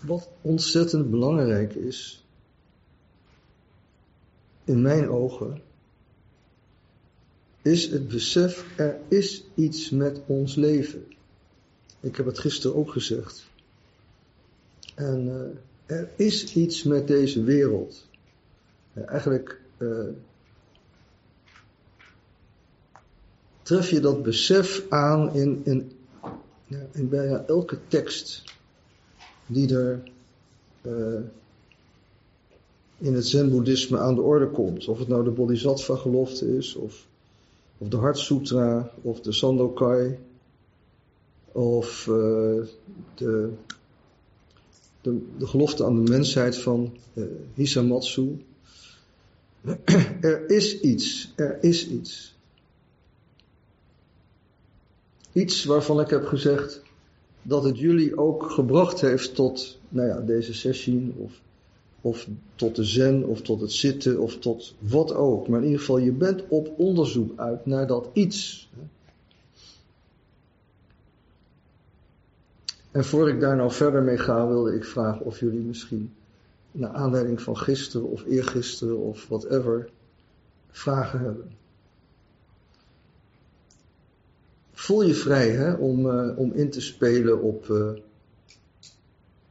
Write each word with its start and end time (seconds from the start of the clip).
wat 0.00 0.28
ontzettend 0.40 1.10
belangrijk 1.10 1.74
is, 1.74 2.24
in 4.64 4.82
mijn 4.82 5.08
ogen, 5.08 5.62
is 7.62 7.90
het 7.90 8.08
besef, 8.08 8.78
er 8.78 8.98
is 9.08 9.44
iets 9.54 9.90
met 9.90 10.20
ons 10.26 10.54
leven. 10.54 11.04
Ik 12.00 12.16
heb 12.16 12.26
het 12.26 12.38
gisteren 12.38 12.76
ook 12.76 12.90
gezegd. 12.90 13.50
En 14.94 15.26
uh, 15.26 15.96
er 15.98 16.08
is 16.16 16.54
iets 16.54 16.82
met 16.82 17.06
deze 17.06 17.42
wereld. 17.42 18.06
Eigenlijk 18.94 19.60
uh, 19.78 20.08
tref 23.62 23.90
je 23.90 24.00
dat 24.00 24.22
besef 24.22 24.86
aan 24.88 25.34
in, 25.34 25.60
in, 25.64 25.92
in 26.92 27.08
bijna 27.08 27.44
elke 27.46 27.78
tekst 27.88 28.56
die 29.48 29.74
er 29.74 30.02
uh, 30.82 31.20
in 32.98 33.14
het 33.14 33.26
zen-boeddhisme 33.26 33.98
aan 33.98 34.14
de 34.14 34.20
orde 34.20 34.48
komt. 34.48 34.88
Of 34.88 34.98
het 34.98 35.08
nou 35.08 35.24
de 35.24 35.30
Bodhisattva-gelofte 35.30 36.56
is, 36.56 36.74
of, 36.74 37.06
of 37.78 37.88
de 37.88 37.96
Hart 37.96 38.18
Sutra, 38.18 38.90
of 39.02 39.20
de 39.20 39.32
Sandokai, 39.32 40.18
of 41.52 42.06
uh, 42.06 42.64
de, 43.14 43.52
de, 45.00 45.20
gelofte 45.38 45.84
aan 45.84 46.04
de 46.04 46.10
mensheid 46.10 46.56
van 46.56 46.96
uh, 47.14 47.24
Hisamatsu. 47.54 48.44
er 50.20 50.50
is 50.50 50.80
iets, 50.80 51.32
er 51.36 51.58
is 51.60 51.88
iets. 51.88 52.36
Iets 55.32 55.64
waarvan 55.64 56.00
ik 56.00 56.10
heb 56.10 56.26
gezegd 56.26 56.82
dat 57.48 57.64
het 57.64 57.78
jullie 57.78 58.18
ook 58.18 58.50
gebracht 58.50 59.00
heeft 59.00 59.34
tot 59.34 59.78
nou 59.88 60.08
ja, 60.08 60.20
deze 60.20 60.54
sessie, 60.54 61.12
of, 61.16 61.40
of 62.00 62.28
tot 62.54 62.76
de 62.76 62.84
zen, 62.84 63.24
of 63.24 63.40
tot 63.40 63.60
het 63.60 63.72
zitten, 63.72 64.20
of 64.20 64.38
tot 64.38 64.74
wat 64.78 65.14
ook. 65.14 65.48
Maar 65.48 65.58
in 65.58 65.64
ieder 65.64 65.80
geval, 65.80 65.98
je 65.98 66.12
bent 66.12 66.42
op 66.48 66.74
onderzoek 66.76 67.38
uit 67.38 67.66
naar 67.66 67.86
dat 67.86 68.08
iets. 68.12 68.68
En 72.90 73.04
voor 73.04 73.28
ik 73.28 73.40
daar 73.40 73.56
nou 73.56 73.72
verder 73.72 74.02
mee 74.02 74.18
ga, 74.18 74.46
wilde 74.46 74.74
ik 74.74 74.84
vragen 74.84 75.26
of 75.26 75.40
jullie 75.40 75.60
misschien, 75.60 76.12
naar 76.72 76.92
aanleiding 76.92 77.42
van 77.42 77.56
gisteren 77.56 78.08
of 78.08 78.24
eergisteren 78.24 78.98
of 78.98 79.28
whatever, 79.28 79.90
vragen 80.70 81.20
hebben. 81.20 81.57
Voel 84.78 85.02
je 85.02 85.14
vrij 85.14 85.50
hè, 85.50 85.72
om, 85.72 86.06
uh, 86.06 86.38
om 86.38 86.52
in 86.52 86.70
te 86.70 86.80
spelen 86.80 87.42
op, 87.42 87.68
uh, 87.68 87.90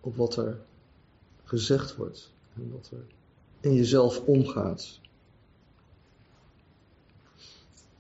op 0.02 0.16
wat 0.16 0.36
er 0.36 0.58
gezegd 1.44 1.96
wordt 1.96 2.32
en 2.56 2.72
wat 2.72 2.90
er 2.92 3.04
in 3.60 3.74
jezelf 3.74 4.22
omgaat. 4.26 5.00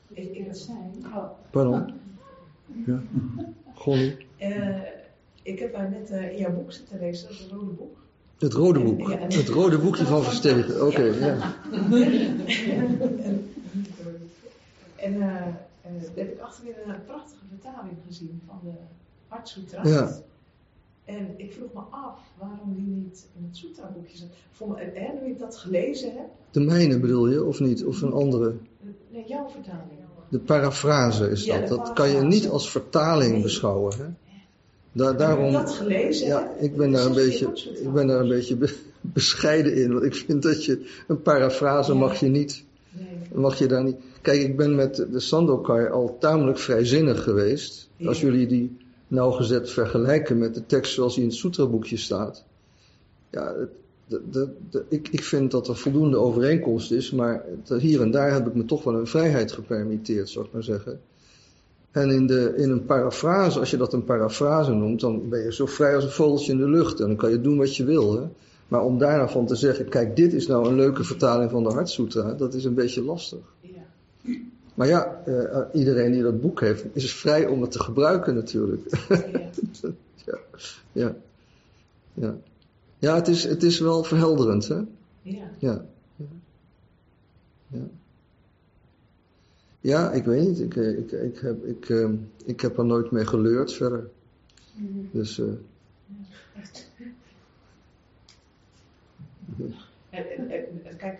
Ik 0.07 0.35
eerlijk 0.35 0.55
zijn. 0.55 0.91
Oh. 1.05 1.29
Pardon? 1.49 1.93
Ja. 2.85 3.01
Golly? 3.73 4.25
Uh, 4.41 4.81
ik 5.41 5.59
heb 5.59 5.73
daar 5.73 5.89
net 5.89 6.09
in 6.09 6.37
jouw 6.37 6.53
boek 6.53 6.71
zitten 6.71 6.99
lezen, 6.99 7.27
het 7.27 7.47
rode 7.51 7.71
boek. 7.71 7.97
Het 8.37 8.53
rode 8.53 8.79
boek. 8.79 8.99
En, 8.99 9.09
ja, 9.09 9.19
en 9.19 9.37
het 9.37 9.47
rode 9.47 9.77
boekje 9.77 10.05
van 10.05 10.23
Verstegen. 10.23 10.75
Oké, 10.75 10.85
okay, 10.85 11.19
ja. 11.19 11.35
ja. 11.35 11.55
en 15.05 15.17
uh, 16.09 16.15
heb 16.15 16.31
ik 16.31 16.39
achterin 16.39 16.73
een 16.85 17.05
prachtige 17.05 17.45
vertaling 17.49 17.97
gezien 18.07 18.41
van 18.45 18.59
de 18.63 18.71
Hartsutra. 19.27 19.87
Ja. 19.87 20.19
En 21.05 21.33
ik 21.37 21.53
vroeg 21.53 21.73
me 21.73 21.79
af 21.79 22.19
waarom 22.37 22.73
die 22.73 22.85
niet 22.85 23.27
in 23.37 23.43
het 23.45 23.57
Sutra-boekje 23.57 24.17
zat. 24.17 24.27
Voor 24.51 24.77
en 24.77 25.19
nu 25.21 25.29
ik 25.29 25.39
dat 25.39 25.57
gelezen 25.57 26.11
heb. 26.15 26.27
De 26.51 26.59
mijne 26.59 26.99
bedoel 26.99 27.27
je, 27.27 27.43
of 27.43 27.59
niet? 27.59 27.85
Of 27.85 28.01
een 28.01 28.13
andere? 28.13 28.55
Nee, 29.09 29.25
jouw 29.27 29.49
vertaling. 29.49 29.97
De 30.29 30.39
parafrase 30.39 31.29
is 31.29 31.45
dat. 31.45 31.67
dat 31.67 31.93
kan 31.93 32.09
je 32.09 32.21
niet 32.21 32.49
als 32.49 32.71
vertaling 32.71 33.31
nee. 33.31 33.41
beschouwen. 33.41 33.97
Hè? 33.97 34.05
Daar, 34.91 35.17
daarom, 35.17 35.43
heb 35.43 35.53
dat 35.53 35.71
gelezen? 35.71 36.27
Ja, 36.27 36.51
ik 36.59 36.75
ben 36.75 36.91
daar 36.91 37.05
een 37.05 37.13
beetje, 37.13 37.47
ik 37.81 37.93
ben 37.93 38.07
daar 38.07 38.19
een 38.19 38.27
beetje 38.27 38.57
bescheiden 39.01 39.75
in. 39.75 39.93
Want 39.93 40.03
ik 40.03 40.15
vind 40.15 40.43
dat 40.43 40.65
je 40.65 40.89
een 41.07 41.21
parafrase 41.21 41.93
ja. 41.93 41.99
mag 41.99 42.19
je 42.19 42.27
niet. 42.27 42.63
Nee. 42.91 43.39
Mag 43.41 43.57
je 43.57 43.67
daar 43.67 43.83
niet. 43.83 43.95
Kijk, 44.21 44.41
ik 44.41 44.57
ben 44.57 44.75
met 44.75 45.05
de 45.11 45.19
Sandokai 45.19 45.89
al 45.89 46.17
tamelijk 46.19 46.57
vrijzinnig 46.57 47.23
geweest. 47.23 47.89
Ja. 47.95 48.07
Als 48.07 48.21
jullie 48.21 48.47
die 48.47 48.77
nauwgezet 49.07 49.71
vergelijken 49.71 50.37
met 50.37 50.53
de 50.53 50.65
tekst 50.65 50.93
zoals 50.93 51.13
die 51.13 51.23
in 51.23 51.29
het 51.29 51.37
Sutra-boekje 51.37 51.97
staat. 51.97 52.43
Ja, 53.29 53.53
de, 54.07 54.21
de, 54.31 54.49
de, 54.69 54.83
ik, 54.89 55.07
ik 55.11 55.23
vind 55.23 55.51
dat 55.51 55.67
er 55.67 55.75
voldoende 55.75 56.17
overeenkomst 56.17 56.91
is, 56.91 57.11
maar 57.11 57.45
hier 57.77 58.01
en 58.01 58.11
daar 58.11 58.33
heb 58.33 58.47
ik 58.47 58.53
me 58.53 58.65
toch 58.65 58.83
wel 58.83 58.95
een 58.95 59.07
vrijheid 59.07 59.51
gepermitteerd, 59.51 60.29
zou 60.29 60.45
ik 60.45 60.53
maar 60.53 60.63
zeggen. 60.63 60.99
En 61.91 62.09
in, 62.09 62.27
de, 62.27 62.53
in 62.57 62.69
een 62.69 62.85
parafrase, 62.85 63.59
als 63.59 63.71
je 63.71 63.77
dat 63.77 63.93
een 63.93 64.03
parafrase 64.03 64.71
noemt, 64.71 64.99
dan 64.99 65.29
ben 65.29 65.43
je 65.43 65.53
zo 65.53 65.65
vrij 65.65 65.95
als 65.95 66.03
een 66.03 66.09
vogeltje 66.09 66.51
in 66.51 66.57
de 66.57 66.69
lucht. 66.69 66.99
En 66.99 67.07
dan 67.07 67.15
kan 67.15 67.29
je 67.29 67.41
doen 67.41 67.57
wat 67.57 67.75
je 67.75 67.83
wil. 67.83 68.13
Hè? 68.13 68.27
Maar 68.67 68.81
om 68.81 68.97
daarna 68.97 69.27
van 69.27 69.45
te 69.45 69.55
zeggen, 69.55 69.89
kijk, 69.89 70.15
dit 70.15 70.33
is 70.33 70.47
nou 70.47 70.67
een 70.67 70.75
leuke 70.75 71.03
vertaling 71.03 71.51
van 71.51 71.63
de 71.63 71.69
Hartsutra, 71.69 72.33
dat 72.33 72.53
is 72.53 72.63
een 72.63 72.73
beetje 72.73 73.03
lastig. 73.03 73.39
Ja. 74.27 74.35
Maar 74.73 74.87
ja, 74.87 75.21
uh, 75.27 75.61
iedereen 75.73 76.11
die 76.11 76.21
dat 76.21 76.41
boek 76.41 76.61
heeft, 76.61 76.85
is 76.93 77.13
vrij 77.13 77.47
om 77.47 77.61
het 77.61 77.71
te 77.71 77.79
gebruiken 77.79 78.35
natuurlijk. 78.35 79.05
Ja. 79.09 79.25
ja. 80.25 80.37
ja. 80.91 81.15
Ja. 82.13 82.37
Ja, 82.99 83.15
het 83.15 83.27
is, 83.27 83.43
het 83.43 83.63
is 83.63 83.79
wel 83.79 84.03
verhelderend, 84.03 84.67
hè? 84.67 84.81
Ja. 85.21 85.49
Ja. 85.57 85.85
Ja. 87.67 87.87
Ja, 89.79 90.11
ik 90.11 90.25
weet 90.25 90.47
niet. 90.47 90.59
Ik, 90.59 90.75
ik, 90.75 91.11
ik, 91.11 91.39
heb, 91.39 91.65
ik, 91.65 91.89
uh, 91.89 92.09
ik 92.45 92.61
heb 92.61 92.77
er 92.77 92.85
nooit 92.85 93.11
mee 93.11 93.25
geleurd 93.25 93.73
verder. 93.73 94.09
Mm. 94.73 95.09
Dus. 95.11 95.39
Uh, 95.39 95.47
en, 100.09 100.47
kijk, 100.97 101.19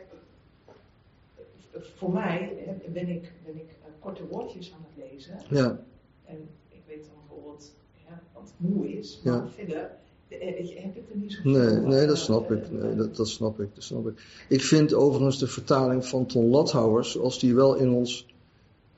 voor 1.95 2.11
mij 2.11 2.53
ben 2.93 3.07
ik, 3.07 3.31
ben 3.45 3.55
ik 3.55 3.75
korte 3.99 4.27
woordjes 4.29 4.73
aan 4.73 4.85
het 4.93 5.11
lezen. 5.11 5.39
Ja. 5.49 5.79
En 6.25 6.37
ik 6.69 6.81
weet 6.87 7.05
dan 7.05 7.15
bijvoorbeeld 7.27 7.71
ja, 8.07 8.21
wat 8.33 8.53
moe 8.57 8.97
is, 8.97 9.19
maar 9.23 9.33
Ja. 9.33 9.47
verder 9.55 9.91
heb 10.29 10.95
ik 10.95 11.09
er 11.09 11.17
niet 11.17 11.31
zo 11.31 11.49
Nee, 11.49 11.75
nee, 11.75 12.07
dat 12.07 12.17
snap 12.17 12.51
ik. 12.51 12.71
Nee, 12.71 12.95
dat, 12.95 13.15
dat 13.15 13.27
snap 13.27 13.59
ik. 13.59 13.67
Dat 13.73 13.83
snap 13.83 14.07
ik. 14.07 14.45
Ik 14.49 14.63
vind 14.63 14.93
overigens 14.93 15.39
de 15.39 15.47
vertaling 15.47 16.05
van 16.05 16.25
Ton 16.25 16.49
Lathouwer, 16.49 17.05
zoals 17.05 17.39
die 17.39 17.55
wel 17.55 17.75
in 17.75 17.89
ons 17.89 18.25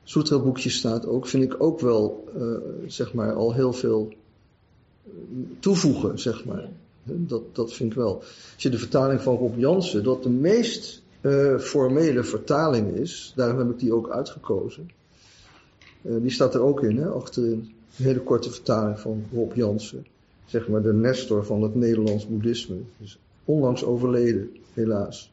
Sutra-boekje 0.02 0.70
staat, 0.70 1.06
ook, 1.06 1.26
vind 1.26 1.42
ik 1.42 1.62
ook 1.62 1.80
wel, 1.80 2.24
uh, 2.36 2.56
zeg 2.86 3.12
maar, 3.12 3.32
al 3.32 3.54
heel 3.54 3.72
veel 3.72 4.12
toevoegen, 5.58 6.18
zeg 6.18 6.44
maar. 6.44 6.68
Dat, 7.02 7.54
dat 7.54 7.72
vind 7.72 7.90
ik 7.90 7.96
wel. 7.96 8.16
Als 8.54 8.62
je 8.62 8.68
de 8.68 8.78
vertaling 8.78 9.20
van 9.20 9.36
Rob 9.36 9.58
Jansen, 9.58 10.04
dat 10.04 10.22
de 10.22 10.28
meest 10.30 11.02
uh, 11.20 11.58
formele 11.58 12.24
vertaling 12.24 12.96
is, 12.96 13.32
daarom 13.36 13.58
heb 13.58 13.70
ik 13.70 13.78
die 13.78 13.94
ook 13.94 14.10
uitgekozen. 14.10 14.90
Uh, 16.02 16.20
die 16.20 16.30
staat 16.30 16.54
er 16.54 16.60
ook 16.60 16.82
in, 16.82 16.96
hè, 16.96 17.08
achterin. 17.08 17.74
Een 17.98 18.04
hele 18.04 18.20
korte 18.20 18.50
vertaling 18.50 19.00
van 19.00 19.24
Rob 19.32 19.54
Jansen. 19.54 20.06
Zeg 20.44 20.68
maar 20.68 20.82
de 20.82 20.92
nestor 20.92 21.44
van 21.44 21.62
het 21.62 21.74
Nederlands 21.74 22.28
boeddhisme. 22.28 22.76
Dus 22.98 23.18
onlangs 23.44 23.84
overleden, 23.84 24.50
helaas. 24.72 25.32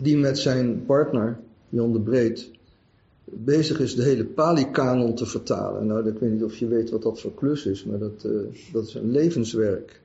Die 0.00 0.16
met 0.16 0.38
zijn 0.38 0.84
partner, 0.84 1.38
Jan 1.68 1.92
de 1.92 2.00
Breed, 2.00 2.50
bezig 3.24 3.80
is 3.80 3.94
de 3.94 4.02
hele 4.02 4.24
Pali-kanon 4.24 5.14
te 5.14 5.26
vertalen. 5.26 5.86
Nou, 5.86 6.08
ik 6.08 6.18
weet 6.18 6.32
niet 6.32 6.44
of 6.44 6.56
je 6.56 6.66
weet 6.66 6.90
wat 6.90 7.02
dat 7.02 7.20
voor 7.20 7.34
klus 7.34 7.66
is, 7.66 7.84
maar 7.84 7.98
dat, 7.98 8.24
uh, 8.26 8.40
dat 8.72 8.86
is 8.86 8.94
een 8.94 9.10
levenswerk. 9.10 10.00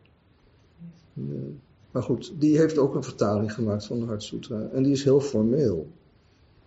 Maar 1.95 2.03
goed, 2.03 2.33
die 2.38 2.57
heeft 2.57 2.77
ook 2.77 2.95
een 2.95 3.03
vertaling 3.03 3.53
gemaakt 3.53 3.86
van 3.86 4.00
de 4.00 4.06
Hartsutra. 4.06 4.69
En 4.74 4.83
die 4.83 4.92
is 4.92 5.03
heel 5.03 5.21
formeel. 5.21 5.88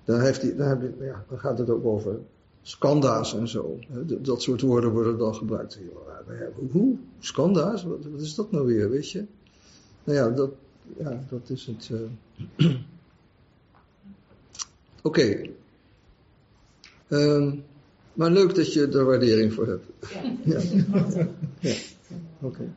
Daar, 0.04 0.20
heeft 0.20 0.40
die, 0.40 0.54
daar, 0.54 0.68
heb 0.68 0.80
je, 0.80 1.04
ja, 1.04 1.24
daar 1.28 1.38
gaat 1.38 1.58
het 1.58 1.70
ook 1.70 1.84
over 1.84 2.18
skanda's 2.62 3.34
en 3.34 3.48
zo. 3.48 3.78
Dat 4.20 4.42
soort 4.42 4.60
woorden 4.60 4.90
worden 4.90 5.18
dan 5.18 5.34
gebruikt. 5.34 5.78
Hoe? 6.70 6.96
Skanda's? 7.18 7.84
Wat, 7.84 7.98
wat 8.12 8.20
is 8.20 8.34
dat 8.34 8.50
nou 8.50 8.66
weer, 8.66 8.90
weet 8.90 9.10
je? 9.10 9.24
Nou 10.04 10.18
ja, 10.18 10.30
dat, 10.30 10.50
ja, 10.98 11.24
dat 11.28 11.50
is 11.50 11.66
het. 11.66 11.90
Uh... 11.92 12.00
Oké. 15.02 15.20
Okay. 15.20 15.50
Um, 17.08 17.64
maar 18.12 18.30
leuk 18.30 18.54
dat 18.54 18.72
je 18.72 18.88
er 18.88 19.04
waardering 19.04 19.52
voor 19.52 19.66
hebt. 19.66 19.86
Ja. 20.44 20.60
ja. 20.60 20.60
ja. 21.60 21.74
Oké. 22.40 22.46
Okay. 22.46 22.68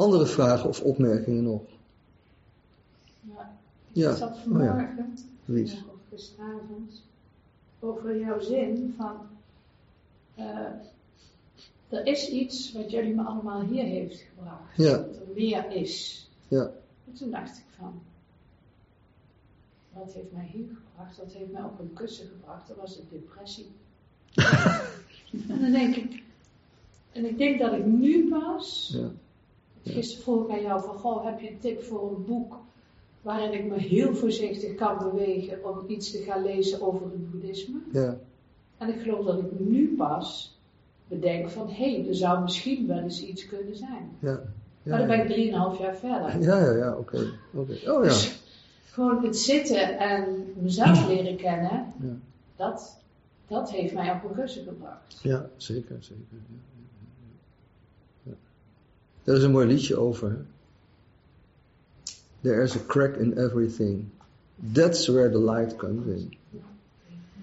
Andere 0.00 0.26
vragen 0.26 0.68
of 0.68 0.80
opmerkingen 0.80 1.42
nog? 1.42 1.62
Ja. 3.20 3.58
Ja. 3.92 4.10
Ik 4.10 4.16
zat 4.16 4.38
vanmorgen, 4.38 5.16
oh 5.48 5.56
ja. 5.56 5.62
Of 5.62 6.00
gisteravond, 6.10 7.02
over 7.78 8.18
jouw 8.18 8.40
zin 8.40 8.94
van 8.96 9.16
uh, 10.38 10.44
er 11.88 12.06
is 12.06 12.28
iets 12.28 12.72
wat 12.72 12.90
jullie 12.90 13.14
me 13.14 13.22
allemaal 13.22 13.60
hier 13.60 13.84
heeft 13.84 14.24
gebracht. 14.34 14.76
Ja. 14.76 14.96
Dat 14.96 15.16
er 15.16 15.34
meer 15.34 15.70
is. 15.70 16.28
Ja. 16.48 16.70
En 17.06 17.12
toen 17.12 17.30
dacht 17.30 17.56
ik 17.56 17.64
van, 17.76 18.02
wat 19.92 20.12
heeft 20.12 20.32
mij 20.32 20.50
hier 20.52 20.68
gebracht? 20.74 21.16
Wat 21.16 21.32
heeft 21.32 21.52
mij 21.52 21.62
op 21.62 21.78
een 21.78 21.92
kussen 21.92 22.26
gebracht? 22.26 22.68
Dat 22.68 22.76
was 22.76 22.96
de 22.96 23.02
depressie. 23.10 23.70
en 25.48 25.60
dan 25.60 25.72
denk 25.72 25.96
ik, 25.96 26.22
en 27.12 27.24
ik 27.24 27.38
denk 27.38 27.58
dat 27.58 27.72
ik 27.72 27.86
nu 27.86 28.28
pas, 28.28 28.90
Ja. 28.92 29.10
Gisteren 29.84 30.22
vroeg 30.22 30.44
ik 30.44 30.50
aan 30.50 30.62
jou 30.62 30.82
van, 30.82 30.94
goh, 30.94 31.24
heb 31.24 31.40
je 31.40 31.50
een 31.50 31.58
tip 31.58 31.82
voor 31.82 32.10
een 32.10 32.24
boek 32.24 32.56
waarin 33.22 33.52
ik 33.52 33.64
me 33.64 33.78
heel 33.78 34.14
voorzichtig 34.14 34.74
kan 34.74 34.98
bewegen 34.98 35.64
om 35.64 35.84
iets 35.86 36.10
te 36.10 36.18
gaan 36.18 36.42
lezen 36.42 36.82
over 36.82 37.02
het 37.02 37.30
boeddhisme? 37.30 37.78
Ja. 37.92 38.16
En 38.78 38.88
ik 38.88 39.00
geloof 39.00 39.24
dat 39.24 39.38
ik 39.38 39.58
nu 39.58 39.94
pas 39.96 40.58
bedenk 41.08 41.48
van, 41.50 41.68
hé, 41.68 41.94
hey, 41.94 42.08
er 42.08 42.14
zou 42.14 42.42
misschien 42.42 42.86
wel 42.86 42.98
eens 42.98 43.22
iets 43.22 43.46
kunnen 43.46 43.76
zijn. 43.76 44.10
Ja. 44.18 44.40
Maar 44.82 44.98
dan 44.98 45.06
ben 45.06 45.20
ik 45.20 45.26
drieënhalf 45.26 45.78
jaar 45.78 45.96
verder. 45.96 46.42
Ja, 46.42 46.64
ja, 46.64 46.72
ja, 46.76 46.96
oké. 46.96 47.32
oké. 47.54 47.72
Oh 47.72 47.78
ja. 47.84 48.00
Dus 48.00 48.42
gewoon 48.84 49.24
het 49.24 49.38
zitten 49.38 49.98
en 49.98 50.44
mezelf 50.58 51.06
leren 51.08 51.36
kennen, 51.36 51.92
Ja. 52.00 52.16
dat, 52.56 53.00
dat 53.46 53.70
heeft 53.70 53.94
mij 53.94 54.12
op 54.12 54.30
een 54.30 54.36
kussen 54.36 54.64
gebracht. 54.64 55.18
Ja, 55.22 55.48
zeker, 55.56 55.96
zeker. 56.00 56.24
Ja. 56.30 56.38
Daar 59.24 59.36
is 59.36 59.42
een 59.42 59.50
mooi 59.50 59.66
liedje 59.66 59.96
over. 59.96 60.36
There 62.40 62.62
is 62.62 62.76
a 62.76 62.80
crack 62.86 63.16
in 63.16 63.38
everything. 63.38 64.04
That's 64.72 65.06
where 65.06 65.30
the 65.30 65.40
light 65.40 65.76
comes 65.76 66.06
in. 66.06 66.32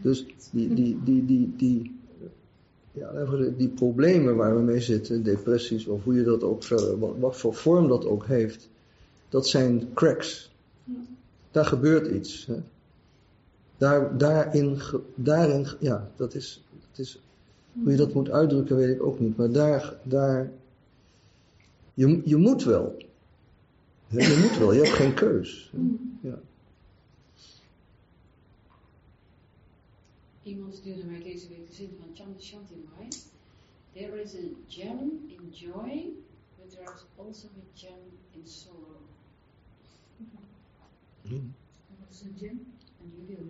Dus 0.01 0.25
die, 0.51 0.73
die, 0.73 0.99
die, 1.03 1.25
die, 1.25 1.53
die, 1.57 1.99
ja, 2.91 3.25
die 3.57 3.69
problemen 3.69 4.35
waar 4.35 4.55
we 4.55 4.61
mee 4.61 4.81
zitten, 4.81 5.23
depressies 5.23 5.85
of 5.85 6.03
hoe 6.03 6.15
je 6.15 6.23
dat 6.23 6.43
ook 6.43 6.67
wat, 7.19 7.37
voor 7.37 7.53
vorm 7.53 7.87
dat 7.87 8.05
ook 8.05 8.25
heeft, 8.25 8.69
dat 9.29 9.47
zijn 9.47 9.93
cracks. 9.93 10.51
Daar 11.51 11.65
gebeurt 11.65 12.07
iets. 12.07 12.45
Hè. 12.45 12.55
Daar, 13.77 14.17
daarin, 14.17 14.79
daarin, 15.15 15.67
ja, 15.79 16.09
dat 16.15 16.33
is, 16.33 16.63
dat 16.89 17.05
is, 17.05 17.21
hoe 17.83 17.91
je 17.91 17.97
dat 17.97 18.13
moet 18.13 18.29
uitdrukken 18.29 18.75
weet 18.75 18.95
ik 18.95 19.03
ook 19.03 19.19
niet, 19.19 19.37
maar 19.37 19.51
daar, 19.51 19.93
daar, 20.03 20.51
je, 21.97 22.21
je 22.25 22.35
moet 22.35 22.63
wel. 22.63 22.97
Je 24.09 24.39
moet 24.41 24.57
wel, 24.57 24.73
je 24.73 24.81
hebt 24.81 24.95
geen 24.95 25.13
keus. 25.13 25.71
Ja. 26.21 26.39
Iemand 30.43 30.75
stuurde 30.75 31.05
mij 31.05 31.23
deze 31.23 31.47
week 31.47 31.67
de 31.67 31.73
zin 31.73 31.89
van 31.99 32.15
Chandra 32.15 32.41
Shanti 32.41 32.75
Mai. 32.89 33.07
There 33.93 34.21
is 34.21 34.35
a 34.35 34.47
gem 34.67 35.11
in 35.27 35.49
joy, 35.51 36.13
but 36.57 36.69
there 36.69 36.93
is 36.95 37.05
also 37.15 37.47
a 37.47 37.65
gem 37.73 37.99
in 38.31 38.47
sorrow. 38.47 39.01
Wat 41.99 42.09
is 42.09 42.21
een 42.21 42.35
gym? 42.37 42.65
En 42.99 43.11
je 43.15 43.25
wil. 43.27 43.45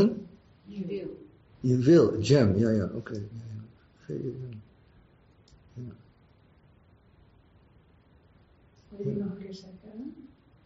Een? 0.00 0.26
Je 0.64 0.86
wil. 0.86 1.26
Je 1.60 1.78
wil, 1.78 2.20
jam, 2.20 2.56
ja, 2.56 2.70
ja, 2.70 2.90
oké. 2.94 3.14
Ja, 3.14 3.20
ja. 4.06 4.14
Ja. 4.14 4.62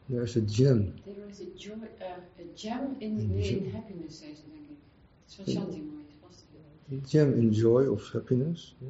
There 0.08 0.22
is 0.22 0.36
a 0.36 0.40
gem. 0.40 0.94
There 1.04 1.28
is 1.28 1.40
a, 1.40 1.44
joy, 1.56 1.74
uh, 2.00 2.40
a 2.40 2.44
gem 2.56 2.96
in, 3.00 3.38
in 3.38 3.70
happiness, 3.70 4.18
zei 4.18 4.34
ze 4.34 4.42
denk 4.50 4.68
ik. 4.70 4.76
Het 5.22 5.28
is 5.30 5.34
van 5.34 5.46
Shanti 5.46 5.82
Mai, 5.82 6.04
het 6.08 6.20
was 6.26 6.44
het. 6.90 7.04
A 7.04 7.08
gem 7.08 7.32
in 7.32 7.50
joy 7.50 7.86
of 7.86 8.12
happiness. 8.12 8.74
ja. 8.78 8.86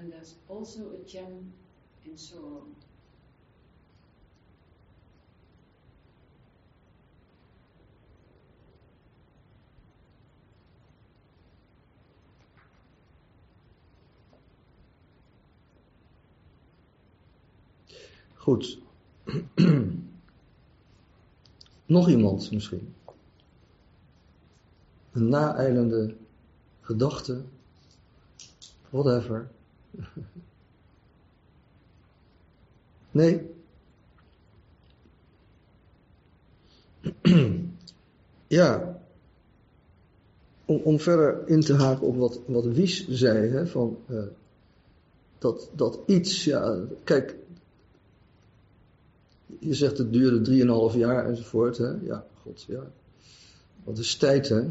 And 0.00 0.10
there's 0.10 0.34
also 0.46 0.80
a 0.80 1.08
gem 1.08 1.52
in 2.02 2.18
sorrow. 2.18 2.66
Goed. 18.42 18.78
Nog 21.86 22.08
iemand 22.08 22.50
misschien. 22.50 22.94
Een 25.12 25.28
naeilende 25.28 26.14
gedachte. 26.80 27.42
Whatever. 28.90 29.50
Nee? 33.10 33.50
ja. 38.46 39.00
Om, 40.64 40.76
om 40.76 41.00
verder 41.00 41.48
in 41.48 41.60
te 41.60 41.74
haken 41.74 42.06
op 42.06 42.16
wat, 42.16 42.40
wat 42.46 42.64
Wies 42.64 43.08
zei, 43.08 43.48
hè, 43.48 43.66
van 43.66 43.98
eh, 44.06 44.22
dat, 45.38 45.70
dat 45.74 45.98
iets, 46.06 46.44
ja, 46.44 46.78
kijk, 47.04 47.36
je 49.58 49.74
zegt 49.74 49.98
het 49.98 50.12
duurde 50.12 50.90
3,5 50.92 50.98
jaar 50.98 51.26
enzovoort, 51.26 51.78
hè, 51.78 51.90
ja, 52.02 52.26
god, 52.42 52.64
ja. 52.68 52.90
Wat 53.84 53.98
is 53.98 54.16
tijd, 54.16 54.48
hè? 54.48 54.66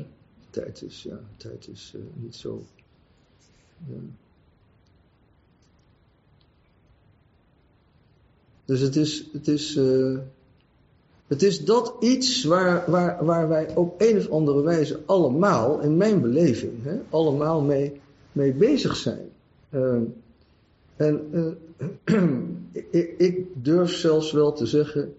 Tijd 0.50 0.82
is, 0.82 1.04
ja, 1.04 1.20
tijd 1.38 1.68
is 1.68 1.94
eh, 1.96 2.02
niet 2.16 2.36
zo. 2.36 2.64
Dus 8.66 8.80
het 8.80 8.96
is, 8.96 9.26
het 9.32 9.48
is, 9.48 9.76
eh, 9.76 10.18
het 11.28 11.44
is 11.44 11.66
dat 11.66 11.96
iets 12.00 12.44
waar, 12.44 12.92
waar, 12.92 13.26
waar 13.26 13.48
wij 13.48 13.76
op 13.76 14.02
een 14.02 14.18
of 14.18 14.30
andere 14.30 14.62
wijze 14.62 15.00
allemaal, 15.06 15.80
in 15.80 15.98
mijn 15.98 16.22
beleving, 16.22 16.84
hè, 16.84 17.00
allemaal 17.10 17.62
mee, 17.62 18.02
mee 18.32 18.54
bezig 18.54 18.96
zijn. 18.96 19.30
Eh, 19.70 19.98
en 20.96 21.30
eh, 22.06 22.24
ik, 22.92 23.14
ik 23.18 23.48
durf 23.54 23.94
zelfs 23.94 24.32
wel 24.32 24.54
te 24.54 24.66
zeggen, 24.66 25.16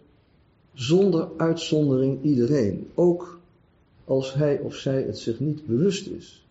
zonder 0.74 1.28
uitzondering 1.36 2.22
iedereen. 2.22 2.90
Ook 2.94 3.40
als 4.04 4.34
hij 4.34 4.58
of 4.58 4.74
zij 4.74 5.02
het 5.02 5.18
zich 5.18 5.40
niet 5.40 5.66
bewust 5.66 6.06
is. 6.06 6.46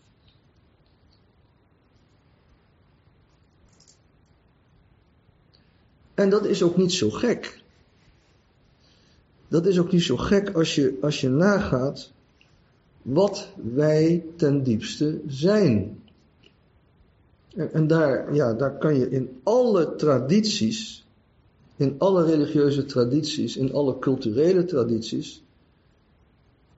En 6.13 6.29
dat 6.29 6.46
is 6.46 6.63
ook 6.63 6.77
niet 6.77 6.93
zo 6.93 7.10
gek. 7.10 7.60
Dat 9.48 9.65
is 9.65 9.79
ook 9.79 9.91
niet 9.91 10.03
zo 10.03 10.17
gek 10.17 10.50
als 10.50 10.75
je, 10.75 10.98
als 11.01 11.22
je 11.22 11.29
nagaat 11.29 12.12
wat 13.01 13.48
wij 13.74 14.24
ten 14.36 14.63
diepste 14.63 15.22
zijn. 15.27 16.00
En, 17.55 17.88
daar, 17.88 18.34
ja, 18.34 18.53
daar 18.53 18.77
kan 18.77 18.96
je 18.96 19.10
in 19.10 19.29
alle 19.43 19.96
tradities, 19.96 21.05
in 21.75 21.96
alle 21.98 22.25
religieuze 22.25 22.86
tradities, 22.86 23.58
in 23.58 23.74
alle 23.74 24.00
culturele 24.00 24.65
tradities, 24.65 25.43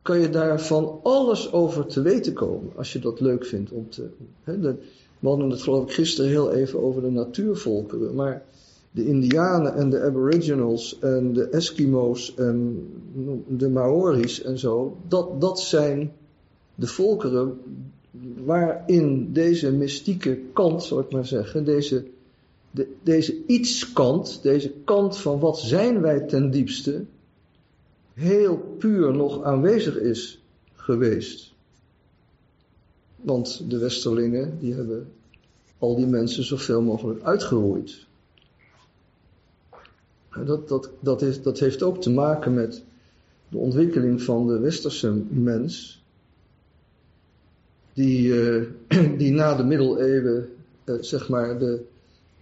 kan 0.01 0.19
je 0.19 0.29
daar 0.29 0.61
van 0.61 0.99
alles 1.03 1.51
over 1.51 1.85
te 1.85 2.01
weten 2.01 2.33
komen, 2.33 2.71
als 2.75 2.93
je 2.93 2.99
dat 2.99 3.19
leuk 3.19 3.45
vindt 3.45 3.71
om 3.71 3.89
te. 3.89 4.09
Hè, 4.43 4.59
we 4.59 5.29
hadden 5.29 5.49
het 5.49 5.61
geloof 5.61 5.83
ik 5.83 5.93
gisteren 5.93 6.29
heel 6.29 6.51
even 6.51 6.83
over 6.83 7.01
de 7.01 7.11
natuurvolkeren, 7.11 8.15
maar 8.15 8.45
de 8.91 9.05
Indianen 9.05 9.75
en 9.75 9.89
de 9.89 10.01
Aboriginals 10.01 10.99
en 10.99 11.33
de 11.33 11.43
Eskimo's 11.43 12.35
en 12.35 12.87
de 13.47 13.69
Maori's 13.69 14.41
en 14.41 14.59
zo, 14.59 14.97
dat, 15.07 15.41
dat 15.41 15.59
zijn 15.59 16.11
de 16.75 16.87
volkeren 16.87 17.59
waarin 18.43 19.33
deze 19.33 19.71
mystieke 19.71 20.39
kant, 20.53 20.83
zal 20.83 20.99
ik 20.99 21.11
maar 21.11 21.25
zeggen, 21.25 21.65
deze, 21.65 22.05
de, 22.71 22.87
deze 23.03 23.45
iets-kant, 23.45 24.39
deze 24.41 24.71
kant 24.83 25.17
van 25.17 25.39
wat 25.39 25.59
zijn 25.59 26.01
wij 26.01 26.19
ten 26.19 26.51
diepste, 26.51 27.05
heel 28.13 28.75
puur 28.77 29.15
nog 29.15 29.43
aanwezig 29.43 29.97
is 29.97 30.41
geweest. 30.73 31.53
Want 33.15 33.69
de 33.69 33.77
Westerlingen, 33.77 34.57
die 34.59 34.73
hebben 34.73 35.07
al 35.77 35.95
die 35.95 36.07
mensen 36.07 36.43
zoveel 36.43 36.81
mogelijk 36.81 37.23
uitgeroeid. 37.23 38.05
Dat, 40.45 40.67
dat, 40.67 40.89
dat, 40.99 41.21
is, 41.21 41.41
dat 41.41 41.59
heeft 41.59 41.83
ook 41.83 42.01
te 42.01 42.09
maken 42.09 42.53
met 42.53 42.83
de 43.49 43.57
ontwikkeling 43.57 44.21
van 44.21 44.47
de 44.47 44.59
westerse 44.59 45.11
mens, 45.29 46.02
die, 47.93 48.27
uh, 48.27 48.63
die 49.17 49.31
na 49.31 49.55
de 49.55 49.63
middeleeuwen, 49.63 50.49
uh, 50.85 50.95
zeg 51.01 51.29
maar, 51.29 51.59
de, 51.59 51.81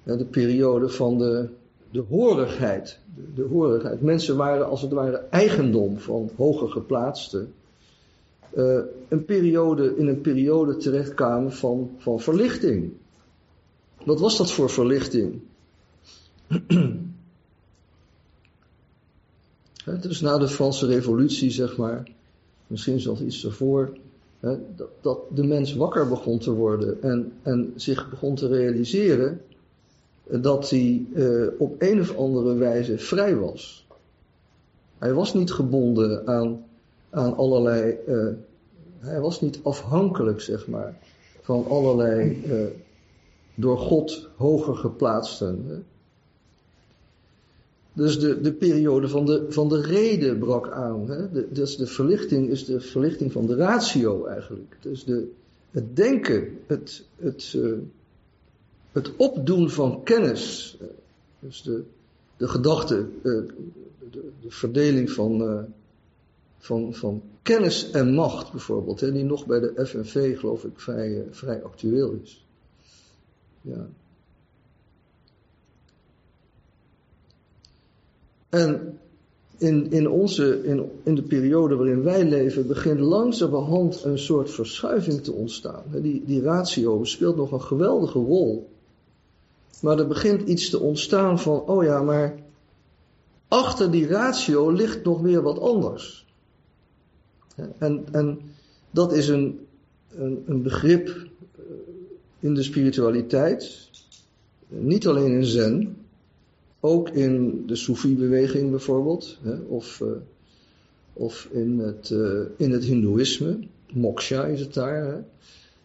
uh, 0.03 0.17
de 0.17 0.25
periode 0.25 0.89
van 0.89 1.17
de, 1.17 1.49
de 1.91 1.99
horigheid, 1.99 2.99
de, 3.35 3.41
horigheid. 3.43 4.01
Mensen 4.01 4.35
waren 4.35 4.67
als 4.67 4.81
het 4.81 4.91
ware 4.91 5.17
eigendom 5.29 5.99
van 5.99 6.29
hoger 6.35 6.69
geplaatsten. 6.69 7.53
een 9.09 9.25
periode, 9.25 9.95
in 9.97 10.07
een 10.07 10.21
periode 10.21 10.77
terechtkwamen 10.77 11.51
van, 11.51 11.89
van 11.97 12.19
verlichting. 12.19 12.91
Wat 14.03 14.19
was 14.19 14.37
dat 14.37 14.51
voor 14.51 14.69
verlichting? 14.69 15.41
dus 20.01 20.21
na 20.21 20.37
de 20.37 20.47
Franse 20.47 20.85
revolutie, 20.85 21.51
zeg 21.51 21.77
maar, 21.77 22.07
misschien 22.67 22.99
zelfs 22.99 23.21
iets 23.21 23.45
ervoor, 23.45 23.97
dat, 24.41 24.89
dat, 25.01 25.19
de 25.29 25.43
mens 25.43 25.75
wakker 25.75 26.07
begon 26.07 26.39
te 26.39 26.51
worden 26.51 27.01
en, 27.01 27.33
en 27.41 27.73
zich 27.75 28.09
begon 28.09 28.35
te 28.35 28.47
realiseren 28.47 29.41
dat 30.29 30.69
hij 30.69 31.05
uh, 31.13 31.47
op 31.57 31.75
een 31.77 31.99
of 31.99 32.15
andere 32.15 32.53
wijze 32.53 32.97
vrij 32.97 33.35
was. 33.35 33.87
Hij 34.97 35.13
was 35.13 35.33
niet 35.33 35.51
gebonden 35.51 36.27
aan, 36.27 36.65
aan 37.09 37.35
allerlei, 37.35 37.97
uh, 38.07 38.27
hij 38.99 39.19
was 39.19 39.41
niet 39.41 39.59
afhankelijk, 39.63 40.41
zeg 40.41 40.67
maar, 40.67 40.97
van 41.41 41.67
allerlei 41.67 42.43
uh, 42.45 42.65
door 43.55 43.77
God 43.77 44.29
hoger 44.35 44.75
geplaatsten. 44.75 45.85
Dus 47.93 48.19
de, 48.19 48.41
de 48.41 48.53
periode 48.53 49.07
van 49.07 49.25
de, 49.25 49.45
van 49.49 49.69
de 49.69 49.81
reden 49.81 50.39
brak 50.39 50.71
aan. 50.71 51.09
Hè? 51.09 51.51
Dus 51.51 51.77
de 51.77 51.87
verlichting 51.87 52.49
is 52.49 52.65
de 52.65 52.81
verlichting 52.81 53.31
van 53.31 53.45
de 53.45 53.55
ratio 53.55 54.25
eigenlijk. 54.25 54.77
Dus 54.81 55.03
de, 55.03 55.31
het 55.71 55.95
denken, 55.95 56.57
het, 56.67 57.05
het, 57.15 57.53
uh, 57.55 57.77
het 58.91 59.15
opdoen 59.15 59.69
van 59.69 60.03
kennis. 60.03 60.77
Dus 61.39 61.61
de, 61.61 61.83
de 62.37 62.47
gedachte, 62.47 62.95
uh, 62.97 63.41
de, 64.11 64.29
de, 64.41 64.51
verdeling 64.51 65.11
van, 65.11 65.65
van, 66.57 66.93
van 66.93 67.21
kennis 67.41 67.91
en 67.91 68.13
macht 68.13 68.51
bijvoorbeeld. 68.51 68.99
Hè? 68.99 69.11
Die 69.11 69.23
nog 69.23 69.45
bij 69.45 69.59
de 69.59 69.85
FNV 69.85 70.39
geloof 70.39 70.63
ik 70.63 70.79
vrij, 70.79 71.25
vrij 71.31 71.63
actueel 71.63 72.11
is. 72.23 72.45
Ja. 73.61 73.87
En 78.51 78.99
in, 79.57 79.91
in, 79.91 80.09
onze, 80.09 80.63
in, 80.63 80.91
in 81.03 81.15
de 81.15 81.21
periode 81.21 81.75
waarin 81.75 82.03
wij 82.03 82.25
leven 82.25 82.67
begint 82.67 82.99
langzamerhand 82.99 84.03
een 84.03 84.19
soort 84.19 84.51
verschuiving 84.51 85.21
te 85.21 85.31
ontstaan. 85.31 85.83
Die, 85.91 86.23
die 86.25 86.41
ratio 86.41 87.03
speelt 87.03 87.35
nog 87.35 87.51
een 87.51 87.61
geweldige 87.61 88.19
rol. 88.19 88.69
Maar 89.81 89.99
er 89.99 90.07
begint 90.07 90.47
iets 90.47 90.69
te 90.69 90.79
ontstaan 90.79 91.39
van, 91.39 91.59
oh 91.59 91.83
ja, 91.83 92.01
maar 92.01 92.39
achter 93.47 93.91
die 93.91 94.07
ratio 94.07 94.69
ligt 94.69 95.03
nog 95.03 95.21
weer 95.21 95.41
wat 95.41 95.59
anders. 95.59 96.25
En, 97.77 98.05
en 98.11 98.39
dat 98.91 99.13
is 99.13 99.27
een, 99.27 99.59
een, 100.15 100.43
een 100.45 100.61
begrip 100.61 101.07
eh, 101.07 101.63
in 102.39 102.53
de 102.53 102.63
spiritualiteit, 102.63 103.89
niet 104.67 105.07
alleen 105.07 105.31
in 105.31 105.45
Zen, 105.45 106.00
ook 106.81 107.09
in 107.09 107.63
de 107.67 107.75
Soefi-beweging 107.75 108.69
bijvoorbeeld, 108.69 109.37
hè, 109.41 109.55
of, 109.55 109.99
uh, 109.99 110.11
of 111.13 111.47
in 111.51 111.79
het, 111.79 112.09
uh, 112.09 112.41
in 112.57 112.71
het 112.71 112.83
Hindoeïsme, 112.83 113.59
moksha 113.93 114.45
is 114.45 114.59
het 114.59 114.73
daar. 114.73 115.05
Hè, 115.05 115.21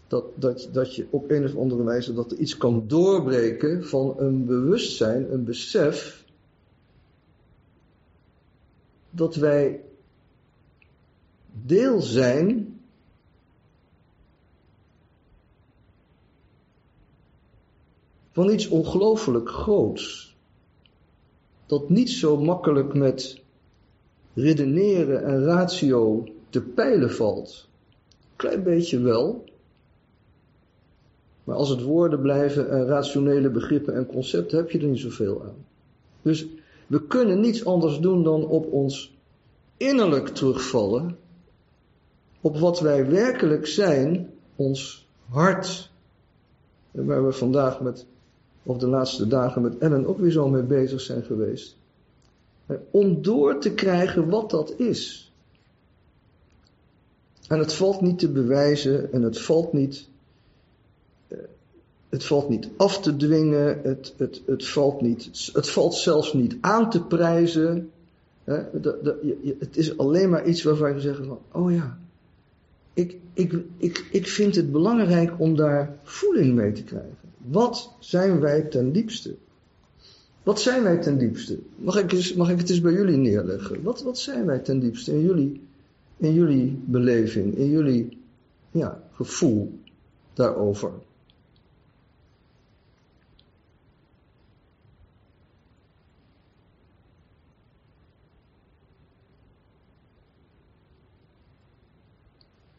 dat, 0.08 0.24
dat, 0.34 0.68
dat 0.72 0.94
je 0.94 1.06
op 1.10 1.30
een 1.30 1.44
of 1.44 1.56
andere 1.56 1.82
wijze 1.82 2.14
dat 2.14 2.32
er 2.32 2.38
iets 2.38 2.56
kan 2.56 2.84
doorbreken 2.86 3.84
van 3.84 4.14
een 4.18 4.44
bewustzijn, 4.46 5.32
een 5.32 5.44
besef, 5.44 6.24
dat 9.10 9.34
wij 9.34 9.80
deel 11.52 12.00
zijn 12.00 12.80
van 18.32 18.50
iets 18.50 18.68
ongelooflijk 18.68 19.48
groots 19.48 20.35
dat 21.66 21.88
niet 21.88 22.10
zo 22.10 22.36
makkelijk 22.36 22.94
met 22.94 23.40
redeneren 24.34 25.24
en 25.24 25.44
ratio 25.44 26.24
te 26.50 26.60
peilen 26.60 27.10
valt. 27.10 27.68
Klein 28.36 28.62
beetje 28.62 29.00
wel. 29.00 29.44
Maar 31.44 31.56
als 31.56 31.68
het 31.68 31.82
woorden 31.82 32.20
blijven 32.20 32.70
en 32.70 32.86
rationele 32.86 33.50
begrippen 33.50 33.94
en 33.94 34.06
concepten, 34.06 34.58
heb 34.58 34.70
je 34.70 34.78
er 34.78 34.86
niet 34.86 34.98
zoveel 34.98 35.42
aan. 35.42 35.64
Dus 36.22 36.46
we 36.86 37.06
kunnen 37.06 37.40
niets 37.40 37.64
anders 37.64 37.98
doen 37.98 38.22
dan 38.22 38.46
op 38.46 38.72
ons 38.72 39.16
innerlijk 39.76 40.28
terugvallen. 40.28 41.18
Op 42.40 42.58
wat 42.58 42.80
wij 42.80 43.10
werkelijk 43.10 43.66
zijn, 43.66 44.30
ons 44.56 45.08
hart. 45.28 45.90
Waar 46.90 47.26
we 47.26 47.32
vandaag 47.32 47.80
met 47.80 48.06
of 48.66 48.78
de 48.78 48.86
laatste 48.86 49.26
dagen 49.26 49.62
met 49.62 49.78
Ellen 49.78 50.06
ook 50.06 50.18
weer 50.18 50.30
zo 50.30 50.48
mee 50.48 50.62
bezig 50.62 51.00
zijn 51.00 51.22
geweest. 51.22 51.76
Om 52.90 53.22
door 53.22 53.60
te 53.60 53.74
krijgen 53.74 54.28
wat 54.28 54.50
dat 54.50 54.74
is. 54.76 55.32
En 57.48 57.58
het 57.58 57.72
valt 57.72 58.00
niet 58.00 58.18
te 58.18 58.28
bewijzen 58.28 59.12
en 59.12 59.22
het 59.22 59.40
valt 59.40 59.72
niet, 59.72 60.08
eh, 61.28 61.38
het 62.08 62.24
valt 62.24 62.48
niet 62.48 62.68
af 62.76 63.00
te 63.00 63.16
dwingen, 63.16 63.80
het, 63.82 64.14
het, 64.16 64.42
het, 64.46 64.66
valt, 64.66 65.00
niet, 65.00 65.50
het 65.52 65.70
valt 65.70 65.94
zelfs 65.94 66.32
niet 66.32 66.56
aan 66.60 66.90
te 66.90 67.02
prijzen. 67.02 67.90
Het 69.58 69.76
is 69.76 69.98
alleen 69.98 70.30
maar 70.30 70.46
iets 70.46 70.62
waarvan 70.62 70.94
je 70.94 71.00
zegt 71.00 71.18
van, 71.26 71.38
oh 71.52 71.72
ja, 71.72 71.98
ik, 72.94 73.16
ik, 73.32 73.54
ik, 73.76 74.08
ik 74.10 74.26
vind 74.26 74.54
het 74.54 74.72
belangrijk 74.72 75.32
om 75.38 75.56
daar 75.56 75.98
voeling 76.02 76.54
mee 76.54 76.72
te 76.72 76.82
krijgen. 76.82 77.25
Wat 77.48 77.94
zijn 77.98 78.40
wij 78.40 78.62
ten 78.62 78.92
diepste? 78.92 79.36
Wat 80.42 80.60
zijn 80.60 80.82
wij 80.82 80.98
ten 80.98 81.18
diepste? 81.18 81.58
Mag 81.76 81.98
ik, 81.98 82.12
eens, 82.12 82.34
mag 82.34 82.50
ik 82.50 82.58
het 82.58 82.70
eens 82.70 82.80
bij 82.80 82.92
jullie 82.92 83.16
neerleggen? 83.16 83.82
Wat, 83.82 84.02
wat 84.02 84.18
zijn 84.18 84.46
wij 84.46 84.58
ten 84.58 84.78
diepste 84.78 85.12
in 85.12 85.20
jullie, 85.20 85.60
in 86.16 86.34
jullie 86.34 86.82
beleving, 86.84 87.54
in 87.54 87.70
jullie 87.70 88.18
ja, 88.70 89.02
gevoel 89.12 89.78
daarover? 90.34 90.92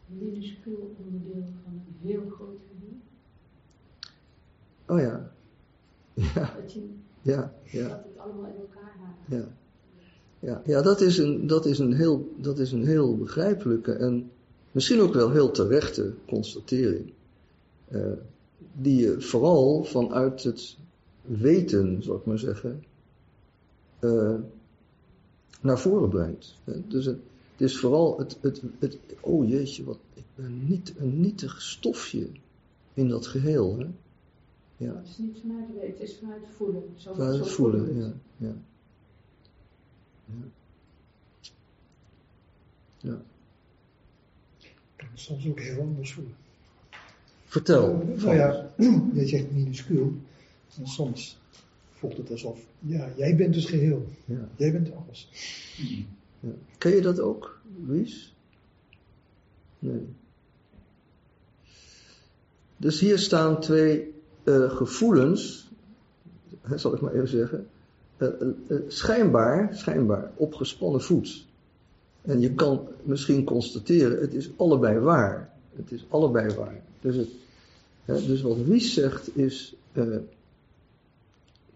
minuscuul 0.08 0.96
onderdeel 1.06 1.44
van 1.64 1.74
een 1.74 2.08
heel 2.08 2.30
groot 2.30 2.68
Oh 4.88 5.00
ja. 5.00 5.32
Ja. 6.14 6.56
Dat, 6.62 6.74
je, 6.74 6.90
ja, 7.22 7.54
ja. 7.64 7.88
dat 7.88 8.04
het 8.04 8.18
allemaal 8.18 8.46
in 8.46 8.60
elkaar 8.60 8.96
haakt. 9.00 9.20
Ja. 9.28 9.48
Ja, 10.40 10.62
ja 10.66 10.82
dat, 10.82 11.02
is 11.02 11.18
een, 11.18 11.48
dat, 11.48 11.66
is 11.66 11.80
een 11.80 11.94
heel, 11.94 12.34
dat 12.38 12.60
is 12.60 12.72
een 12.72 12.86
heel 12.86 13.18
begrijpelijke 13.18 13.94
en 13.94 14.32
misschien 14.72 15.00
ook 15.00 15.14
wel 15.14 15.32
heel 15.32 15.52
terechte 15.52 16.14
constatering. 16.28 17.14
Uh, 17.90 18.12
die 18.74 19.02
je 19.02 19.22
vooral 19.22 19.84
vanuit 19.84 20.44
het 20.44 20.78
weten, 21.22 22.04
zou 22.04 22.18
ik 22.18 22.26
maar 22.26 22.40
zeggen, 22.40 22.84
uh, 24.00 24.36
naar 25.62 25.80
voren 25.80 26.10
brengt. 26.10 26.56
Dus 26.88 27.06
het, 27.06 27.20
het, 27.52 27.62
is 27.62 27.80
vooral 27.80 28.18
het, 28.18 28.38
het, 28.42 28.62
het, 28.80 28.98
oh 29.22 29.50
jeetje, 29.50 29.84
wat, 29.84 30.00
ik 30.14 30.26
ben 30.36 30.68
niet 30.68 30.94
een 30.98 31.20
nietig 31.20 31.62
stofje 31.62 32.28
in 32.94 33.08
dat 33.08 33.28
geheel. 33.28 33.78
Hè? 33.78 33.86
Ja. 34.78 34.96
Het 34.96 35.08
is 35.08 35.18
niet 35.18 35.38
vanuit 35.42 35.74
weten, 35.74 35.90
het 35.90 36.02
is 36.02 36.18
vanuit 36.18 36.44
voelen. 36.56 36.84
Zo, 36.96 37.14
vanuit 37.14 37.36
zo 37.36 37.44
voelen, 37.44 37.98
ja. 37.98 38.14
ja. 38.38 38.56
Ja. 40.26 40.48
Ja. 42.98 43.22
kan 44.96 45.08
soms 45.14 45.48
ook 45.48 45.60
heel 45.60 45.82
anders 45.82 46.14
voelen. 46.14 46.36
Vertel. 47.46 48.02
Uh, 48.02 48.24
nou 48.24 48.36
ja, 48.36 48.72
je 49.14 49.28
zegt 49.28 49.52
minuscuul. 49.52 50.14
En 50.78 50.88
soms 50.88 51.40
voelt 51.90 52.18
het 52.18 52.32
alsof, 52.32 52.60
ja, 52.80 53.12
jij 53.16 53.36
bent 53.36 53.54
dus 53.54 53.66
geheel. 53.66 54.06
Ja. 54.26 54.50
Jij 54.56 54.72
bent 54.72 54.92
alles. 54.96 55.30
Ja. 56.40 56.52
Ken 56.78 56.96
je 56.96 57.02
dat 57.02 57.20
ook, 57.20 57.62
Luis? 57.86 58.36
Nee. 59.80 60.06
Dus 62.78 63.00
hier 63.00 63.20
staan 63.20 63.60
twee 63.60 64.16
uh, 64.48 64.72
gevoelens, 64.72 65.70
zal 66.76 66.94
ik 66.94 67.02
maar 67.02 67.14
even 67.14 67.28
zeggen, 67.28 67.68
uh, 68.18 68.28
uh, 68.68 68.80
schijnbaar, 68.88 69.70
schijnbaar 69.72 70.32
op 70.36 70.54
gespannen 70.54 71.02
voet. 71.02 71.46
En 72.22 72.40
je 72.40 72.54
kan 72.54 72.88
misschien 73.04 73.44
constateren, 73.44 74.20
het 74.20 74.34
is 74.34 74.50
allebei 74.56 75.00
waar. 75.00 75.54
Het 75.76 75.92
is 75.92 76.06
allebei 76.10 76.56
waar. 76.56 76.82
Dus, 77.02 77.16
het, 78.06 78.26
dus 78.26 78.42
wat 78.42 78.58
Wies 78.58 78.94
zegt 78.94 79.38
is 79.38 79.76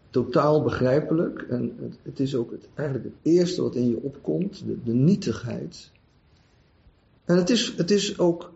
totaal 0.10 0.64
begrijpelijk. 0.64 1.46
En 1.50 1.76
het, 1.82 1.98
het 2.02 2.20
is 2.20 2.36
ook 2.36 2.52
het, 2.52 2.68
eigenlijk 2.74 3.10
het 3.10 3.34
eerste 3.34 3.62
wat 3.62 3.76
in 3.76 3.90
je 3.90 4.02
opkomt, 4.02 4.64
de, 4.66 4.78
de 4.84 4.94
nietigheid. 4.94 5.92
En 7.26 7.38
het 7.38 7.50
is, 7.50 7.74
het 7.78 7.92
is 7.92 8.20
ook 8.20 8.52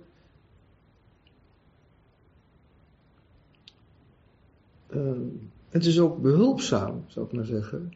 ehm, 4.96 5.20
het 5.70 5.86
is 5.86 6.00
ook 6.00 6.22
behulpzaam, 6.22 7.04
zou 7.08 7.26
ik 7.26 7.32
maar 7.32 7.46
zeggen, 7.46 7.94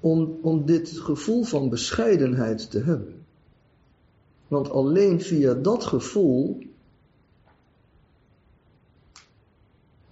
om, 0.00 0.38
om 0.42 0.66
dit 0.66 0.90
gevoel 0.90 1.42
van 1.42 1.68
bescheidenheid 1.68 2.70
te 2.70 2.78
hebben. 2.78 3.14
Want 4.48 4.70
alleen 4.70 5.20
via 5.20 5.54
dat 5.54 5.84
gevoel, 5.84 6.58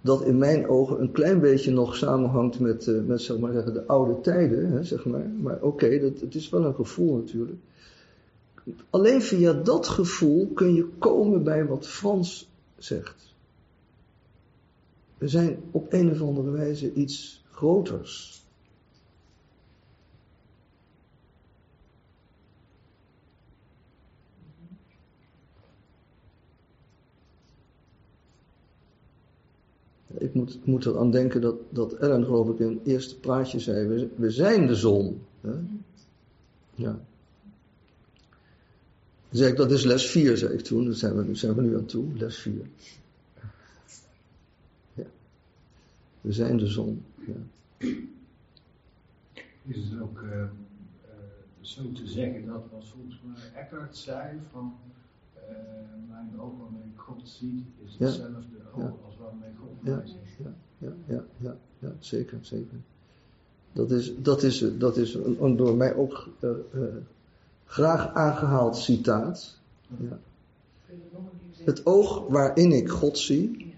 dat 0.01 0.23
in 0.23 0.37
mijn 0.37 0.67
ogen 0.67 1.01
een 1.01 1.11
klein 1.11 1.39
beetje 1.39 1.71
nog 1.71 1.95
samenhangt 1.95 2.59
met, 2.59 2.87
uh, 2.87 3.03
met 3.03 3.21
zeg 3.21 3.37
maar 3.37 3.51
zeggen, 3.51 3.73
de 3.73 3.85
oude 3.85 4.21
tijden, 4.21 4.71
hè, 4.71 4.83
zeg 4.83 5.05
maar. 5.05 5.29
Maar 5.41 5.61
oké, 5.61 5.99
dat 5.99 6.19
het 6.19 6.35
is 6.35 6.49
wel 6.49 6.65
een 6.65 6.75
gevoel 6.75 7.15
natuurlijk. 7.15 7.57
Alleen 8.89 9.21
via 9.21 9.53
dat 9.53 9.87
gevoel 9.87 10.47
kun 10.53 10.73
je 10.73 10.87
komen 10.97 11.43
bij 11.43 11.65
wat 11.65 11.87
Frans 11.87 12.49
zegt. 12.77 13.28
We 15.19 15.27
zijn 15.27 15.59
op 15.71 15.93
een 15.93 16.11
of 16.11 16.21
andere 16.21 16.49
wijze 16.49 16.93
iets 16.93 17.43
groters. 17.51 18.39
Ik 30.19 30.33
moet, 30.33 30.53
ik 30.53 30.65
moet 30.65 30.85
eraan 30.85 31.11
denken 31.11 31.41
dat, 31.41 31.55
dat 31.69 31.93
Ellen, 31.93 32.23
geloof 32.25 32.49
ik, 32.49 32.59
in 32.59 32.67
het 32.69 32.87
eerste 32.87 33.19
plaatje 33.19 33.59
zei: 33.59 34.09
we, 34.15 34.31
zijn 34.31 34.67
de 34.67 34.75
zon. 34.75 35.21
Hè? 35.41 35.53
Ja. 36.75 36.99
Zeg 39.29 39.49
ik, 39.49 39.55
dat 39.55 39.71
is 39.71 39.83
les 39.83 40.09
4, 40.09 40.37
zei 40.37 40.53
ik 40.53 40.61
toen. 40.61 40.85
Daar 40.85 40.93
zijn 40.93 41.15
we, 41.15 41.35
zijn 41.35 41.55
we 41.55 41.61
nu 41.61 41.77
aan 41.77 41.85
toe, 41.85 42.17
les 42.17 42.37
4. 42.37 42.53
Ja. 44.93 45.03
We 46.21 46.33
zijn 46.33 46.57
de 46.57 46.67
zon. 46.67 47.03
Ja. 47.17 47.33
Is 49.65 49.89
het 49.89 50.01
ook 50.01 50.21
uh, 50.21 50.31
uh, 50.31 50.47
zo 51.61 51.91
te 51.91 52.07
zeggen 52.07 52.45
dat, 52.45 52.63
was 52.71 52.89
volgens 52.95 53.21
mij 53.25 53.61
Eckhart 53.63 53.97
zei, 53.97 54.39
van 54.51 54.73
uh, 55.35 55.41
mijn 56.07 56.39
oog 56.39 56.51
waarmee 56.57 56.91
God 56.95 57.21
ziet, 57.23 57.65
is 57.85 57.95
hetzelfde 57.97 58.57
ja. 58.77 58.83
oog 58.83 59.05
als 59.05 59.17
waarmee 59.17 59.49
God 59.59 59.83
mij 59.83 60.07
ziet. 60.07 60.37
Ja, 60.37 60.53
ja, 60.77 60.93
ja, 61.07 61.23
ja, 61.37 61.57
ja, 61.79 61.93
zeker, 61.99 62.37
zeker. 62.41 62.77
Dat 63.73 63.91
is, 63.91 64.13
dat 64.21 64.43
is, 64.43 64.65
dat 64.77 64.97
is 64.97 65.13
een, 65.13 65.43
een 65.43 65.55
door 65.55 65.75
mij 65.75 65.95
ook 65.95 66.29
graag 67.65 68.13
aangehaald 68.13 68.77
citaat. 68.77 69.59
Ja. 69.97 70.19
Het 71.63 71.85
oog 71.85 72.27
waarin 72.27 72.71
ik 72.71 72.89
God 72.89 73.17
zie, 73.17 73.68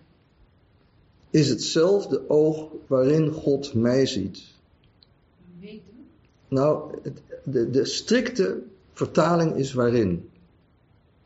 is 1.31 1.49
hetzelfde 1.49 2.29
oog 2.29 2.67
waarin 2.87 3.31
God 3.31 3.73
mij 3.73 4.05
ziet. 4.05 4.43
Nou, 6.47 6.95
de, 7.43 7.69
de 7.69 7.85
strikte 7.85 8.61
vertaling 8.93 9.55
is 9.55 9.73
waarin. 9.73 10.29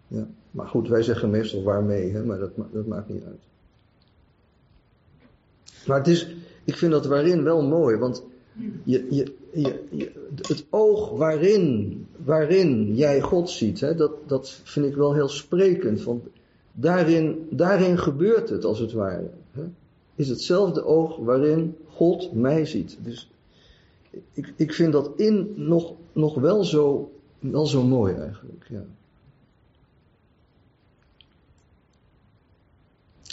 Ja. 0.08 0.28
Maar 0.52 0.68
goed, 0.68 0.88
wij 0.88 1.04
zeggen 1.04 1.30
meestal 1.30 1.64
waarmee, 1.64 2.12
hè? 2.12 2.24
maar 2.24 2.40
dat, 2.40 2.52
dat 2.72 2.86
maakt 2.86 3.10
niet 3.10 3.24
uit. 3.24 3.40
Maar 5.88 5.98
het 5.98 6.08
is, 6.08 6.36
ik 6.64 6.78
vind 6.78 6.92
dat 6.92 7.06
waarin 7.06 7.44
wel 7.44 7.64
mooi, 7.64 7.98
want 7.98 8.24
je, 8.84 9.08
je, 9.10 9.34
je, 9.90 10.12
het 10.36 10.66
oog 10.70 11.10
waarin, 11.10 12.08
waarin 12.24 12.96
jij 12.96 13.22
God 13.22 13.50
ziet, 13.50 13.80
hè, 13.80 13.96
dat, 13.96 14.12
dat 14.28 14.60
vind 14.64 14.86
ik 14.86 14.96
wel 14.96 15.14
heel 15.14 15.30
sprekend. 15.30 16.04
Want 16.04 16.24
daarin, 16.72 17.48
daarin 17.50 17.98
gebeurt 17.98 18.50
het 18.50 18.66
als 18.66 18.80
het 18.80 18.92
ware. 18.92 19.30
Hè, 19.52 19.64
is 20.16 20.28
hetzelfde 20.28 20.86
oog 20.86 21.18
waarin 21.18 21.76
God 21.88 22.34
mij 22.34 22.66
ziet. 22.66 22.98
Dus 23.02 23.30
ik, 24.34 24.54
ik 24.56 24.74
vind 24.74 24.92
dat 24.92 25.12
in 25.16 25.54
nog, 25.56 25.94
nog 26.14 26.36
wel, 26.36 26.64
zo, 26.64 27.12
wel 27.40 27.66
zo 27.66 27.84
mooi 27.84 28.14
eigenlijk. 28.14 28.68
Ja. 28.70 28.86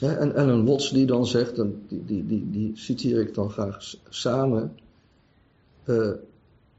en, 0.09 0.35
en 0.35 0.49
een 0.49 0.67
Watts 0.67 0.91
die 0.91 1.07
dan 1.07 1.27
zegt, 1.27 1.59
en 1.59 1.83
die, 1.89 2.05
die, 2.05 2.27
die, 2.27 2.51
die 2.51 2.71
citeer 2.75 3.21
ik 3.21 3.35
dan 3.35 3.51
graag 3.51 3.95
samen. 4.09 4.77
Uh, 5.85 6.13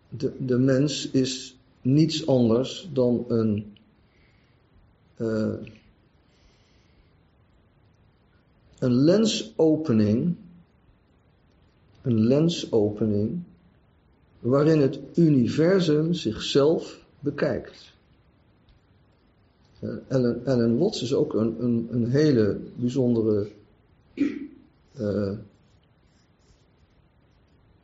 de, 0.10 0.32
de 0.46 0.58
mens 0.58 1.10
is 1.12 1.58
niets 1.82 2.28
anders 2.28 2.89
dan 2.94 3.26
een. 3.28 3.76
Uh, 5.18 5.54
een 8.84 8.93
lensopening. 8.93 10.36
Een 12.02 12.19
lensopening. 12.19 13.41
waarin 14.39 14.80
het 14.80 15.00
universum 15.15 16.13
zichzelf 16.13 17.06
bekijkt. 17.19 17.93
Uh, 19.80 19.89
Ellen, 20.08 20.78
Watts 20.78 21.02
is 21.02 21.13
ook 21.13 21.34
een, 21.34 21.63
een, 21.63 21.88
een 21.91 22.10
hele 22.10 22.58
bijzondere. 22.76 23.48
Uh, 25.00 25.32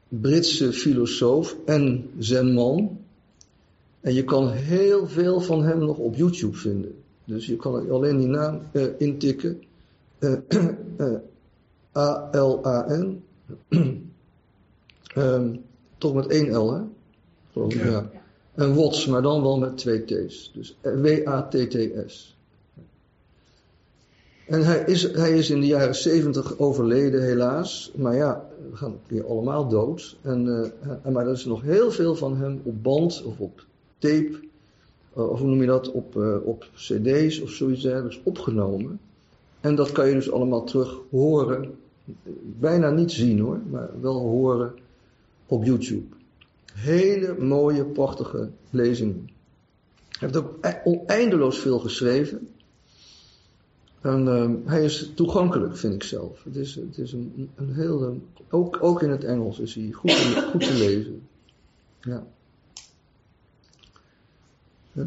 Britse 0.07 0.73
filosoof 0.73 1.57
en 1.65 2.09
zenman. 2.17 2.97
En 3.99 4.13
je 4.13 4.23
kan 4.23 4.51
heel 4.51 5.07
veel 5.07 5.41
van 5.41 5.63
hem 5.63 5.79
nog 5.79 5.97
op 5.97 6.15
YouTube 6.15 6.57
vinden. 6.57 6.95
Dus 7.25 7.45
je 7.45 7.55
kan 7.55 7.89
alleen 7.89 8.17
die 8.17 8.27
naam 8.27 8.62
uh, 8.73 8.85
intikken. 8.97 9.62
A-L-A-N. 11.95 13.23
um, 15.15 15.63
toch 15.97 16.13
met 16.13 16.27
één 16.27 16.55
L, 16.55 16.73
hè? 16.73 16.82
Ja. 17.53 17.89
ja. 17.89 18.10
En 18.55 18.75
Watts, 18.75 19.05
maar 19.05 19.21
dan 19.21 19.41
wel 19.41 19.60
met 19.60 19.77
twee 19.77 20.05
T's. 20.05 20.51
Dus 20.53 20.77
W-A-T-T-S. 20.82 22.38
En 24.49 24.65
hij 24.65 24.84
is, 24.86 25.12
hij 25.12 25.38
is 25.38 25.49
in 25.49 25.60
de 25.60 25.67
jaren 25.67 25.95
zeventig 25.95 26.60
overleden, 26.60 27.23
helaas. 27.23 27.91
Maar 27.95 28.15
ja, 28.15 28.45
we 28.69 28.75
gaan 28.75 28.99
weer 29.08 29.25
allemaal 29.25 29.67
dood. 29.67 30.17
En, 30.21 30.45
uh, 30.45 31.13
maar 31.13 31.25
er 31.25 31.34
is 31.34 31.45
nog 31.45 31.62
heel 31.62 31.91
veel 31.91 32.15
van 32.15 32.38
hem 32.38 32.62
op 32.63 32.84
band 32.84 33.23
of 33.23 33.39
op 33.39 33.65
tape. 33.97 34.39
Uh, 35.17 35.29
of 35.29 35.39
hoe 35.39 35.47
noem 35.47 35.62
je 35.62 35.67
dat? 35.67 35.91
Op, 35.91 36.15
uh, 36.15 36.36
op 36.43 36.67
CD's 36.75 37.39
of 37.39 37.49
zoiets 37.49 37.82
dergelijks 37.82 38.19
opgenomen. 38.23 38.99
En 39.61 39.75
dat 39.75 39.91
kan 39.91 40.07
je 40.07 40.13
dus 40.13 40.31
allemaal 40.31 40.63
terug 40.63 40.97
horen. 41.09 41.77
Bijna 42.59 42.89
niet 42.89 43.11
zien 43.11 43.39
hoor, 43.39 43.59
maar 43.69 43.89
wel 44.01 44.19
horen 44.19 44.73
op 45.45 45.63
YouTube. 45.63 46.15
Hele 46.73 47.35
mooie, 47.39 47.85
prachtige 47.85 48.49
lezingen. 48.69 49.29
Hij 50.19 50.29
heeft 50.29 50.37
ook 50.37 50.57
e-, 50.61 51.05
eindeloos 51.05 51.59
veel 51.59 51.79
geschreven. 51.79 52.49
En 54.01 54.25
uh, 54.25 54.69
hij 54.71 54.83
is 54.83 55.11
toegankelijk, 55.15 55.77
vind 55.77 55.93
ik 55.93 56.03
zelf. 56.03 56.43
Het 56.43 56.55
is, 56.55 56.75
het 56.75 56.97
is 56.97 57.13
een, 57.13 57.49
een 57.55 57.73
heel. 57.73 58.21
ook, 58.49 58.77
ook 58.81 59.01
in 59.01 59.09
het 59.09 59.23
Engels 59.23 59.59
is 59.59 59.75
hij 59.75 59.91
goed, 59.91 60.11
goed 60.51 60.61
te 60.61 60.73
lezen. 60.73 61.27
Ja. 62.01 62.27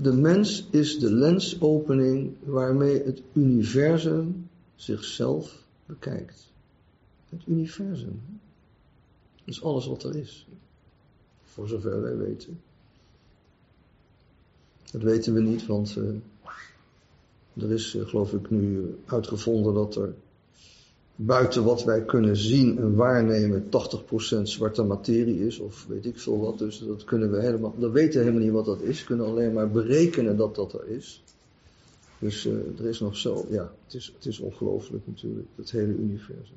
De 0.00 0.12
mens 0.12 0.66
is 0.70 0.98
de 0.98 1.12
lensopening 1.12 2.34
waarmee 2.44 3.02
het 3.02 3.22
universum 3.32 4.48
zichzelf 4.74 5.64
bekijkt. 5.86 6.52
Het 7.28 7.42
universum. 7.46 8.20
Dat 9.44 9.54
is 9.54 9.62
alles 9.62 9.86
wat 9.86 10.02
er 10.02 10.16
is. 10.16 10.46
Voor 11.44 11.68
zover 11.68 12.02
wij 12.02 12.16
weten. 12.16 12.60
Dat 14.92 15.02
weten 15.02 15.34
we 15.34 15.40
niet, 15.40 15.66
want. 15.66 15.96
Uh, 15.96 16.14
er 17.54 17.72
is, 17.72 17.94
eh, 17.94 18.06
geloof 18.06 18.32
ik, 18.32 18.50
nu 18.50 18.94
uitgevonden 19.06 19.74
dat 19.74 19.96
er 19.96 20.14
buiten 21.16 21.64
wat 21.64 21.84
wij 21.84 22.04
kunnen 22.04 22.36
zien 22.36 22.78
en 22.78 22.94
waarnemen 22.94 23.64
80% 23.64 23.66
zwarte 24.42 24.82
materie 24.82 25.46
is, 25.46 25.58
of 25.58 25.86
weet 25.86 26.06
ik 26.06 26.18
veel 26.18 26.38
wat. 26.38 26.58
Dus 26.58 26.78
dat 26.78 27.04
kunnen 27.04 27.30
we 27.30 27.40
helemaal, 27.40 27.74
we 27.78 27.90
weten 27.90 28.20
helemaal 28.20 28.42
niet 28.42 28.52
wat 28.52 28.64
dat 28.64 28.80
is. 28.80 29.04
Kunnen 29.04 29.26
alleen 29.26 29.52
maar 29.52 29.70
berekenen 29.70 30.36
dat 30.36 30.54
dat 30.54 30.72
er 30.72 30.88
is. 30.88 31.22
Dus 32.18 32.46
uh, 32.46 32.78
er 32.78 32.86
is 32.86 33.00
nog 33.00 33.16
zo, 33.16 33.46
ja, 33.50 33.72
het 33.84 33.94
is, 33.94 34.12
het 34.14 34.26
is 34.26 34.38
ongelooflijk 34.38 35.06
natuurlijk, 35.06 35.48
het 35.54 35.70
hele 35.70 35.92
universum. 35.92 36.56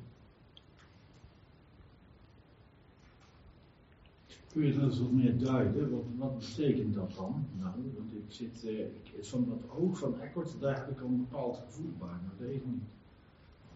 Kun 4.52 4.66
je 4.66 4.74
dat 4.74 4.82
eens 4.82 5.00
wat 5.00 5.12
meer 5.12 5.38
duiden? 5.38 5.90
Wat, 5.90 6.04
wat 6.16 6.38
betekent 6.38 6.94
dat 6.94 7.12
dan? 7.16 7.46
Nou, 7.60 7.72
want 7.96 8.12
ik 8.12 8.24
zit, 8.28 8.64
uh, 8.64 8.80
ik, 8.80 9.24
van 9.24 9.46
dat 9.48 9.78
oog 9.78 9.98
van 9.98 10.20
Eckhart, 10.20 10.54
daar 10.60 10.88
ik 10.90 11.00
al 11.00 11.06
een 11.06 11.26
bepaald 11.28 11.58
gevoel 11.66 11.92
bij, 11.98 12.08
maar 12.08 12.48
deze 12.48 12.64
niet. 12.66 12.95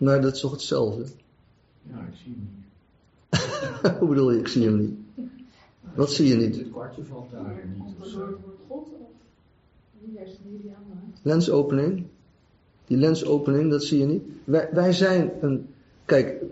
Nee, 0.00 0.18
dat 0.18 0.34
is 0.34 0.40
toch 0.40 0.50
hetzelfde? 0.50 1.04
Ja, 1.82 2.06
ik 2.10 2.14
zie 2.14 2.34
hem 2.34 2.48
niet. 2.54 3.96
Hoe 3.98 4.08
bedoel 4.08 4.30
je, 4.30 4.38
ik 4.38 4.48
zie 4.48 4.64
hem 4.64 4.76
niet? 4.78 4.98
Wat 5.94 6.10
zie 6.10 6.28
je 6.28 6.36
niet? 6.36 6.56
Het 6.56 6.70
kwartje 6.70 7.04
valt 7.04 7.30
daar 7.30 7.64
niet. 7.76 7.94
Of 8.00 8.06
zo. 8.06 8.38
Lensopening. 11.22 12.06
Die 12.86 12.96
lensopening, 12.96 13.70
dat 13.70 13.84
zie 13.84 13.98
je 13.98 14.06
niet. 14.06 14.22
Wij, 14.44 14.68
wij 14.72 14.92
zijn 14.92 15.30
een. 15.40 15.66
Kijk, 16.04 16.42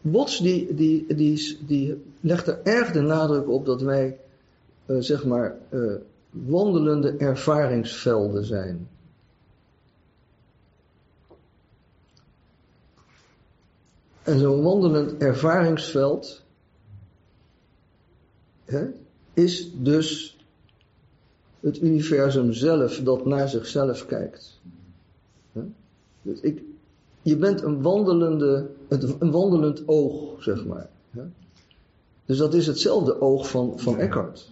Bots 0.00 0.38
die, 0.38 0.74
die, 0.74 1.14
die, 1.14 1.58
die 1.66 2.02
legt 2.20 2.46
er 2.46 2.60
erg 2.62 2.92
de 2.92 3.00
nadruk 3.00 3.48
op 3.48 3.66
dat 3.66 3.82
wij, 3.82 4.18
uh, 4.86 4.96
zeg 5.00 5.24
maar, 5.24 5.56
uh, 5.70 5.94
wandelende 6.30 7.16
ervaringsvelden 7.16 8.44
zijn. 8.44 8.88
En 14.22 14.38
zo'n 14.38 14.62
wandelend 14.62 15.16
ervaringsveld 15.16 16.42
hè, 18.64 18.86
is 19.34 19.70
dus 19.74 20.36
het 21.60 21.80
universum 21.80 22.52
zelf 22.52 23.00
dat 23.00 23.26
naar 23.26 23.48
zichzelf 23.48 24.06
kijkt. 24.06 24.60
Dus 26.22 26.40
ik, 26.40 26.62
je 27.22 27.36
bent 27.36 27.62
een, 27.62 27.82
wandelende, 27.82 28.66
een 29.18 29.30
wandelend 29.30 29.82
oog, 29.88 30.42
zeg 30.42 30.64
maar. 30.64 30.90
Dus 32.24 32.38
dat 32.38 32.54
is 32.54 32.66
hetzelfde 32.66 33.20
oog 33.20 33.50
van, 33.50 33.78
van 33.78 33.98
Eckhart. 33.98 34.50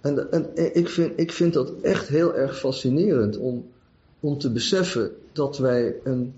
En, 0.00 0.32
en 0.32 0.74
ik, 0.74 0.88
vind, 0.88 1.20
ik 1.20 1.32
vind 1.32 1.52
dat 1.52 1.72
echt 1.80 2.08
heel 2.08 2.34
erg 2.34 2.58
fascinerend 2.58 3.36
om, 3.36 3.66
om 4.20 4.38
te 4.38 4.50
beseffen 4.50 5.10
dat 5.32 5.58
wij 5.58 5.94
een 6.04 6.34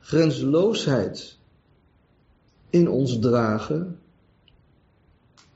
grenzeloosheid 0.00 1.38
in 2.70 2.88
ons 2.88 3.18
dragen, 3.18 3.98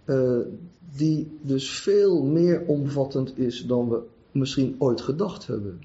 uh, 0.05 0.39
die 0.97 1.39
dus 1.41 1.71
veel 1.71 2.23
meer 2.23 2.65
omvattend 2.67 3.39
is 3.39 3.67
dan 3.67 3.89
we 3.89 4.03
misschien 4.31 4.75
ooit 4.79 5.01
gedacht 5.01 5.47
hebben. 5.47 5.81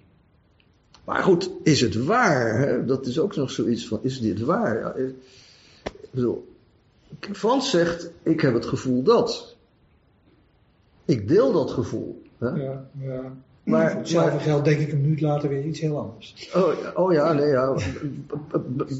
Maar 1.03 1.23
goed, 1.23 1.51
is 1.63 1.81
het 1.81 2.03
waar? 2.03 2.59
Hè? 2.59 2.85
Dat 2.85 3.05
is 3.05 3.19
ook 3.19 3.35
nog 3.35 3.51
zoiets 3.51 3.87
van, 3.87 3.99
is 4.01 4.19
dit 4.19 4.39
waar? 4.39 4.79
Ja, 4.79 4.93
ik 4.93 6.09
bedoel, 6.11 6.47
Frans 7.19 7.69
zegt, 7.69 8.11
ik 8.23 8.41
heb 8.41 8.53
het 8.53 8.65
gevoel 8.65 9.03
dat. 9.03 9.55
Ik 11.05 11.27
deel 11.27 11.51
dat 11.51 11.71
gevoel. 11.71 12.21
Hè? 12.37 12.49
Ja, 12.49 12.89
ja. 12.99 13.35
Maar, 13.67 13.89
voor 13.91 13.99
hetzelfde 13.99 14.39
geld 14.39 14.65
denk 14.65 14.79
ik 14.79 14.91
een 14.91 15.01
minuut 15.01 15.21
later 15.21 15.49
weer 15.49 15.63
iets 15.63 15.79
heel 15.79 15.97
anders. 15.97 16.49
Oh, 16.55 16.69
oh 16.95 17.13
ja, 17.13 17.33
nee, 17.33 17.47
ja. 17.47 17.75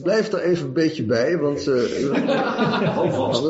Blijf 0.03 0.31
er 0.31 0.39
even 0.39 0.65
een 0.67 0.73
beetje 0.73 1.03
bij, 1.03 1.37
want 1.37 1.67
uh, 1.67 2.97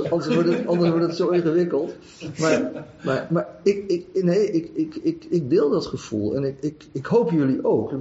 anders, 0.10 0.28
wordt 0.28 0.50
het, 0.50 0.68
anders 0.68 0.90
wordt 0.90 1.06
het 1.06 1.16
zo 1.16 1.30
ingewikkeld. 1.30 1.96
Maar, 2.40 2.86
maar, 3.04 3.28
maar 3.30 3.48
ik, 3.64 3.84
ik, 3.88 4.24
nee, 4.24 4.52
ik, 4.52 4.70
ik, 4.74 4.96
ik, 4.96 5.26
ik 5.30 5.50
deel 5.50 5.70
dat 5.70 5.86
gevoel 5.86 6.36
en 6.36 6.44
ik, 6.44 6.56
ik, 6.60 6.84
ik 6.92 7.06
hoop 7.06 7.32
jullie 7.32 7.66
ook. 7.66 7.92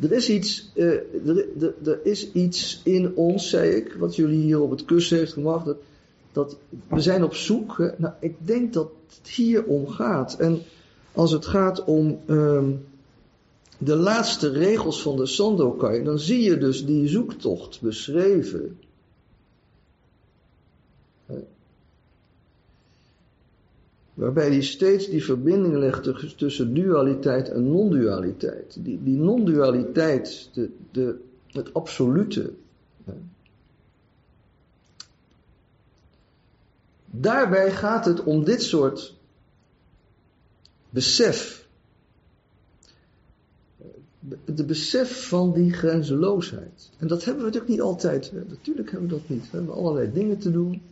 Er 0.00 0.12
is, 0.12 0.30
iets, 0.30 0.72
uh, 0.74 0.86
er, 1.26 1.46
er, 1.60 1.74
er, 1.84 2.00
is 2.02 2.32
iets 2.32 2.80
in 2.84 3.16
ons, 3.16 3.50
zei 3.50 3.70
ik, 3.70 3.96
wat 3.98 4.16
jullie 4.16 4.40
hier 4.40 4.60
op 4.60 4.70
het 4.70 4.84
kussen 4.84 5.18
heeft 5.18 5.32
gemaakt. 5.32 5.64
Dat, 5.64 5.78
dat 6.32 6.56
we 6.88 7.00
zijn 7.00 7.24
op 7.24 7.34
zoek. 7.34 7.92
Nou, 7.96 8.12
ik 8.20 8.34
denk 8.38 8.72
dat 8.72 8.90
het 9.18 9.28
hier 9.28 9.64
om 9.64 9.88
gaat. 9.88 10.36
En 10.38 10.62
als 11.18 11.32
het 11.32 11.46
gaat 11.46 11.84
om 11.84 12.20
um, 12.26 12.86
de 13.78 13.96
laatste 13.96 14.50
regels 14.50 15.02
van 15.02 15.16
de 15.16 15.26
Sandokai, 15.26 16.04
dan 16.04 16.18
zie 16.18 16.40
je 16.40 16.58
dus 16.58 16.86
die 16.86 17.08
zoektocht 17.08 17.80
beschreven. 17.80 18.78
Waarbij 24.14 24.48
hij 24.48 24.62
steeds 24.62 25.08
die 25.08 25.24
verbinding 25.24 25.76
legt 25.76 26.36
tussen 26.36 26.74
dualiteit 26.74 27.48
en 27.48 27.68
non-dualiteit. 27.68 28.78
Die, 28.80 29.02
die 29.02 29.16
non-dualiteit, 29.16 30.50
de, 30.52 30.70
de, 30.90 31.16
het 31.46 31.74
absolute. 31.74 32.52
Daarbij 37.06 37.70
gaat 37.70 38.04
het 38.04 38.22
om 38.22 38.44
dit 38.44 38.62
soort 38.62 39.17
besef. 40.98 41.68
De 44.44 44.64
besef 44.64 45.28
van 45.28 45.52
die 45.52 45.72
grenzeloosheid. 45.72 46.90
En 46.98 47.06
dat 47.06 47.24
hebben 47.24 47.44
we 47.44 47.50
natuurlijk 47.50 47.72
niet 47.72 47.80
altijd. 47.80 48.32
Natuurlijk 48.48 48.90
hebben 48.90 49.08
we 49.08 49.14
dat 49.14 49.28
niet. 49.28 49.50
We 49.50 49.56
hebben 49.56 49.74
allerlei 49.74 50.12
dingen 50.12 50.38
te 50.38 50.50
doen. 50.50 50.82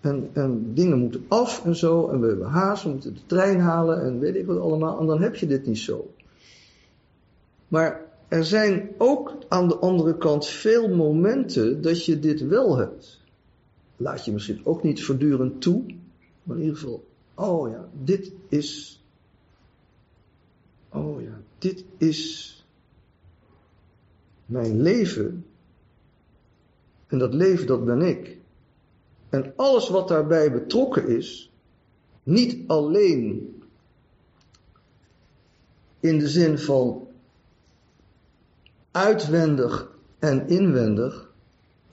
En, 0.00 0.30
en, 0.32 0.74
dingen 0.74 0.98
moeten 0.98 1.24
af 1.28 1.64
en 1.64 1.76
zo. 1.76 2.08
En 2.08 2.20
we 2.20 2.26
hebben 2.26 2.46
haast, 2.46 2.82
we 2.82 2.88
moeten 2.88 3.14
de 3.14 3.26
trein 3.26 3.60
halen 3.60 4.02
en 4.02 4.18
weet 4.18 4.34
ik 4.34 4.46
wat 4.46 4.58
allemaal. 4.58 5.00
En 5.00 5.06
dan 5.06 5.22
heb 5.22 5.36
je 5.36 5.46
dit 5.46 5.66
niet 5.66 5.78
zo. 5.78 6.14
Maar 7.68 8.00
er 8.28 8.44
zijn 8.44 8.90
ook 8.98 9.34
aan 9.48 9.68
de 9.68 9.76
andere 9.76 10.16
kant 10.16 10.46
veel 10.46 10.88
momenten 10.88 11.82
dat 11.82 12.04
je 12.04 12.18
dit 12.18 12.46
wel 12.46 12.76
hebt. 12.76 13.20
Laat 13.96 14.24
je 14.24 14.32
misschien 14.32 14.60
ook 14.64 14.82
niet 14.82 15.04
voortdurend 15.04 15.60
toe. 15.60 15.84
Maar 16.42 16.56
in 16.56 16.62
ieder 16.62 16.78
geval, 16.78 17.04
oh 17.34 17.70
ja, 17.70 17.88
dit 18.04 18.32
is 18.48 18.95
oh 20.96 21.22
ja, 21.22 21.40
dit 21.58 21.84
is 21.98 22.52
mijn 24.46 24.82
leven. 24.82 25.46
En 27.06 27.18
dat 27.18 27.34
leven, 27.34 27.66
dat 27.66 27.84
ben 27.84 28.02
ik. 28.02 28.38
En 29.28 29.52
alles 29.56 29.88
wat 29.88 30.08
daarbij 30.08 30.52
betrokken 30.52 31.08
is, 31.08 31.52
niet 32.22 32.68
alleen 32.68 33.54
in 36.00 36.18
de 36.18 36.28
zin 36.28 36.58
van 36.58 37.08
uitwendig 38.90 39.90
en 40.18 40.48
inwendig, 40.48 41.32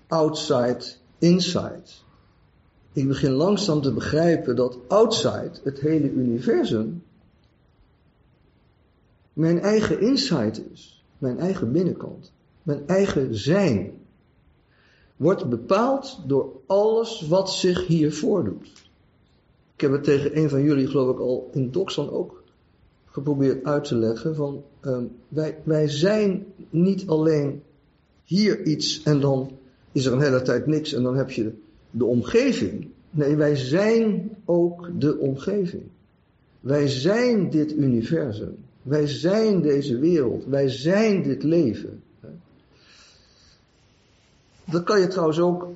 outside, 0.08 0.84
inside. 1.18 1.84
Ik 2.94 3.08
begin 3.08 3.32
langzaam 3.32 3.82
te 3.82 3.94
begrijpen 3.94 4.56
dat 4.56 4.78
outside, 4.88 5.52
het 5.64 5.80
hele 5.80 6.12
universum, 6.12 7.04
mijn 9.34 9.60
eigen 9.60 10.02
insight 10.02 10.62
is, 10.72 11.04
mijn 11.18 11.40
eigen 11.40 11.72
binnenkant, 11.72 12.32
mijn 12.64 12.88
eigen 12.88 13.36
zijn, 13.36 13.92
wordt 15.16 15.50
bepaald 15.50 16.20
door 16.28 16.52
alles 16.66 17.28
wat 17.28 17.52
zich 17.52 17.88
hier 17.88 18.14
voordoet. 18.14 18.72
Ik 19.76 19.82
heb 19.82 19.92
het 19.92 20.04
tegen 20.04 20.38
een 20.38 20.50
van 20.50 20.64
jullie, 20.64 20.88
geloof 20.88 21.14
ik, 21.16 21.20
al 21.20 21.50
in 21.54 21.72
Doxan 21.72 22.10
ook 22.10 22.44
geprobeerd 23.06 23.66
uit 23.66 23.84
te 23.84 23.96
leggen. 23.96 24.36
Van, 24.36 24.64
um, 24.82 25.12
wij, 25.28 25.58
wij 25.64 25.88
zijn 25.88 26.46
niet 26.70 27.08
alleen 27.08 27.62
hier 28.24 28.64
iets 28.64 29.04
en 29.04 29.20
dan 29.20 29.52
is 29.92 30.06
er 30.06 30.14
een 30.14 30.22
hele 30.22 30.42
tijd 30.42 30.68
niks 30.68 30.94
en 30.94 31.04
dan 31.04 31.16
heb 31.16 31.32
je 31.32 31.52
de 31.92 32.06
omgeving. 32.06 32.88
Nee, 33.10 33.36
wij 33.36 33.56
zijn 33.56 34.32
ook 34.46 34.90
de 35.00 35.18
omgeving. 35.18 35.84
Wij 36.60 36.88
zijn 36.88 37.50
dit 37.50 37.74
universum. 37.74 38.58
Wij 38.84 39.08
zijn 39.08 39.62
deze 39.62 40.00
wereld. 40.00 40.46
Wij 40.46 40.70
zijn 40.70 41.24
dit 41.24 41.44
leven. 41.44 42.04
Daar 44.66 44.84
kan 44.84 45.00
je 45.00 45.08
trouwens 45.08 45.40
ook 45.40 45.68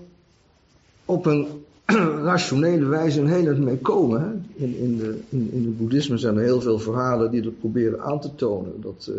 op 1.06 1.26
een 1.26 1.48
rationele 2.32 2.86
wijze 2.86 3.22
een 3.22 3.64
mee 3.64 3.78
komen. 3.78 4.46
In, 4.56 4.78
in, 4.78 4.98
de, 4.98 5.20
in, 5.30 5.50
in 5.52 5.66
het 5.66 5.78
boeddhisme 5.78 6.18
zijn 6.18 6.38
er 6.38 6.44
heel 6.44 6.62
veel 6.62 6.80
verhalen 6.80 7.32
die 7.32 7.42
dat 7.42 7.60
proberen 7.60 8.02
aan 8.02 8.20
te 8.20 8.36
tonen. 8.36 8.82
Dat, 8.82 9.08
uh, 9.10 9.16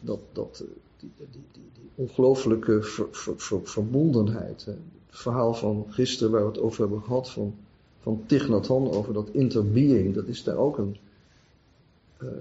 dat, 0.00 0.18
dat 0.32 0.62
uh, 0.62 0.68
die, 1.00 1.10
die, 1.18 1.40
die, 1.52 1.62
ongelooflijke 1.94 2.82
ver, 2.82 3.06
ver, 3.10 3.34
ver, 3.36 3.60
verbondenheid. 3.62 4.64
Het 4.64 4.76
verhaal 5.08 5.54
van 5.54 5.86
gisteren 5.88 6.32
waar 6.32 6.42
we 6.42 6.48
het 6.48 6.60
over 6.60 6.80
hebben 6.80 7.02
gehad 7.02 7.30
van, 7.30 7.54
van 8.00 8.22
Thich 8.26 8.48
Nhat 8.48 8.66
Hanh 8.66 8.88
over 8.88 9.12
dat 9.12 9.28
interbeing. 9.32 10.14
Dat 10.14 10.26
is 10.26 10.44
daar 10.44 10.56
ook 10.56 10.78
een, 10.78 10.96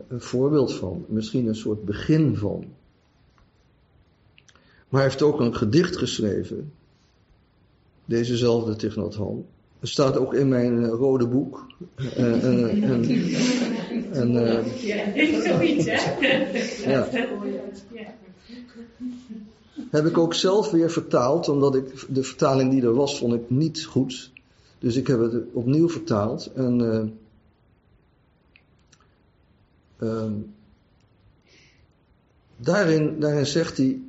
een 0.08 0.22
voorbeeld 0.22 0.74
van, 0.74 1.06
misschien 1.08 1.48
een 1.48 1.56
soort 1.56 1.86
begin 1.86 2.36
van. 2.36 2.66
Maar 4.90 5.02
hij 5.02 5.10
heeft 5.10 5.22
ook 5.22 5.40
een 5.40 5.56
gedicht 5.56 5.98
geschreven, 5.98 6.72
dezezelfde 8.06 8.76
Thich 8.76 8.96
Nhat 8.96 9.16
Hanh. 9.16 9.44
Het 9.80 9.90
staat 9.90 10.18
ook 10.18 10.34
in 10.34 10.50
mijn 10.50 10.82
uh, 10.82 10.88
rode 10.88 11.28
boek. 11.28 11.66
En, 14.12 14.32
ja, 14.82 15.14
zoiets 15.44 15.86
hè? 16.84 17.04
Heb 19.90 20.06
ik 20.06 20.18
ook 20.18 20.34
zelf 20.34 20.72
weer 20.72 20.92
vertaald, 20.92 21.50
omdat 21.50 21.76
ik 21.76 22.06
de 22.10 22.24
vertaling 22.24 22.72
die 22.72 22.82
er 22.82 22.94
was, 22.94 23.18
vond 23.18 23.34
ik 23.34 23.50
niet 23.50 23.84
goed. 23.84 24.32
Dus 24.80 24.96
ik 24.96 25.08
heb 25.08 25.20
het 25.20 25.44
opnieuw 25.54 25.90
vertaald. 25.90 26.52
En 26.56 27.18
Um, 30.00 30.54
daarin, 32.58 33.20
daarin 33.20 33.46
zegt 33.46 33.78
hij, 33.78 34.00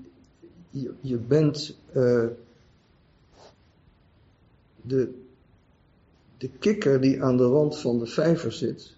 je, 1.01 1.17
bent 1.17 1.77
uh, 1.97 2.27
de, 4.83 5.15
de 6.39 6.49
kikker 6.59 7.01
die 7.01 7.23
aan 7.23 7.37
de 7.37 7.45
rand 7.45 7.79
van 7.79 7.99
de 7.99 8.07
vijver 8.07 8.53
zit, 8.53 8.95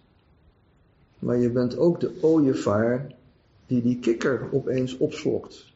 maar 1.19 1.37
je 1.37 1.51
bent 1.51 1.77
ook 1.77 2.01
de 2.01 2.13
ooievaar 2.21 3.15
die 3.67 3.83
die 3.83 3.99
kikker 3.99 4.49
opeens 4.53 4.97
opslokt. 4.97 5.67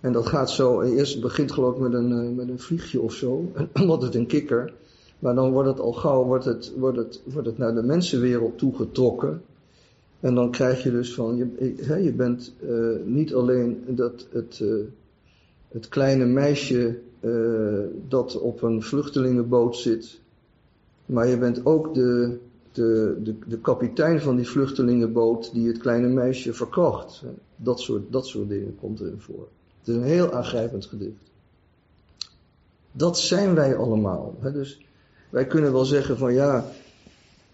En 0.00 0.12
dat 0.12 0.26
gaat 0.26 0.50
zo, 0.50 0.80
eerst 0.80 1.20
begint 1.20 1.52
geloof 1.52 1.74
ik 1.74 1.80
met 1.80 1.92
een, 1.92 2.12
eh, 2.12 2.36
met 2.36 2.48
een 2.48 2.60
vliegje 2.60 3.00
of 3.00 3.12
zo, 3.12 3.52
wordt 3.86 4.02
het 4.02 4.14
een 4.14 4.26
kikker. 4.26 4.72
Maar 5.18 5.34
dan 5.34 5.52
wordt 5.52 5.68
het 5.68 5.80
al 5.80 5.92
gauw 5.92 6.24
wordt 6.24 6.44
het, 6.44 6.72
wordt 6.76 6.96
het, 6.96 7.20
wordt 7.24 7.46
het 7.46 7.58
naar 7.58 7.74
de 7.74 7.82
mensenwereld 7.82 8.58
toegetrokken. 8.58 9.42
En 10.24 10.34
dan 10.34 10.50
krijg 10.50 10.82
je 10.82 10.90
dus 10.90 11.14
van, 11.14 11.36
je, 11.36 12.02
je 12.02 12.12
bent 12.12 12.54
uh, 12.62 12.96
niet 13.04 13.34
alleen 13.34 13.84
dat 13.86 14.26
het, 14.30 14.58
uh, 14.62 14.84
het 15.68 15.88
kleine 15.88 16.24
meisje 16.24 16.98
uh, 17.20 17.80
dat 18.08 18.40
op 18.40 18.62
een 18.62 18.82
vluchtelingenboot 18.82 19.76
zit, 19.76 20.20
maar 21.06 21.26
je 21.26 21.38
bent 21.38 21.66
ook 21.66 21.94
de, 21.94 22.38
de, 22.72 23.16
de, 23.22 23.34
de 23.46 23.58
kapitein 23.58 24.20
van 24.20 24.36
die 24.36 24.48
vluchtelingenboot 24.48 25.52
die 25.52 25.68
het 25.68 25.78
kleine 25.78 26.08
meisje 26.08 26.52
verkocht. 26.52 27.22
Dat 27.56 27.80
soort, 27.80 28.12
dat 28.12 28.26
soort 28.26 28.48
dingen 28.48 28.76
komt 28.80 29.00
erin 29.00 29.20
voor. 29.20 29.48
Het 29.78 29.88
is 29.88 29.94
een 29.94 30.02
heel 30.02 30.32
aangrijpend 30.32 30.86
gedicht. 30.86 31.30
Dat 32.92 33.18
zijn 33.18 33.54
wij 33.54 33.76
allemaal. 33.76 34.34
Dus 34.52 34.86
wij 35.30 35.46
kunnen 35.46 35.72
wel 35.72 35.84
zeggen 35.84 36.18
van 36.18 36.34
ja, 36.34 36.64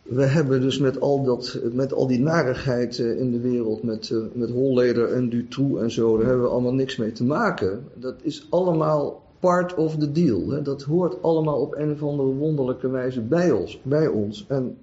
we 0.03 0.25
hebben 0.25 0.61
dus 0.61 0.79
met 0.79 1.01
al, 1.01 1.23
dat, 1.23 1.61
met 1.73 1.93
al 1.93 2.07
die 2.07 2.21
narigheid 2.21 2.99
in 2.99 3.31
de 3.31 3.41
wereld, 3.41 3.83
met, 3.83 4.15
met 4.33 4.51
Holleder 4.51 5.13
en 5.13 5.29
Dutroux 5.29 5.81
en 5.81 5.91
zo, 5.91 6.17
daar 6.17 6.27
hebben 6.27 6.45
we 6.45 6.51
allemaal 6.51 6.75
niks 6.75 6.97
mee 6.97 7.13
te 7.13 7.25
maken. 7.25 7.85
Dat 7.95 8.15
is 8.23 8.47
allemaal 8.51 9.23
part 9.41 9.75
of 9.75 9.97
the 9.97 10.13
deal. 10.13 10.49
Hè? 10.49 10.63
Dat 10.63 10.83
hoort 10.83 11.23
allemaal 11.23 11.61
op 11.61 11.75
een 11.75 11.93
of 11.93 12.03
andere 12.03 12.29
wonderlijke 12.29 12.89
wijze 12.89 13.21
bij 13.21 13.51
ons. 13.51 13.81
Bij 13.83 14.07
ons. 14.07 14.45
En, 14.49 14.77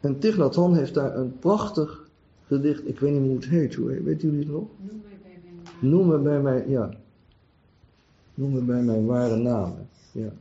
en 0.00 0.18
Tignatan 0.18 0.74
heeft 0.74 0.94
daar 0.94 1.16
een 1.16 1.38
prachtig 1.38 2.08
gedicht, 2.46 2.88
ik 2.88 3.00
weet 3.00 3.12
niet 3.12 3.22
hoe 3.22 3.34
het 3.34 3.48
heet, 3.48 3.74
hoe, 3.74 4.02
weet 4.02 4.20
jullie 4.20 4.38
het 4.38 4.48
nog? 4.48 4.64
Noem 4.78 5.00
mij 5.02 5.18
bij 5.22 5.40
mijn 5.42 5.60
naam. 5.64 5.90
Noem 5.90 6.08
me 6.08 6.18
bij 6.18 6.40
mijn, 6.40 6.70
ja. 6.70 6.90
Noem 8.34 8.52
me 8.52 8.60
bij 8.60 8.82
mijn 8.82 9.06
ware 9.06 9.36
namen. 9.36 9.88
Ja. 10.12 10.32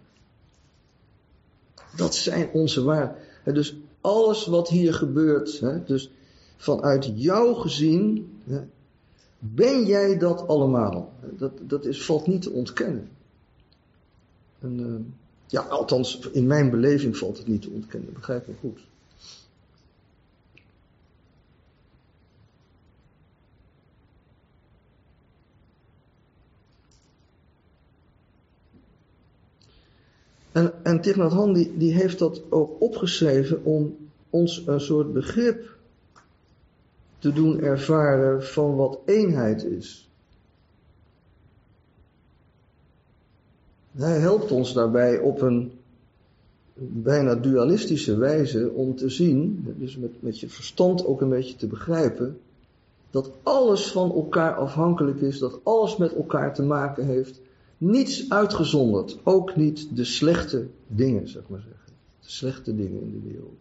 Dat 1.96 2.16
zijn 2.16 2.50
onze 2.54 2.84
ware. 2.84 3.12
Dus 3.44 3.81
alles 4.02 4.46
wat 4.46 4.70
hier 4.70 4.94
gebeurt, 4.94 5.60
hè, 5.60 5.84
dus 5.84 6.12
vanuit 6.58 7.12
jou 7.16 7.56
gezien, 7.56 8.32
hè, 8.44 8.62
ben 9.40 9.86
jij 9.86 10.18
dat 10.18 10.48
allemaal. 10.48 11.14
Dat, 11.38 11.52
dat 11.62 11.86
is, 11.86 12.06
valt 12.06 12.28
niet 12.28 12.42
te 12.42 12.52
ontkennen. 12.52 13.10
En, 14.60 14.80
uh, 14.80 14.96
ja, 15.48 15.62
althans, 15.62 16.20
in 16.32 16.48
mijn 16.48 16.70
beleving 16.70 17.18
valt 17.18 17.38
het 17.38 17.48
niet 17.48 17.62
te 17.62 17.70
ontkennen, 17.70 18.14
begrijp 18.14 18.48
me 18.48 18.54
goed. 18.60 18.80
En, 30.52 30.74
en 30.84 31.02
Thich 31.02 31.74
die 31.78 31.94
heeft 31.94 32.20
dat 32.20 32.42
ook 32.50 32.82
opgeschreven 32.82 33.64
om 33.64 33.96
ons 34.30 34.64
een 34.66 34.82
soort 34.82 35.14
begrip 35.14 35.76
te 37.20 37.34
doen 37.34 37.60
ervaren 37.60 38.44
van 38.44 38.76
wat 38.76 39.00
eenheid 39.06 39.64
is. 39.64 40.10
Hij 43.92 44.20
helpt 44.20 44.52
ons 44.52 44.74
daarbij 44.74 45.20
op 45.20 45.42
een 45.42 45.72
bijna 46.74 47.36
dualistische 47.36 48.18
wijze 48.18 48.72
om 48.74 48.96
te 48.96 49.10
zien, 49.10 49.66
dus 49.78 49.98
met, 49.98 50.22
met 50.22 50.40
je 50.40 50.50
verstand 50.50 51.06
ook 51.06 51.22
een 51.22 51.30
beetje 51.30 51.56
te 51.56 51.68
begrijpen, 51.68 52.40
dat 53.10 53.32
alles 53.44 53.92
van 53.92 54.12
elkaar 54.12 54.56
afhankelijk 54.56 55.22
is, 55.22 55.40
dat 55.40 55.60
alles 55.64 55.98
met 55.98 56.16
elkaar 56.16 56.54
te 56.54 56.64
maken 56.64 57.06
heeft 57.06 57.42
niets 57.82 58.30
uitgezonderd, 58.30 59.18
ook 59.24 59.56
niet 59.56 59.96
de 59.96 60.04
slechte 60.04 60.68
dingen, 60.88 61.28
zeg 61.28 61.44
maar 61.48 61.60
zeggen. 61.60 61.94
De 62.20 62.30
slechte 62.30 62.76
dingen 62.76 63.02
in 63.02 63.12
de 63.12 63.30
wereld. 63.30 63.60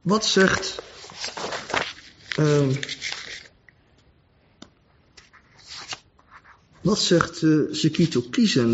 Wat 0.00 0.24
zegt 0.24 0.82
um, 2.38 2.72
wat 6.80 6.98
zegt 6.98 7.42
uh, 7.42 7.72
Sekito 7.72 8.24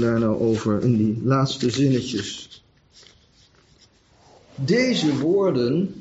daar 0.00 0.18
nou 0.18 0.40
over 0.40 0.82
in 0.82 0.96
die 0.96 1.20
laatste 1.24 1.70
zinnetjes? 1.70 2.49
Deze 4.64 5.18
woorden, 5.18 5.94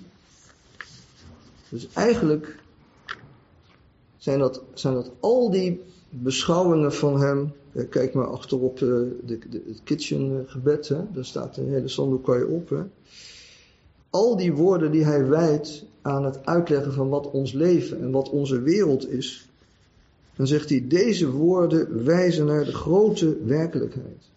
dus 1.69 1.87
eigenlijk 1.93 2.59
zijn 4.17 4.39
dat, 4.39 4.61
zijn 4.73 4.93
dat 4.93 5.11
al 5.19 5.51
die 5.51 5.81
beschouwingen 6.09 6.93
van 6.93 7.21
hem. 7.21 7.51
Kijk 7.89 8.13
maar 8.13 8.27
achterop 8.27 8.77
de, 8.77 9.19
de, 9.25 9.39
de, 9.49 9.63
het 9.67 9.81
kitchen 9.83 10.45
gebed, 10.47 10.87
hè? 10.87 11.01
daar 11.13 11.25
staat 11.25 11.57
een 11.57 11.69
hele 11.69 11.87
sandokai 11.87 12.43
op. 12.43 12.69
Hè? 12.69 12.81
Al 14.09 14.37
die 14.37 14.53
woorden 14.53 14.91
die 14.91 15.03
hij 15.03 15.25
wijdt 15.27 15.85
aan 16.01 16.25
het 16.25 16.45
uitleggen 16.45 16.93
van 16.93 17.09
wat 17.09 17.31
ons 17.31 17.51
leven 17.51 18.01
en 18.01 18.11
wat 18.11 18.29
onze 18.29 18.61
wereld 18.61 19.09
is, 19.09 19.49
dan 20.35 20.47
zegt 20.47 20.69
hij, 20.69 20.85
deze 20.87 21.31
woorden 21.31 22.03
wijzen 22.05 22.45
naar 22.45 22.65
de 22.65 22.73
grote 22.73 23.37
werkelijkheid. 23.45 24.29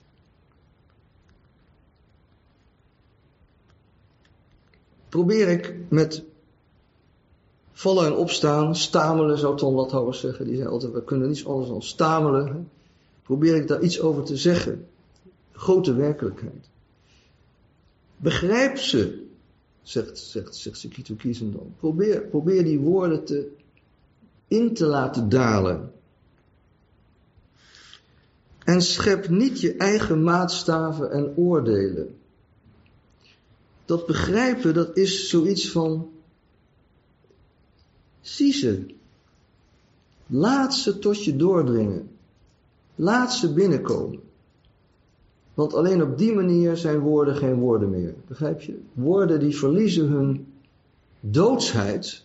Probeer 5.12 5.48
ik 5.48 5.74
met 5.88 6.24
vallen 7.72 8.06
en 8.06 8.14
opstaan, 8.14 8.76
stamelen 8.76 9.38
zou 9.38 9.56
Ton 9.56 9.74
Lathouwers 9.74 10.20
zeggen, 10.20 10.44
die 10.44 10.56
zei 10.56 10.68
altijd, 10.68 10.92
we 10.92 11.04
kunnen 11.04 11.28
niets 11.28 11.46
anders 11.46 11.68
dan 11.68 11.82
stamelen. 11.82 12.70
Probeer 13.22 13.56
ik 13.56 13.68
daar 13.68 13.82
iets 13.82 14.00
over 14.00 14.24
te 14.24 14.36
zeggen. 14.36 14.86
Grote 15.52 15.94
werkelijkheid. 15.94 16.68
Begrijp 18.16 18.78
ze, 18.78 19.26
zegt, 19.82 20.18
zegt, 20.18 20.56
zegt 20.56 20.78
Sekito 20.78 21.14
Kiezen. 21.14 21.74
Probeer, 21.78 22.20
probeer 22.20 22.64
die 22.64 22.80
woorden 22.80 23.24
te, 23.24 23.52
in 24.48 24.74
te 24.74 24.86
laten 24.86 25.28
dalen. 25.28 25.92
En 28.64 28.82
schep 28.82 29.28
niet 29.28 29.60
je 29.60 29.76
eigen 29.76 30.22
maatstaven 30.22 31.10
en 31.10 31.36
oordelen 31.36 32.20
dat 33.92 34.06
begrijpen, 34.06 34.74
dat 34.74 34.96
is 34.96 35.28
zoiets 35.28 35.70
van, 35.70 36.10
zie 38.20 38.52
ze. 38.52 38.86
Laat 40.26 40.74
ze 40.74 40.98
tot 40.98 41.24
je 41.24 41.36
doordringen. 41.36 42.10
Laat 42.94 43.32
ze 43.32 43.52
binnenkomen. 43.52 44.20
Want 45.54 45.74
alleen 45.74 46.02
op 46.02 46.18
die 46.18 46.34
manier 46.34 46.76
zijn 46.76 46.98
woorden 46.98 47.36
geen 47.36 47.54
woorden 47.54 47.90
meer. 47.90 48.14
Begrijp 48.26 48.60
je? 48.60 48.80
Woorden 48.92 49.40
die 49.40 49.56
verliezen 49.56 50.08
hun 50.08 50.52
doodsheid. 51.20 52.24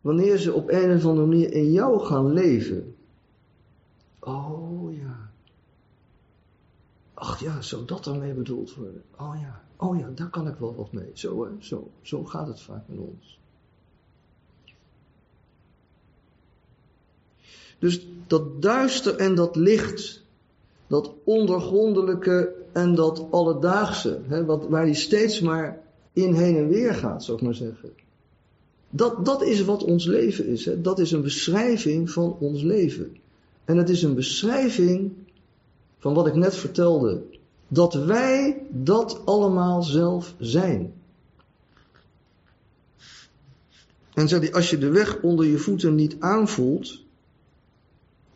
Wanneer 0.00 0.38
ze 0.38 0.52
op 0.52 0.68
een 0.68 0.96
of 0.96 1.06
andere 1.06 1.26
manier 1.26 1.52
in 1.52 1.72
jou 1.72 2.00
gaan 2.00 2.32
leven. 2.32 2.94
Oh 4.18 4.96
ja. 4.96 5.30
Ach 7.14 7.40
ja, 7.40 7.60
zou 7.60 7.84
dat 7.84 8.04
dan 8.04 8.18
mee 8.18 8.34
bedoeld 8.34 8.74
worden? 8.74 9.02
Oh 9.18 9.36
ja, 9.40 9.62
oh 9.80 9.98
ja, 9.98 10.10
daar 10.14 10.30
kan 10.30 10.48
ik 10.48 10.54
wel 10.58 10.74
wat 10.74 10.92
mee. 10.92 11.10
Zo? 11.12 11.48
Zo, 11.58 11.90
zo 12.02 12.24
gaat 12.24 12.46
het 12.46 12.60
vaak 12.60 12.82
met 12.86 12.98
ons. 12.98 13.38
Dus 17.78 18.06
dat 18.26 18.62
duister 18.62 19.16
en 19.16 19.34
dat 19.34 19.56
licht, 19.56 20.22
dat 20.86 21.12
ondergrondelijke 21.24 22.52
en 22.72 22.94
dat 22.94 23.26
alledaagse, 23.30 24.20
hè, 24.26 24.44
wat, 24.44 24.68
waar 24.68 24.82
hij 24.82 24.94
steeds 24.94 25.40
maar 25.40 25.82
in 26.12 26.34
heen 26.34 26.56
en 26.56 26.68
weer 26.68 26.94
gaat, 26.94 27.24
zou 27.24 27.36
ik 27.36 27.44
maar 27.44 27.54
zeggen. 27.54 27.90
Dat, 28.90 29.24
dat 29.24 29.42
is 29.42 29.64
wat 29.64 29.84
ons 29.84 30.04
leven 30.04 30.46
is. 30.46 30.64
Hè. 30.64 30.80
Dat 30.80 30.98
is 30.98 31.12
een 31.12 31.22
beschrijving 31.22 32.10
van 32.10 32.36
ons 32.38 32.62
leven. 32.62 33.16
En 33.64 33.76
het 33.76 33.88
is 33.88 34.02
een 34.02 34.14
beschrijving 34.14 35.12
van 35.98 36.14
wat 36.14 36.26
ik 36.26 36.34
net 36.34 36.54
vertelde. 36.54 37.22
Dat 37.72 37.94
wij 37.94 38.66
dat 38.70 39.26
allemaal 39.26 39.82
zelf 39.82 40.34
zijn. 40.38 40.92
En 44.14 44.28
zei 44.28 44.40
hij, 44.40 44.52
als 44.54 44.70
je 44.70 44.78
de 44.78 44.90
weg 44.90 45.20
onder 45.20 45.46
je 45.46 45.58
voeten 45.58 45.94
niet 45.94 46.16
aanvoelt, 46.18 47.04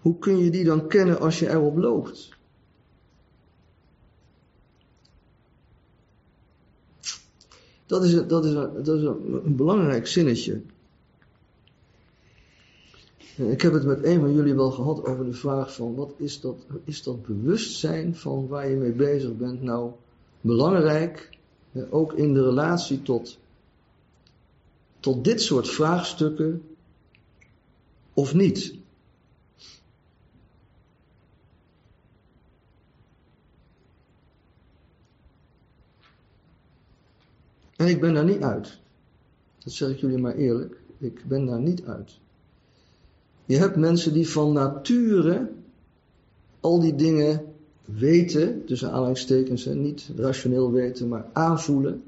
hoe 0.01 0.18
kun 0.18 0.38
je 0.38 0.51
die 0.51 0.64
dan 0.64 0.88
kennen 0.88 1.20
als 1.20 1.38
je 1.38 1.51
erop 1.51 1.77
loopt? 1.77 2.29
Dat 7.87 8.05
is, 8.05 8.27
dat 8.27 8.44
is, 8.44 8.53
dat 8.85 8.99
is 8.99 9.05
een 9.05 9.57
belangrijk 9.57 10.07
zinnetje. 10.07 10.62
Ik 13.37 13.62
heb 13.62 13.73
het 13.73 13.85
met 13.85 14.05
een 14.05 14.20
van 14.20 14.35
jullie 14.35 14.55
wel 14.55 14.70
gehad 14.70 15.05
over 15.05 15.25
de 15.25 15.33
vraag 15.33 15.75
van 15.75 15.94
wat 15.94 16.12
is 16.16 16.40
dat, 16.40 16.66
is 16.85 17.03
dat 17.03 17.27
bewustzijn 17.27 18.16
van 18.16 18.47
waar 18.47 18.68
je 18.68 18.77
mee 18.77 18.92
bezig 18.92 19.37
bent 19.37 19.62
nou 19.62 19.92
belangrijk, 20.40 21.38
ook 21.90 22.12
in 22.12 22.35
de 22.35 22.42
relatie 22.42 23.03
tot, 23.03 23.38
tot 25.01 25.25
dit 25.25 25.42
soort 25.42 25.68
vraagstukken 25.68 26.62
of 28.12 28.35
niet? 28.35 28.75
En 37.77 37.87
ik 37.87 38.01
ben 38.01 38.14
daar 38.14 38.25
niet 38.25 38.42
uit. 38.42 38.79
Dat 39.59 39.73
zeg 39.73 39.90
ik 39.90 39.99
jullie 39.99 40.18
maar 40.18 40.35
eerlijk. 40.35 40.81
Ik 40.99 41.25
ben 41.25 41.47
daar 41.47 41.61
niet 41.61 41.85
uit. 41.85 42.18
Je 43.45 43.57
hebt 43.57 43.77
mensen 43.77 44.13
die 44.13 44.29
van 44.29 44.53
nature 44.53 45.51
al 46.61 46.81
die 46.81 46.95
dingen 46.95 47.45
weten, 47.85 48.65
tussen 48.65 48.91
aanhalingstekens, 48.91 49.65
niet 49.65 50.11
rationeel 50.17 50.73
weten, 50.73 51.09
maar 51.09 51.27
aanvoelen. 51.33 52.03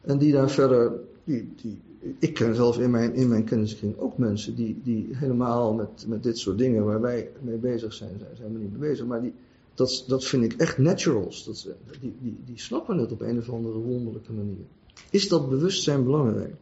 En 0.00 0.18
die 0.18 0.32
daar 0.32 0.50
verder, 0.50 0.92
die, 1.24 1.48
die, 1.62 1.80
ik 2.18 2.34
ken 2.34 2.54
zelf 2.54 2.78
in 2.78 2.90
mijn, 2.90 3.14
in 3.14 3.28
mijn 3.28 3.44
kenniskring 3.44 3.98
ook 3.98 4.18
mensen 4.18 4.54
die, 4.54 4.80
die 4.82 5.08
helemaal 5.12 5.74
met, 5.74 6.04
met 6.06 6.22
dit 6.22 6.38
soort 6.38 6.58
dingen 6.58 6.84
waar 6.84 7.00
wij 7.00 7.30
mee 7.40 7.56
bezig 7.56 7.92
zijn, 7.92 8.20
zijn, 8.36 8.52
we 8.52 8.58
niet 8.58 8.78
mee 8.78 8.90
bezig, 8.90 9.06
maar 9.06 9.22
die, 9.22 9.32
dat, 9.74 10.04
dat 10.06 10.24
vind 10.24 10.44
ik 10.44 10.52
echt 10.52 10.78
naturals. 10.78 11.44
Dat, 11.44 11.68
die, 12.00 12.14
die, 12.20 12.36
die 12.44 12.58
snappen 12.58 12.98
het 12.98 13.12
op 13.12 13.20
een 13.20 13.38
of 13.38 13.50
andere 13.50 13.78
wonderlijke 13.78 14.32
manier. 14.32 14.64
Is 15.10 15.28
dat 15.28 15.48
bewustzijn 15.48 16.04
belangrijk? 16.04 16.54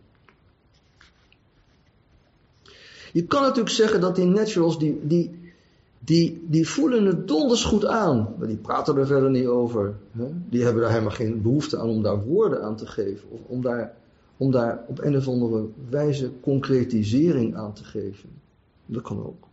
Je 3.17 3.25
kan 3.25 3.43
natuurlijk 3.43 3.75
zeggen 3.75 4.01
dat 4.01 4.17
die 4.17 4.25
naturals, 4.25 4.79
die, 4.79 5.01
die, 5.03 5.31
die, 5.99 6.45
die 6.47 6.69
voelen 6.69 7.05
het 7.05 7.29
donders 7.29 7.65
goed 7.65 7.87
aan. 7.87 8.35
Maar 8.39 8.49
die 8.49 8.57
praten 8.57 8.97
er 8.97 9.07
verder 9.07 9.31
niet 9.31 9.47
over. 9.47 9.95
Hè? 10.13 10.29
Die 10.49 10.63
hebben 10.63 10.83
daar 10.83 10.91
helemaal 10.91 11.13
geen 11.13 11.43
behoefte 11.43 11.79
aan 11.79 11.89
om 11.89 12.03
daar 12.03 12.25
woorden 12.25 12.63
aan 12.63 12.77
te 12.77 12.87
geven. 12.87 13.31
Of 13.31 13.41
om 13.47 13.63
daar, 13.63 13.95
om 14.37 14.51
daar 14.51 14.85
op 14.87 14.99
een 15.03 15.17
of 15.17 15.29
andere 15.29 15.67
wijze 15.89 16.31
concretisering 16.41 17.55
aan 17.55 17.73
te 17.73 17.85
geven. 17.85 18.29
Dat 18.87 19.03
kan 19.03 19.25
ook. 19.25 19.47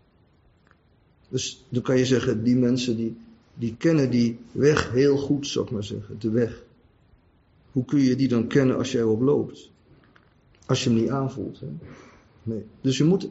Dus 1.30 1.66
dan 1.70 1.82
kan 1.82 1.98
je 1.98 2.06
zeggen, 2.06 2.44
die 2.44 2.56
mensen 2.56 2.96
die, 2.96 3.18
die 3.54 3.76
kennen 3.78 4.10
die 4.10 4.40
weg 4.52 4.92
heel 4.92 5.18
goed, 5.18 5.48
zou 5.48 5.66
ik 5.66 5.72
maar 5.72 5.84
zeggen. 5.84 6.16
De 6.20 6.30
weg. 6.30 6.64
Hoe 7.72 7.86
kun 7.86 8.00
je 8.00 8.16
die 8.16 8.28
dan 8.28 8.48
kennen 8.48 8.78
als 8.78 8.92
jij 8.92 9.02
erop 9.02 9.22
loopt? 9.22 9.70
Als 10.66 10.84
je 10.84 10.90
hem 10.90 11.00
niet 11.00 11.10
aanvoelt. 11.10 11.60
Hè? 11.60 11.68
Nee. 12.44 12.66
Dus 12.82 12.98
je 12.98 13.04
moet 13.04 13.30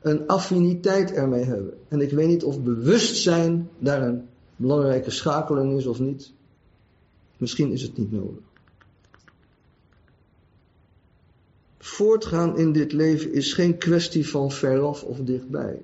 een 0.00 0.26
affiniteit 0.26 1.12
ermee 1.12 1.44
hebben. 1.44 1.74
En 1.88 2.00
ik 2.00 2.10
weet 2.10 2.28
niet 2.28 2.44
of 2.44 2.62
bewustzijn 2.62 3.68
daar 3.78 4.02
een 4.02 4.28
belangrijke 4.56 5.10
schakeling 5.10 5.78
is 5.78 5.86
of 5.86 6.00
niet. 6.00 6.32
Misschien 7.36 7.72
is 7.72 7.82
het 7.82 7.96
niet 7.96 8.12
nodig. 8.12 8.42
Voortgaan 11.78 12.58
in 12.58 12.72
dit 12.72 12.92
leven 12.92 13.32
is 13.32 13.52
geen 13.52 13.78
kwestie 13.78 14.28
van 14.28 14.50
veraf 14.50 15.02
of 15.02 15.18
dichtbij. 15.18 15.82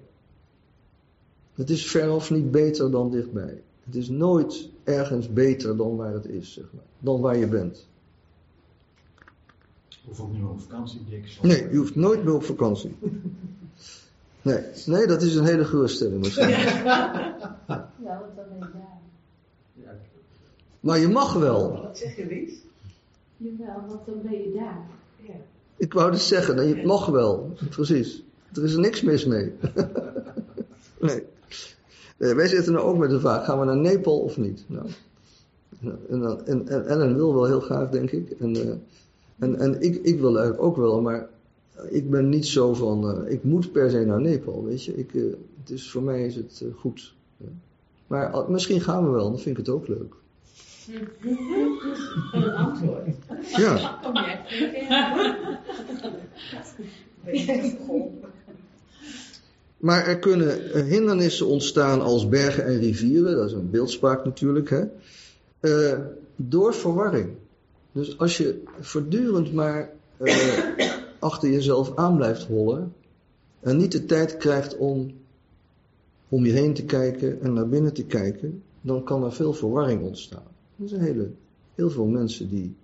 Het 1.54 1.70
is 1.70 1.86
veraf 1.86 2.30
niet 2.30 2.50
beter 2.50 2.90
dan 2.90 3.10
dichtbij. 3.10 3.62
Het 3.84 3.94
is 3.94 4.08
nooit 4.08 4.68
ergens 4.84 5.32
beter 5.32 5.76
dan 5.76 5.96
waar 5.96 6.12
het 6.12 6.26
is, 6.26 6.52
zeg 6.52 6.64
maar. 6.72 6.84
Dan 6.98 7.20
waar 7.20 7.36
je 7.36 7.48
bent. 7.48 7.86
Hoeft 10.04 10.20
ook 10.20 10.32
niet 10.32 10.40
meer 10.40 10.50
op 10.50 10.60
vakantie, 10.60 11.00
Dick. 11.08 11.38
Nee, 11.42 11.70
je 11.70 11.76
hoeft 11.76 11.94
nooit 11.94 12.24
meer 12.24 12.34
op 12.34 12.44
vakantie. 12.44 12.96
Nee, 14.44 14.58
nee 14.86 15.06
dat 15.06 15.22
is 15.22 15.34
een 15.34 15.44
hele 15.44 15.64
geruststelling. 15.64 16.26
Ja, 16.26 18.20
want 18.20 18.36
dan 18.36 18.44
ben 18.48 18.58
je 18.58 18.72
daar. 19.84 19.96
Maar 20.80 20.98
je 20.98 21.08
mag 21.08 21.32
wel. 21.32 21.82
Wat 21.82 21.98
zeg 21.98 22.16
je, 22.16 22.26
Lies? 22.26 22.52
Jawel, 23.36 23.84
want 23.88 24.06
dan 24.06 24.22
ben 24.22 24.32
je 24.32 24.52
daar. 24.54 24.86
Ja. 25.26 25.34
Ik 25.76 25.92
wou 25.92 26.10
dus 26.10 26.28
zeggen, 26.28 26.56
nee, 26.56 26.76
je 26.76 26.86
mag 26.86 27.06
wel. 27.06 27.52
Precies. 27.70 28.22
Er 28.52 28.64
is 28.64 28.74
er 28.74 28.80
niks 28.80 29.02
mis 29.02 29.24
mee. 29.24 29.52
nee. 31.00 31.22
nee. 32.18 32.34
Wij 32.34 32.46
zitten 32.46 32.72
nou 32.72 32.86
ook 32.86 32.98
met 32.98 33.10
de 33.10 33.20
vraag, 33.20 33.44
gaan 33.44 33.58
we 33.58 33.64
naar 33.64 33.76
Nepal 33.76 34.18
of 34.18 34.36
niet? 34.36 34.64
Nou, 34.66 34.86
en, 36.08 36.20
dan, 36.20 36.46
en, 36.46 36.68
en 36.68 36.86
Ellen 36.86 37.14
wil 37.14 37.34
wel 37.34 37.46
heel 37.46 37.60
graag, 37.60 37.90
denk 37.90 38.10
ik. 38.10 38.30
En, 38.30 38.56
uh, 38.56 38.70
en, 39.38 39.58
en 39.58 39.80
ik, 39.80 39.94
ik 40.02 40.20
wil 40.20 40.36
eigenlijk 40.36 40.66
ook 40.66 40.76
wel, 40.76 41.00
maar 41.00 41.28
ik 41.90 42.10
ben 42.10 42.28
niet 42.28 42.46
zo 42.46 42.74
van, 42.74 43.10
uh, 43.10 43.32
ik 43.32 43.44
moet 43.44 43.72
per 43.72 43.90
se 43.90 44.04
naar 44.04 44.20
Nepal, 44.20 44.64
weet 44.64 44.84
je. 44.84 44.96
Ik, 44.96 45.12
uh, 45.12 45.34
is, 45.66 45.90
voor 45.90 46.02
mij 46.02 46.26
is 46.26 46.34
het 46.34 46.60
uh, 46.64 46.74
goed. 46.74 47.14
Ja. 47.36 47.46
Maar 48.06 48.50
misschien 48.50 48.80
gaan 48.80 49.04
we 49.04 49.10
wel, 49.10 49.30
dan 49.30 49.38
vind 49.38 49.58
ik 49.58 49.66
het 49.66 49.74
ook 49.74 49.88
leuk. 49.88 50.14
Een 52.32 52.52
antwoord. 52.52 53.08
Ja. 53.56 53.98
Kom 54.02 54.14
jij 54.14 54.44
Maar 59.76 60.06
er 60.06 60.18
kunnen 60.18 60.84
hindernissen 60.86 61.46
ontstaan 61.46 62.00
als 62.00 62.28
bergen 62.28 62.64
en 62.64 62.78
rivieren, 62.78 63.36
dat 63.36 63.46
is 63.48 63.52
een 63.52 63.70
beeldspraak 63.70 64.24
natuurlijk, 64.24 64.70
hè? 64.70 64.84
door 66.36 66.74
verwarring. 66.74 67.30
Dus 67.92 68.18
als 68.18 68.36
je 68.36 68.62
voortdurend 68.80 69.52
maar 69.52 69.90
achter 71.24 71.50
jezelf 71.50 71.96
aan 71.96 72.16
blijft 72.16 72.46
hollen 72.46 72.92
en 73.60 73.76
niet 73.76 73.92
de 73.92 74.04
tijd 74.04 74.36
krijgt 74.36 74.76
om 74.76 75.12
om 76.28 76.46
je 76.46 76.52
heen 76.52 76.74
te 76.74 76.84
kijken 76.84 77.40
en 77.40 77.52
naar 77.52 77.68
binnen 77.68 77.94
te 77.94 78.04
kijken, 78.04 78.62
dan 78.80 79.04
kan 79.04 79.24
er 79.24 79.32
veel 79.32 79.52
verwarring 79.52 80.02
ontstaan. 80.02 80.46
Er 80.76 80.88
zijn 80.88 81.00
hele, 81.00 81.30
heel 81.74 81.90
veel 81.90 82.06
mensen 82.06 82.48
die, 82.48 82.76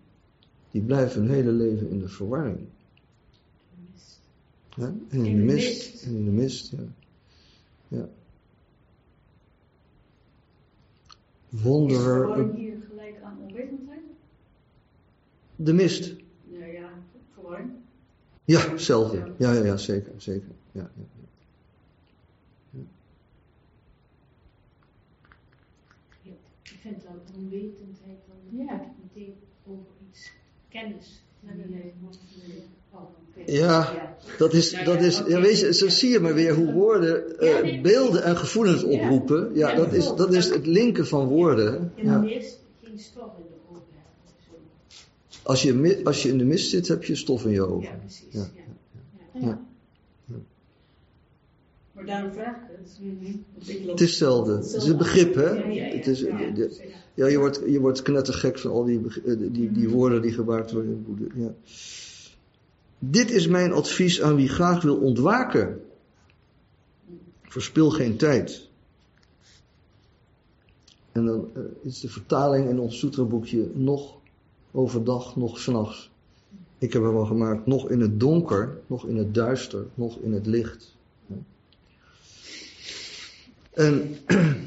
die 0.71 0.83
blijven 0.83 1.23
hun 1.23 1.31
hele 1.31 1.51
leven 1.51 1.91
in 1.91 1.99
de 1.99 2.09
verwarring. 2.09 2.59
Ja? 4.77 4.95
En 5.09 5.25
in, 5.25 5.37
de 5.37 5.43
mist. 5.43 6.03
En 6.03 6.15
in 6.15 6.25
de 6.25 6.31
mist, 6.31 6.71
ja. 6.71 6.79
ja. 7.89 8.09
Wonder. 11.49 12.49
Is 12.49 12.57
hier 12.57 12.77
gelijk 12.89 13.21
aan 13.23 13.39
onwetendheid? 13.43 14.01
De 15.57 15.73
mist. 15.73 16.15
Ja, 16.51 16.65
ja, 16.65 16.91
verwarring. 17.35 17.71
Ja, 18.51 18.61
hetzelfde. 18.71 19.17
Ja, 19.37 19.53
ja, 19.53 19.65
ja, 19.65 19.77
zeker, 19.77 20.13
zeker. 20.17 20.49
Ja, 20.73 20.81
ja, 20.97 21.05
ja. 22.71 22.79
Ja, 26.23 26.33
ik 26.63 26.79
vind 26.81 27.03
dat 27.03 27.37
onwetendheid 27.37 28.19
dan 28.27 28.67
Ja. 28.67 28.81
meteen 29.03 29.35
over 29.67 29.87
iets 30.11 30.31
kennis. 30.69 31.23
Nee. 31.41 31.95
Oh, 32.91 33.01
oké. 33.01 33.53
Ja, 33.53 34.17
dat 34.39 34.53
is, 34.53 34.85
dat 34.85 35.01
is, 35.03 35.23
ja, 35.27 35.41
weet 35.41 35.61
je, 35.61 35.75
zo 35.75 35.89
zie 35.89 36.11
je 36.11 36.21
maar 36.21 36.35
weer 36.35 36.55
hoe 36.55 36.73
woorden 36.73 37.39
eh, 37.39 37.63
nee. 37.63 37.81
beelden 37.81 38.23
en 38.23 38.37
gevoelens 38.37 38.83
oproepen. 38.83 39.55
Ja, 39.55 39.75
dat 39.75 39.93
is, 39.93 40.05
dat 40.17 40.33
is 40.35 40.49
het 40.49 40.67
linken 40.67 41.07
van 41.07 41.27
woorden. 41.27 41.93
En 41.97 42.05
Ja. 42.05 42.13
dan 42.13 42.25
eerst 42.25 42.59
geen 42.83 42.99
stof 42.99 43.37
in 43.37 43.45
de 43.49 43.57
ogen 43.71 43.83
hebben 43.93 44.13
of 44.25 44.33
zo. 44.49 45.40
Als 45.51 45.63
je, 45.63 46.01
als 46.05 46.23
je 46.23 46.29
in 46.29 46.39
de 46.39 46.45
mist 46.45 46.71
zit, 46.71 46.89
heb 46.89 47.05
je 47.05 47.15
stof 47.15 47.45
in 47.45 47.51
je 47.51 47.67
ogen. 47.67 47.91
Ja, 47.91 47.97
precies. 47.97 48.27
Ja. 48.31 48.47
Ja. 49.35 49.41
Ja. 49.41 49.61
Maar 51.93 52.07
daarom 52.07 52.33
vraag 52.33 52.57
ik 52.57 52.63
het. 52.79 52.99
Want 53.55 53.69
ik 53.69 53.79
loop- 53.81 53.91
Het 53.91 54.01
is 54.01 54.09
hetzelfde. 54.09 54.53
Het 54.57 54.75
is 54.75 54.85
een 54.85 54.97
begrip, 54.97 55.35
hè? 55.35 55.51
Ja, 55.51 55.67
ja, 55.67 55.87
ja. 55.87 55.97
Het 55.97 56.07
is, 56.07 56.81
Ja, 57.15 57.27
je 57.27 57.39
wordt, 57.39 57.61
je 57.67 57.81
wordt 57.81 58.03
knettergek 58.03 58.59
van 58.59 58.71
al 58.71 58.85
die, 58.85 59.01
eh, 59.27 59.37
die, 59.39 59.73
die 59.73 59.89
woorden 59.89 60.23
die 60.23 60.33
gebruikt 60.33 60.73
worden 60.73 60.91
in 60.91 61.05
boek. 61.05 61.33
Ja. 61.35 61.55
Dit 62.99 63.31
is 63.31 63.47
mijn 63.47 63.73
advies 63.73 64.23
aan 64.23 64.37
wie 64.37 64.49
graag 64.49 64.83
wil 64.83 64.97
ontwaken. 64.97 65.81
Verspil 67.43 67.91
geen 67.91 68.17
tijd. 68.17 68.69
En 71.13 71.27
dan 71.27 71.49
eh, 71.55 71.63
is 71.83 72.01
de 72.01 72.09
vertaling 72.09 72.69
in 72.69 72.79
ons 72.79 72.99
sutraboekje 72.99 73.71
nog 73.75 74.20
overdag, 74.73 75.37
nog 75.37 75.59
s'nachts. 75.59 76.11
Ik 76.79 76.93
heb 76.93 77.03
er 77.03 77.13
wel 77.13 77.27
gemaakt, 77.27 77.67
nog 77.67 77.91
in 77.91 78.01
het 78.01 78.21
donker, 78.21 78.79
nog 78.87 79.07
in 79.07 79.17
het 79.17 79.35
duister, 79.35 79.87
nog 79.95 80.19
in 80.19 80.33
het 80.33 80.47
licht. 80.47 80.97
En, 83.71 84.17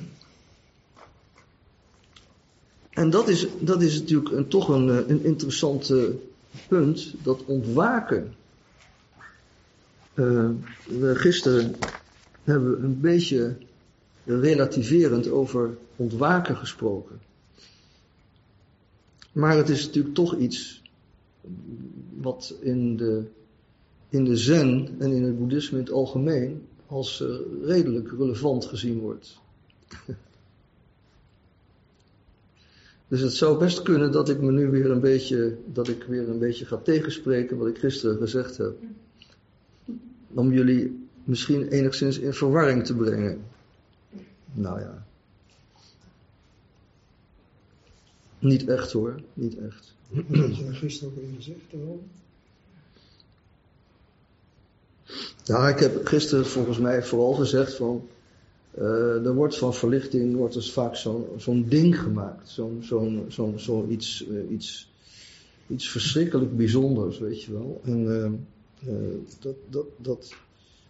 en 3.02 3.10
dat, 3.10 3.28
is, 3.28 3.48
dat 3.60 3.82
is 3.82 4.00
natuurlijk 4.00 4.32
een, 4.32 4.48
toch 4.48 4.68
een, 4.70 4.90
eh, 4.90 5.08
een 5.08 5.24
interessant 5.24 5.90
eh, 5.90 6.04
punt, 6.68 7.14
dat 7.24 7.46
ontwaken. 7.46 8.34
Eh, 10.14 10.50
gisteren 11.14 11.76
hebben 12.44 12.72
we 12.72 12.86
een 12.86 13.00
beetje 13.00 13.56
relativerend 14.26 15.30
over 15.30 15.78
ontwaken 15.96 16.58
gesproken. 16.58 17.20
Maar 19.34 19.58
het 19.58 19.70
is 19.70 19.86
natuurlijk 19.86 20.16
toch 20.16 20.38
iets 20.38 20.82
wat 22.16 22.56
in 22.62 22.98
de 22.98 23.24
in 24.10 24.26
de 24.26 24.38
zen 24.38 24.96
en 25.00 25.12
in 25.12 25.24
het 25.24 25.38
boeddhisme 25.38 25.78
in 25.78 25.84
het 25.84 25.94
algemeen 25.94 26.68
als 26.88 27.22
uh, 27.22 27.30
redelijk 27.64 28.12
relevant 28.12 28.66
gezien 28.66 29.00
wordt. 29.00 29.38
Dus 33.08 33.22
het 33.22 33.34
zou 33.34 33.60
best 33.60 33.82
kunnen 33.82 34.12
dat 34.12 34.30
ik 34.30 34.42
me 34.42 34.52
nu 34.52 34.70
weer 34.70 34.92
een 34.92 35.00
beetje, 35.00 35.58
dat 35.66 35.88
ik 35.88 36.04
weer 36.04 36.30
een 36.30 36.40
beetje 36.40 36.66
ga 36.66 36.78
tegenspreken 36.78 37.58
wat 37.58 37.68
ik 37.68 37.78
gisteren 37.78 38.18
gezegd 38.18 38.58
heb. 38.58 38.76
Om 40.28 40.52
jullie 40.52 41.08
misschien 41.24 41.68
enigszins 41.68 42.20
in 42.20 42.34
verwarring 42.34 42.86
te 42.86 42.96
brengen. 42.96 43.42
Nou 44.54 44.80
ja. 44.80 45.03
Niet 48.44 48.68
echt 48.68 48.92
hoor, 48.92 49.22
niet 49.34 49.58
echt. 49.58 49.96
Dat 50.10 50.58
je 50.58 50.74
gisteren 50.74 51.14
ook 51.14 51.24
even 51.24 51.36
gezegd. 51.36 51.60
Ja, 55.44 55.70
ik 55.70 55.80
heb 55.80 56.06
gisteren 56.06 56.46
volgens 56.46 56.78
mij 56.78 57.04
vooral 57.04 57.34
gezegd 57.34 57.74
van, 57.74 58.08
uh, 58.78 59.26
er 59.26 59.34
wordt 59.34 59.58
van 59.58 59.74
verlichting 59.74 60.36
wordt 60.36 60.54
dus 60.54 60.72
vaak 60.72 60.96
zo'n 60.96 61.26
zo'n 61.38 61.66
ding 61.70 62.00
gemaakt, 62.00 62.50
zo'n 62.50 62.80
zo'n 62.84 63.26
zo'n 63.28 63.60
zo 63.60 63.88
iets, 63.90 64.26
uh, 64.28 64.52
iets, 64.52 64.92
iets 65.68 65.90
verschrikkelijk 65.90 66.58
bijzonders, 66.58 67.20
weet 67.20 67.44
je 67.44 67.52
wel. 67.52 67.82
En 67.84 68.08
uh, 68.88 68.92
dat, 69.40 69.56
dat, 69.70 69.86
dat, 69.98 70.34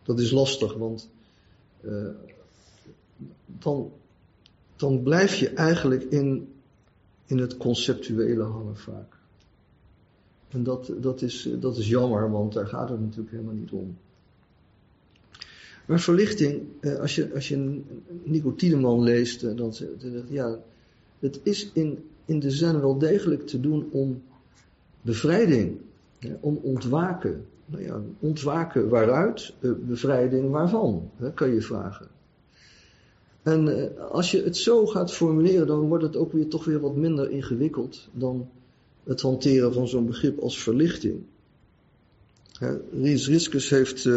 dat 0.04 0.20
is 0.20 0.32
lastig, 0.32 0.74
want 0.74 1.10
dan, 3.45 3.91
dan 4.76 5.04
blijf 5.04 5.36
je 5.36 5.49
eigenlijk 5.49 6.04
in, 6.04 6.53
in 7.34 7.40
het 7.40 7.58
conceptuele 7.58 8.44
hangen 8.44 8.78
vaak. 8.78 9.18
En 10.50 10.64
dat, 10.64 10.94
dat, 10.98 11.22
is, 11.22 11.50
dat 11.60 11.78
is 11.78 11.88
jammer, 11.88 12.32
want 12.32 12.54
daar 12.54 12.68
gaat 12.68 12.90
het 12.90 13.00
natuurlijk 13.00 13.32
helemaal 13.32 13.54
niet 13.54 13.72
om. 13.72 13.98
Maar 15.86 16.00
verlichting, 16.00 16.62
eh, 16.80 17.00
als 17.00 17.16
je, 17.16 17.34
als 17.34 17.48
je 17.48 17.82
Nico 18.24 18.56
Tiedeman 18.56 19.04
leest, 19.04 19.44
eh, 19.44 19.56
dan 19.56 19.74
zegt 19.74 19.92
ja, 20.28 20.60
het 21.20 21.40
is 21.44 21.72
in, 21.74 22.04
in 22.26 22.40
de 22.40 22.52
zen 22.52 22.82
wel 22.82 22.98
degelijk 22.98 23.48
te 23.48 23.60
doen 23.60 23.90
om 23.92 24.22
bevrijding, 25.02 25.78
om 26.40 26.60
ontwaken. 26.62 27.46
Nou 27.66 27.84
ja, 27.84 28.02
ontwaken 28.20 28.90
waaruit, 28.90 29.54
eh, 29.60 29.72
bevrijding 29.80 30.50
waarvan, 30.50 31.10
kan 31.34 31.54
je 31.54 31.62
vragen. 31.62 32.08
En 33.44 33.91
als 34.10 34.32
je 34.32 34.44
het 34.44 34.58
zo 34.58 34.86
gaat 34.86 35.14
formuleren, 35.14 35.68
dan 35.68 35.80
wordt 35.80 36.04
het 36.04 36.16
ook 36.16 36.32
weer 36.32 36.48
toch 36.48 36.66
weer 36.66 36.80
wat 36.80 36.96
minder 36.96 37.30
ingewikkeld 37.30 38.08
dan 38.12 38.50
het 39.04 39.22
hanteren 39.22 39.74
van 39.74 39.88
zo'n 39.88 40.06
begrip 40.06 40.39
als 40.39 40.64
verlichting. 40.64 41.22
Ries 43.02 43.28
Riskus 43.28 43.70
heeft 43.70 44.10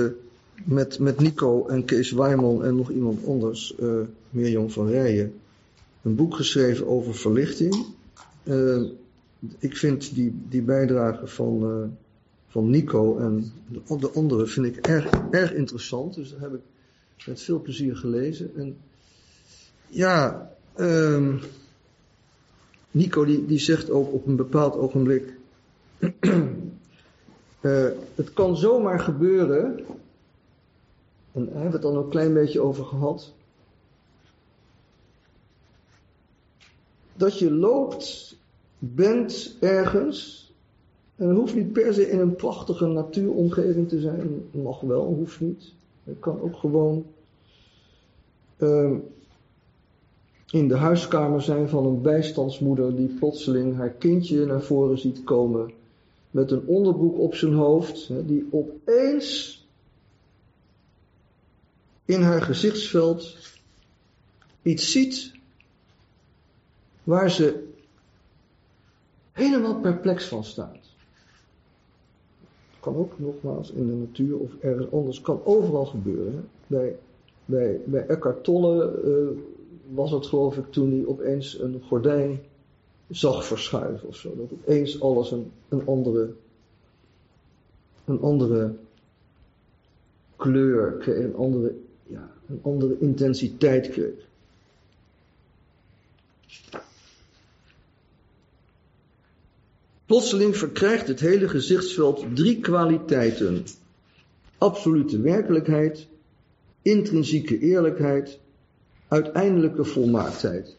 met, 0.64 0.98
met 0.98 1.20
Nico 1.20 1.66
en 1.66 1.84
Kees 1.84 2.10
Wijman 2.10 2.64
en 2.64 2.76
nog 2.76 2.90
iemand 2.90 3.26
anders, 3.26 3.74
uh, 3.80 4.00
Mirjam 4.30 4.70
van 4.70 4.88
Rijen, 4.88 5.32
een 6.02 6.14
boek 6.14 6.34
geschreven 6.34 6.86
over 6.86 7.14
verlichting. 7.14 7.86
Ik 9.58 9.76
vind 9.76 10.14
die, 10.14 10.34
die 10.48 10.62
bijdrage 10.62 11.26
van, 11.26 11.90
van 12.48 12.70
Nico 12.70 13.18
en 13.18 13.52
de, 13.88 14.26
de 14.26 14.46
vind 14.46 14.66
ik 14.66 14.76
erg, 14.76 15.10
erg 15.30 15.52
interessant. 15.52 16.14
Dus 16.14 16.30
dat 16.30 16.40
heb 16.40 16.54
ik 16.54 16.60
met 17.26 17.42
veel 17.42 17.60
plezier 17.60 17.96
gelezen. 17.96 18.50
En 18.56 18.76
ja, 19.88 20.50
um, 20.78 21.40
Nico 22.90 23.24
die, 23.24 23.46
die 23.46 23.58
zegt 23.58 23.90
ook 23.90 24.12
op 24.12 24.26
een 24.26 24.36
bepaald 24.36 24.74
ogenblik. 24.74 25.34
het 28.14 28.32
kan 28.34 28.56
zomaar 28.56 29.00
gebeuren 29.00 29.84
en 31.36 31.44
daar 31.44 31.54
hebben 31.54 31.80
we 31.80 31.86
het 31.86 31.94
dan 31.94 31.96
een 31.96 32.08
klein 32.08 32.34
beetje 32.34 32.60
over 32.60 32.84
gehad. 32.84 33.32
Dat 37.12 37.38
je 37.38 37.50
loopt, 37.50 38.36
bent 38.78 39.56
ergens. 39.60 40.50
En 41.16 41.28
het 41.28 41.36
hoeft 41.36 41.54
niet 41.54 41.72
per 41.72 41.94
se 41.94 42.10
in 42.10 42.20
een 42.20 42.36
prachtige 42.36 42.86
natuuromgeving 42.86 43.88
te 43.88 44.00
zijn. 44.00 44.48
Mag 44.50 44.80
wel, 44.80 45.04
hoeft 45.04 45.40
niet. 45.40 45.72
Het 46.04 46.18
kan 46.18 46.40
ook 46.40 46.56
gewoon 46.56 47.06
uh, 48.58 48.96
in 50.56 50.68
de 50.68 50.76
huiskamer 50.76 51.42
zijn 51.42 51.68
van 51.68 51.86
een 51.86 52.02
bijstandsmoeder 52.02 52.96
die 52.96 53.08
plotseling 53.08 53.76
haar 53.76 53.90
kindje 53.90 54.46
naar 54.46 54.62
voren 54.62 54.98
ziet 54.98 55.24
komen. 55.24 55.72
Met 56.30 56.50
een 56.50 56.66
onderbroek 56.66 57.18
op 57.18 57.34
zijn 57.34 57.52
hoofd, 57.52 58.10
die 58.26 58.46
opeens 58.50 59.60
in 62.04 62.22
haar 62.22 62.42
gezichtsveld 62.42 63.36
iets 64.62 64.92
ziet 64.92 65.32
waar 67.04 67.30
ze 67.30 67.64
helemaal 69.32 69.80
perplex 69.80 70.24
van 70.24 70.44
staat. 70.44 70.78
Kan 72.80 72.96
ook 72.96 73.18
nogmaals 73.18 73.70
in 73.70 73.86
de 73.86 73.92
natuur 73.92 74.38
of 74.38 74.50
ergens 74.60 74.92
anders, 74.92 75.20
kan 75.20 75.40
overal 75.44 75.86
gebeuren. 75.86 76.48
Bij, 76.66 76.96
bij, 77.44 77.80
bij 77.84 78.06
Eckhart 78.06 78.44
Tolle 78.44 79.02
uh, 79.04 79.54
was 79.94 80.10
het 80.10 80.26
geloof 80.26 80.56
ik 80.56 80.70
toen 80.70 80.90
hij 80.90 81.06
opeens 81.06 81.58
een 81.58 81.82
gordijn 81.88 82.40
zag 83.08 83.44
verschuiven 83.44 84.08
of 84.08 84.16
zo. 84.16 84.36
Dat 84.36 84.52
opeens 84.52 85.00
alles 85.00 85.30
een, 85.30 85.52
een 85.68 85.86
andere, 85.86 86.32
een 88.04 88.20
andere 88.20 88.74
kleur 90.36 91.08
een 91.08 91.34
andere 91.34 91.74
ja, 92.06 92.30
een 92.48 92.60
andere 92.62 92.96
intensiteit 92.98 93.88
kreeg. 93.88 94.24
Plotseling 100.06 100.56
verkrijgt 100.56 101.08
het 101.08 101.20
hele 101.20 101.48
gezichtsveld 101.48 102.24
drie 102.34 102.60
kwaliteiten. 102.60 103.64
Absolute 104.58 105.20
werkelijkheid, 105.20 106.06
intrinsieke 106.82 107.58
eerlijkheid, 107.58 108.38
uiteindelijke 109.08 109.84
volmaaktheid. 109.84 110.76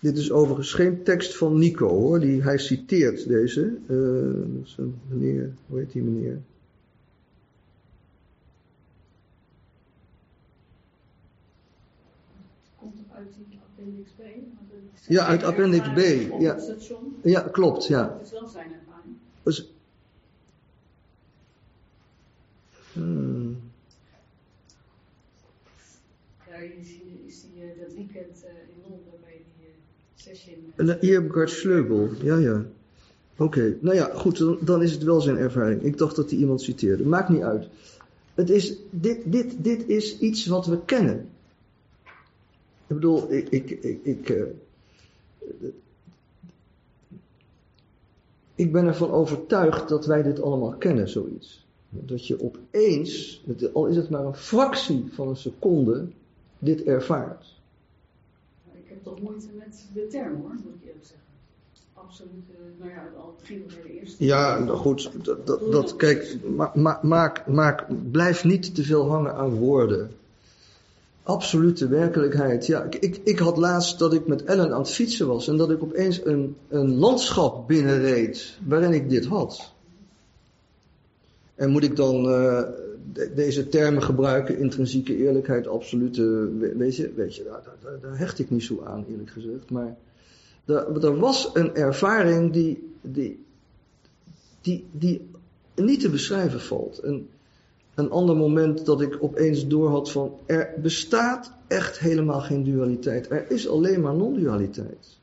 Dit 0.00 0.16
is 0.16 0.30
overigens 0.30 0.72
geen 0.72 1.02
tekst 1.02 1.36
van 1.36 1.58
Nico 1.58 1.88
hoor, 1.88 2.20
die, 2.20 2.42
hij 2.42 2.58
citeert 2.58 3.28
deze. 3.28 3.76
Uh, 3.88 4.56
dat 4.56 4.66
is 4.66 4.74
een 4.78 4.94
meneer, 5.08 5.52
hoe 5.66 5.78
heet 5.78 5.92
die 5.92 6.02
meneer? 6.02 6.38
Ja, 15.08 15.26
uit 15.26 15.42
Appendix 15.42 15.88
B. 15.92 15.98
Ja. 16.40 16.56
ja, 17.22 17.40
klopt, 17.40 17.86
ja. 17.86 18.08
Dat 18.08 18.20
is 18.22 18.30
wel 18.30 18.48
zijn 18.48 18.72
ervaring. 18.72 19.16
Dus, 19.42 19.72
hmm. 22.92 23.60
Ja, 26.48 26.54
is 26.54 26.86
die, 26.86 27.24
is 27.26 27.40
die, 27.40 27.62
uh, 27.62 27.80
dat 27.80 27.85
weekend 27.96 28.44
uh, 28.44 28.50
in 28.50 28.82
Londen 28.82 29.20
bij 29.20 29.42
die 29.58 29.74
session. 30.14 30.56
Ik 31.00 31.32
Gert 31.32 31.50
Schleubel, 31.50 32.08
ja, 32.22 32.36
ja. 32.36 32.64
Oké, 33.36 33.76
nou 33.80 33.96
ja, 33.96 34.10
goed, 34.14 34.66
dan, 34.66 34.82
is 34.82 34.92
het 34.92 35.02
wel 35.02 35.20
zijn 35.20 35.36
ervaring. 35.36 35.82
Ik 35.82 35.98
dacht 35.98 36.16
dat 36.16 36.30
hij 36.30 36.38
iemand 36.38 36.62
citeerde. 36.62 37.06
Maakt 37.06 37.28
niet 37.28 37.42
uit. 37.42 37.68
Het 38.34 38.50
is, 38.50 38.76
dit, 38.90 39.32
dit, 39.32 39.64
dit 39.64 39.88
is 39.88 40.18
iets 40.18 40.46
wat 40.46 40.66
we 40.66 40.84
kennen. 40.84 41.28
Ik 42.86 42.94
bedoel, 42.94 43.32
ik, 43.32 43.48
ik, 43.48 43.70
ik, 43.70 44.04
ik 44.04 44.30
ik 48.56 48.72
ben 48.72 48.86
ervan 48.86 49.10
overtuigd 49.10 49.88
dat 49.88 50.06
wij 50.06 50.22
dit 50.22 50.42
allemaal 50.42 50.72
kennen, 50.72 51.08
zoiets. 51.08 51.66
Dat 51.88 52.26
je 52.26 52.42
opeens, 52.42 53.42
al 53.72 53.86
is 53.86 53.96
het 53.96 54.10
maar 54.10 54.24
een 54.24 54.34
fractie 54.34 55.04
van 55.12 55.28
een 55.28 55.36
seconde, 55.36 56.06
dit 56.58 56.82
ervaart. 56.82 57.55
Toch 59.06 59.20
moeite 59.20 59.46
met 59.58 59.86
de 59.94 60.06
term 60.06 60.40
hoor, 60.40 60.50
moet 60.50 60.74
ik 60.80 60.86
eerlijk 60.86 61.04
zeggen. 61.04 61.26
Absoluut, 61.92 62.44
nou 62.78 62.90
ja, 62.90 63.08
al 63.18 63.36
ging 63.42 63.66
de 63.66 64.00
eerste. 64.00 64.24
Ja, 64.24 64.58
nou 64.58 64.78
goed, 64.78 65.10
dat, 65.22 65.46
dat, 65.46 65.72
dat 65.72 65.96
kijk, 65.96 66.38
ma, 66.74 67.00
maak, 67.02 67.46
maak, 67.46 67.86
blijf 68.10 68.44
niet 68.44 68.74
te 68.74 68.82
veel 68.82 69.08
hangen 69.10 69.34
aan 69.34 69.54
woorden. 69.54 70.10
Absolute 71.22 71.88
werkelijkheid. 71.88 72.66
Ja, 72.66 72.86
ik, 72.90 73.20
ik 73.24 73.38
had 73.38 73.56
laatst 73.56 73.98
dat 73.98 74.12
ik 74.12 74.26
met 74.26 74.44
Ellen 74.44 74.72
aan 74.72 74.80
het 74.80 74.90
fietsen 74.90 75.26
was 75.26 75.48
en 75.48 75.56
dat 75.56 75.70
ik 75.70 75.82
opeens 75.82 76.24
een, 76.24 76.56
een 76.68 76.94
landschap 76.94 77.68
binnenreed 77.68 78.58
waarin 78.64 78.92
ik 78.92 79.08
dit 79.10 79.26
had. 79.26 79.72
En 81.56 81.70
moet 81.70 81.82
ik 81.82 81.96
dan 81.96 82.26
uh, 82.26 82.62
deze 83.34 83.68
termen 83.68 84.02
gebruiken, 84.02 84.58
intrinsieke 84.58 85.16
eerlijkheid, 85.16 85.66
absolute, 85.66 86.50
weet 86.76 86.96
je, 86.96 87.12
weet 87.14 87.36
je 87.36 87.44
daar, 87.44 87.62
daar, 87.82 88.00
daar 88.00 88.18
hecht 88.18 88.38
ik 88.38 88.50
niet 88.50 88.62
zo 88.62 88.82
aan 88.84 89.04
eerlijk 89.08 89.30
gezegd. 89.30 89.70
Maar 89.70 89.96
er, 90.64 91.18
was 91.18 91.50
een 91.52 91.74
ervaring 91.74 92.52
die, 92.52 92.92
die, 93.00 93.44
die, 94.60 94.86
die 94.90 95.30
niet 95.74 96.00
te 96.00 96.10
beschrijven 96.10 96.60
valt. 96.60 96.98
En 96.98 97.28
een 97.94 98.10
ander 98.10 98.36
moment 98.36 98.86
dat 98.86 99.00
ik 99.00 99.16
opeens 99.20 99.66
doorhad 99.66 100.10
van 100.10 100.38
er 100.46 100.74
bestaat 100.82 101.52
echt 101.66 101.98
helemaal 101.98 102.40
geen 102.40 102.64
dualiteit. 102.64 103.30
Er 103.30 103.50
is 103.50 103.68
alleen 103.68 104.00
maar 104.00 104.14
non-dualiteit. 104.14 105.18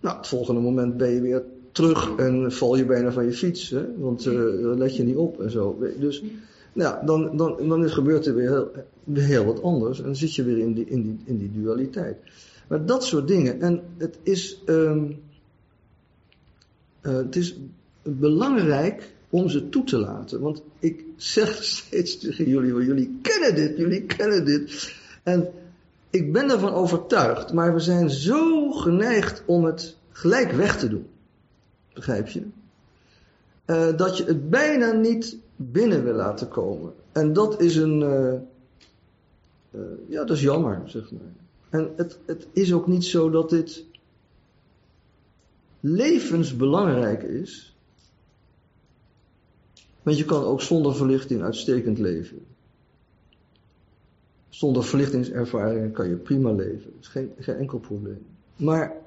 Nou, 0.00 0.16
het 0.16 0.26
volgende 0.26 0.60
moment 0.60 0.96
ben 0.96 1.10
je 1.10 1.20
weer 1.20 1.42
terug 1.76 2.16
en 2.16 2.52
val 2.52 2.76
je 2.76 2.84
bijna 2.84 3.12
van 3.12 3.24
je 3.24 3.32
fiets, 3.32 3.70
hè? 3.70 3.98
want 3.98 4.26
uh, 4.26 4.34
let 4.76 4.96
je 4.96 5.02
niet 5.02 5.16
op 5.16 5.40
en 5.40 5.50
zo. 5.50 5.78
Dus 5.98 6.22
nou, 6.72 7.06
dan, 7.06 7.36
dan, 7.36 7.68
dan 7.68 7.84
is, 7.84 7.92
gebeurt 7.92 8.26
er 8.26 8.34
weer 8.34 8.48
heel, 8.48 8.70
weer 9.04 9.44
wat 9.44 9.62
anders 9.62 9.98
en 9.98 10.04
dan 10.04 10.16
zit 10.16 10.34
je 10.34 10.44
weer 10.44 10.58
in 10.58 10.72
die, 10.72 10.86
in, 10.88 11.02
die, 11.02 11.18
in 11.24 11.38
die 11.38 11.50
dualiteit. 11.52 12.16
Maar 12.68 12.86
dat 12.86 13.04
soort 13.04 13.28
dingen, 13.28 13.60
en 13.60 13.82
het 13.98 14.18
is, 14.22 14.62
um, 14.66 15.18
uh, 17.02 17.16
het 17.16 17.36
is 17.36 17.58
belangrijk 18.02 19.12
om 19.30 19.48
ze 19.48 19.68
toe 19.68 19.84
te 19.84 19.98
laten. 19.98 20.40
Want 20.40 20.62
ik 20.78 21.04
zeg 21.16 21.62
steeds 21.78 22.18
tegen 22.18 22.48
jullie, 22.48 22.84
jullie 22.84 23.18
kennen 23.22 23.54
dit, 23.54 23.76
jullie 23.76 24.02
kennen 24.02 24.44
dit. 24.44 24.94
En 25.22 25.48
ik 26.10 26.32
ben 26.32 26.50
ervan 26.50 26.72
overtuigd, 26.72 27.52
maar 27.52 27.74
we 27.74 27.80
zijn 27.80 28.10
zo 28.10 28.70
geneigd 28.70 29.42
om 29.46 29.64
het 29.64 29.96
gelijk 30.10 30.52
weg 30.52 30.78
te 30.78 30.88
doen. 30.88 31.06
Begrijp 31.96 32.28
je? 32.28 32.42
Uh, 33.66 33.96
dat 33.96 34.16
je 34.16 34.24
het 34.24 34.50
bijna 34.50 34.92
niet 34.92 35.36
binnen 35.56 36.04
wil 36.04 36.14
laten 36.14 36.48
komen. 36.48 36.92
En 37.12 37.32
dat 37.32 37.60
is 37.60 37.76
een. 37.76 38.00
Uh, 38.00 38.32
uh, 39.70 39.80
ja, 40.08 40.24
dat 40.24 40.36
is 40.36 40.42
jammer, 40.42 40.82
zeg 40.84 41.10
maar. 41.12 41.32
En 41.68 41.92
het, 41.96 42.18
het 42.26 42.46
is 42.52 42.72
ook 42.72 42.86
niet 42.86 43.04
zo 43.04 43.30
dat 43.30 43.50
dit 43.50 43.84
levensbelangrijk 45.80 47.22
is. 47.22 47.76
Want 50.02 50.18
je 50.18 50.24
kan 50.24 50.44
ook 50.44 50.60
zonder 50.60 50.94
verlichting 50.94 51.42
uitstekend 51.42 51.98
leven. 51.98 52.38
Zonder 54.48 54.84
verlichtingservaringen 54.84 55.92
kan 55.92 56.08
je 56.08 56.16
prima 56.16 56.52
leven. 56.52 56.90
Dat 56.92 57.00
is 57.00 57.08
geen, 57.08 57.32
geen 57.38 57.56
enkel 57.56 57.78
probleem. 57.78 58.26
Maar 58.56 59.05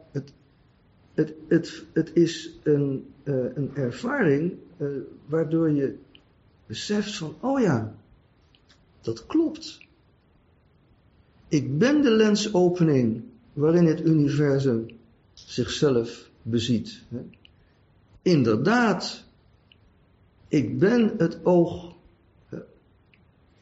het, 1.20 1.34
het, 1.48 1.86
het, 1.94 2.12
is 2.14 2.50
een, 2.64 3.06
uh, 3.24 3.36
een 3.56 3.72
ervaring 3.76 4.54
uh, 4.78 4.88
waardoor 5.26 5.72
je 5.72 5.96
beseft 6.66 7.16
van, 7.16 7.36
oh 7.40 7.62
ja, 7.62 7.96
dat 9.02 9.26
klopt. 9.26 9.78
Ik 11.48 11.78
ben 11.78 12.02
de 12.02 12.12
lensopening 12.12 13.24
waarin 13.54 13.86
het 13.86 14.06
universum 14.06 14.86
zichzelf 15.34 16.30
beziet. 16.42 17.02
Inderdaad, 18.22 19.24
ik 20.48 20.80
ben 20.80 21.14
het 21.18 21.46
oog 21.46 21.96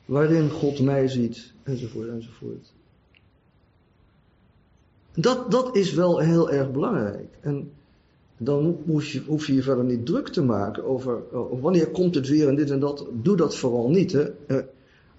waarin 0.05 0.49
God 0.49 0.80
mij 0.80 1.08
ziet, 1.08 1.53
enzovoort, 1.64 2.08
enzovoort. 2.08 2.72
Dat, 5.20 5.51
dat 5.51 5.76
is 5.76 5.93
wel 5.93 6.20
heel 6.20 6.51
erg 6.51 6.72
belangrijk. 6.72 7.28
En 7.41 7.72
dan 8.38 8.78
hoef 8.86 9.05
je, 9.05 9.22
hoef 9.26 9.47
je 9.47 9.63
verder 9.63 9.84
niet 9.84 10.05
druk 10.05 10.28
te 10.28 10.43
maken 10.43 10.86
over, 10.86 11.34
over 11.34 11.59
wanneer 11.59 11.88
komt 11.88 12.15
het 12.15 12.28
weer 12.28 12.47
en 12.47 12.55
dit 12.55 12.70
en 12.70 12.80
dat. 12.80 13.05
Doe 13.13 13.36
dat 13.36 13.55
vooral 13.55 13.89
niet. 13.89 14.11
Hè. 14.11 14.26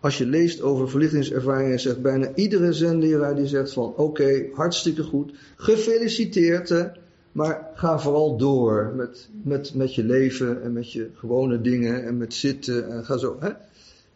Als 0.01 0.19
je 0.19 0.27
leest 0.27 0.63
over 0.63 0.91
verlichtingservaringen, 0.91 1.81
zegt 1.81 2.03
bijna 2.03 2.35
iedere 2.35 2.73
zenleraar 2.73 3.37
die 3.37 3.47
zegt 3.47 3.73
van 3.73 3.95
oké, 3.97 4.47
hartstikke 4.53 5.03
goed, 5.03 5.33
gefeliciteerd. 5.57 6.91
Maar 7.33 7.71
ga 7.75 7.99
vooral 7.99 8.37
door 8.37 8.93
met, 8.97 9.29
met, 9.43 9.75
met 9.75 9.95
je 9.95 10.05
leven 10.05 10.63
en 10.63 10.73
met 10.73 10.93
je 10.93 11.11
gewone 11.15 11.61
dingen 11.61 12.05
en 12.05 12.17
met 12.17 12.35
zitten 12.35 12.91
en 12.91 13.05
ga 13.05 13.17
zo. 13.17 13.37
Hè? 13.41 13.51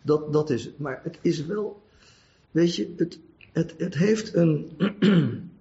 Dat, 0.03 0.33
dat 0.33 0.51
is 0.51 0.65
het. 0.65 0.79
Maar 0.79 1.01
het 1.03 1.19
is 1.21 1.47
wel, 1.47 1.83
weet 2.51 2.75
je, 2.75 2.95
het, 2.97 3.19
het, 3.53 3.75
het 3.79 3.95
heeft 3.95 4.35
een. 4.35 4.71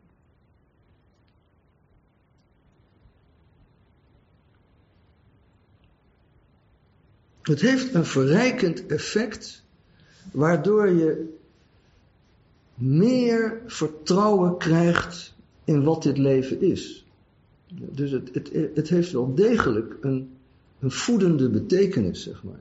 het 7.42 7.62
heeft 7.62 7.94
een 7.94 8.06
verrijkend 8.06 8.86
effect, 8.86 9.64
waardoor 10.32 10.90
je 10.90 11.38
meer 12.76 13.62
vertrouwen 13.66 14.58
krijgt 14.58 15.34
in 15.64 15.84
wat 15.84 16.04
dit 16.04 16.18
leven 16.18 16.62
is. 16.62 17.06
Dus 17.74 18.12
het, 18.12 18.30
het, 18.34 18.52
het 18.76 18.90
heeft 18.90 19.12
wel 19.12 19.36
degelijk 19.36 19.98
een, 20.02 20.38
een 20.80 20.92
voedende 20.92 21.50
betekenis, 21.50 22.24
zeg 22.24 22.44
maar. 22.44 22.60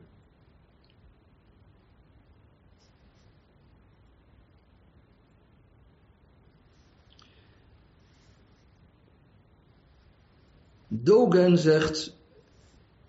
Dogen 10.88 11.58
zegt, 11.58 12.16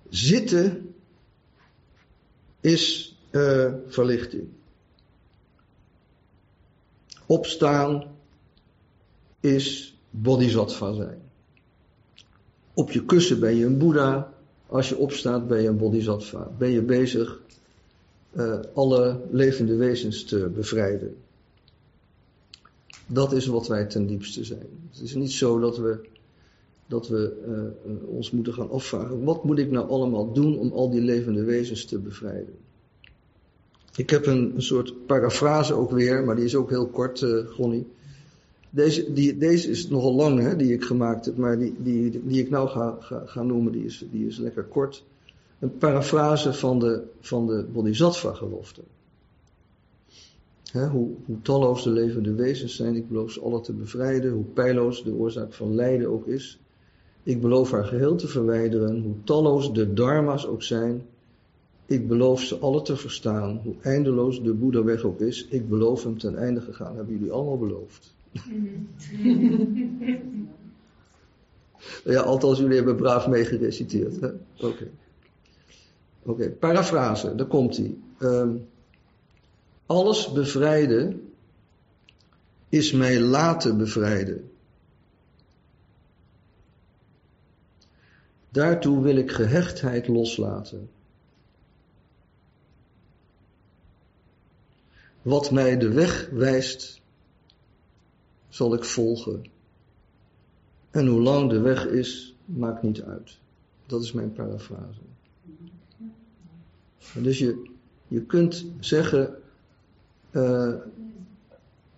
zitten 0.10 0.91
is 2.62 3.16
uh, 3.32 3.74
verlichting. 3.88 4.48
Opstaan 7.26 8.04
is 9.40 9.98
bodhisattva 10.10 10.94
zijn. 10.94 11.22
Op 12.74 12.92
je 12.92 13.06
kussen 13.06 13.40
ben 13.40 13.56
je 13.56 13.66
een 13.66 13.78
boeddha. 13.78 14.34
Als 14.68 14.90
je 14.90 14.98
opstaat 14.98 15.48
ben 15.48 15.62
je 15.62 15.68
een 15.68 15.78
bodhisattva. 15.78 16.52
Ben 16.58 16.70
je 16.70 16.82
bezig 16.82 17.40
uh, 18.34 18.60
alle 18.74 19.22
levende 19.32 19.76
wezens 19.76 20.24
te 20.24 20.52
bevrijden. 20.56 21.16
Dat 23.06 23.34
is 23.34 23.46
wat 23.46 23.68
wij 23.68 23.86
ten 23.86 24.08
diepste 24.08 24.44
zijn. 24.44 24.68
Het 24.92 25.02
is 25.02 25.14
niet 25.14 25.32
zo 25.32 25.60
dat 25.60 25.78
we, 25.78 26.10
dat 26.92 27.08
we 27.08 27.34
uh, 27.86 28.10
ons 28.10 28.32
moeten 28.32 28.54
gaan 28.54 28.70
afvragen. 28.70 29.24
Wat 29.24 29.44
moet 29.44 29.58
ik 29.58 29.72
nou 29.72 29.90
allemaal 29.90 30.34
doen 30.34 30.58
om 30.58 30.72
al 30.72 30.90
die 30.90 31.02
levende 31.02 31.44
wezens 31.44 31.86
te 31.86 32.00
bevrijden? 32.00 32.54
Ik 33.96 34.10
heb 34.10 34.26
een, 34.26 34.54
soort 34.58 35.06
parafrase 35.06 35.74
ook 35.74 35.92
weer, 35.92 36.24
maar 36.24 36.36
die 36.36 36.46
is 36.46 36.56
ook 36.56 36.70
heel 36.70 36.88
kort, 36.88 37.22
uh, 37.22 37.48
Gonnie. 37.48 37.88
Deze, 38.70 39.14
die, 39.14 39.38
deze 39.38 39.70
is 39.70 39.88
nogal 39.90 40.14
lang, 40.14 40.40
hè, 40.40 40.56
die 40.56 40.74
ik 40.74 40.84
gemaakt 40.84 41.26
heb, 41.26 41.38
maar 41.38 41.60
die, 41.60 41.74
die, 41.78 42.22
die 42.24 42.42
ik 42.42 42.50
nou 42.50 42.70
ga, 42.70 42.98
ga, 43.00 43.24
ga 43.26 43.44
noemen, 43.44 43.72
die 43.72 43.86
is, 43.86 44.06
die 44.12 44.28
is 44.28 44.38
lekker 44.38 44.64
kort. 44.64 45.04
Een 45.60 45.78
parafrase 45.78 46.54
van 46.54 46.80
de, 46.80 47.02
van 47.20 47.48
de 47.48 47.66
Bodhisattva-gelofte. 47.74 48.82
hoe, 50.72 51.10
hoe 51.26 51.42
talloos 51.42 51.84
de 51.84 51.90
levende 51.90 52.34
wezens 52.34 52.76
zijn, 52.76 52.96
ik 52.96 53.08
beloof 53.08 53.32
ze 53.32 53.42
alle 53.42 53.62
te 53.62 53.74
bevrijden, 53.74 54.32
hoe 54.32 54.44
pijloos 54.44 55.04
de 55.04 55.14
oorzaak 55.14 55.54
van 55.54 55.76
lijden 55.76 56.08
ook 56.08 56.28
is. 56.28 56.60
Ik 57.24 57.42
beloof 57.42 57.72
haar 57.72 57.86
geheel 57.86 58.16
te 58.16 58.28
verwijderen, 58.28 59.02
hoe 59.02 59.16
talloos 59.24 59.74
de 59.74 59.94
dharma's 59.94 60.46
ook 60.46 60.64
zijn. 60.64 61.06
Ik 61.86 62.08
beloof 62.08 62.42
ze 62.42 62.58
alle 62.58 62.82
te 62.82 62.98
verstaan, 62.98 63.62
hoe 63.64 63.76
eindeloos 63.82 64.44
de 64.44 64.54
Boeddha-weg 64.54 65.04
ook 65.04 65.20
is. 65.20 65.48
Ik 65.50 65.70
beloof 65.70 66.04
hem 66.04 66.18
ten 66.18 66.36
einde 66.36 66.62
gegaan, 66.62 66.96
hebben 66.96 67.14
jullie 67.14 67.32
allemaal 67.32 67.58
beloofd. 67.58 68.14
ja, 72.04 72.22
althans 72.22 72.60
jullie 72.60 72.76
hebben 72.76 72.96
braaf 72.96 73.28
meegereciteerd. 73.28 74.34
Oké. 74.60 74.88
Oké, 76.24 76.50
parafrase, 76.50 77.36
daar 77.36 77.48
komt 77.48 77.78
hij. 77.78 77.96
Um, 78.20 78.66
alles 79.86 80.32
bevrijden 80.32 81.32
is 82.70 82.92
mij 82.92 83.20
laten 83.20 83.78
bevrijden. 83.78 84.51
Daartoe 88.52 89.02
wil 89.02 89.16
ik 89.16 89.32
gehechtheid 89.32 90.08
loslaten. 90.08 90.90
Wat 95.22 95.52
mij 95.52 95.78
de 95.78 95.90
weg 95.90 96.30
wijst, 96.30 97.02
zal 98.50 98.74
ik 98.74 98.84
volgen. 98.84 99.44
En 100.90 101.08
hoe 101.08 101.22
lang 101.22 101.50
de 101.50 101.60
weg 101.60 101.86
is, 101.86 102.36
maakt 102.46 102.82
niet 102.82 103.02
uit. 103.02 103.40
Dat 103.86 104.04
is 104.04 104.12
mijn 104.12 104.34
parafrase. 104.34 105.02
Dus 107.14 107.40
je, 107.40 107.70
je 108.08 108.22
kunt 108.22 108.66
zeggen. 108.80 109.36
Uh, 110.32 110.76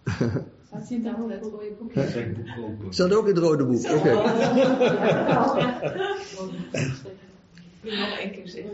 Staat 0.74 0.92
in 0.92 1.06
het 1.06 1.42
rode 1.42 1.76
boek? 1.80 1.92
Staat 2.90 3.14
ook 3.14 3.28
in 3.28 3.36
het 3.36 3.44
rode 3.44 3.66
boek, 3.66 3.84
oké. 3.84 3.94
Okay. 3.94 4.14
Nog 7.82 8.18
één 8.20 8.32
keer 8.32 8.48
zeggen. 8.48 8.72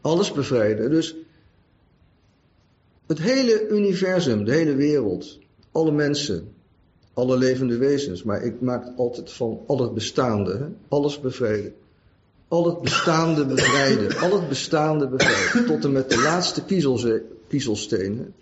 Alles 0.00 0.32
bevrijden. 0.32 0.90
Dus 0.90 1.16
het 3.06 3.18
hele 3.18 3.68
universum, 3.68 4.44
de 4.44 4.52
hele 4.52 4.74
wereld, 4.74 5.38
alle 5.72 5.92
mensen, 5.92 6.54
alle 7.14 7.36
levende 7.36 7.76
wezens, 7.76 8.22
maar 8.22 8.42
ik 8.42 8.60
maak 8.60 8.92
altijd 8.96 9.32
van 9.32 9.60
al 9.66 9.80
het 9.80 9.94
bestaande, 9.94 10.56
hè? 10.58 10.66
alles 10.88 11.20
bevrijden. 11.20 11.74
al 12.48 12.66
het 12.66 12.80
bestaande 12.80 13.46
bevrijden, 13.46 14.18
al 14.18 14.32
het 14.32 14.48
bestaande 14.48 15.08
bevrijden, 15.08 15.66
tot 15.66 15.84
en 15.84 15.92
met 15.92 16.10
de 16.10 16.20
laatste 16.20 16.64
kiezelstenen, 17.48 18.34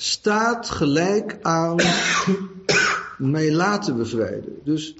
staat 0.00 0.70
gelijk 0.70 1.38
aan 1.42 1.76
mij 3.18 3.52
laten 3.52 3.96
bevrijden. 3.96 4.60
Dus 4.64 4.94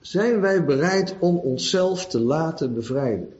zijn 0.00 0.40
wij 0.40 0.64
bereid 0.64 1.16
om 1.18 1.36
onszelf 1.36 2.06
te 2.06 2.20
laten 2.20 2.74
bevrijden? 2.74 3.38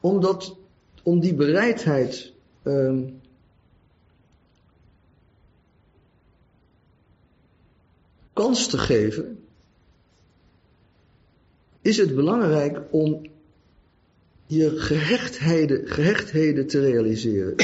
Omdat, 0.00 0.56
om 1.02 1.20
die 1.20 1.34
bereidheid 1.34 2.32
ehm, 2.62 3.02
kans 8.32 8.66
te 8.66 8.78
geven, 8.78 9.43
is 11.84 11.96
het 11.96 12.14
belangrijk 12.14 12.80
om 12.90 13.26
je 14.46 14.70
gehechtheden, 14.70 16.66
te 16.66 16.80
realiseren. 16.80 17.54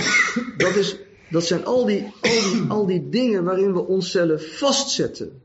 Dat, 0.57 0.77
is, 0.77 0.97
dat 1.31 1.45
zijn 1.45 1.65
al 1.65 1.85
die, 1.85 2.13
al, 2.69 2.87
die, 2.87 3.09
dingen 3.09 3.45
waarin 3.45 3.73
we 3.73 3.87
onszelf 3.87 4.59
vastzetten. 4.59 5.41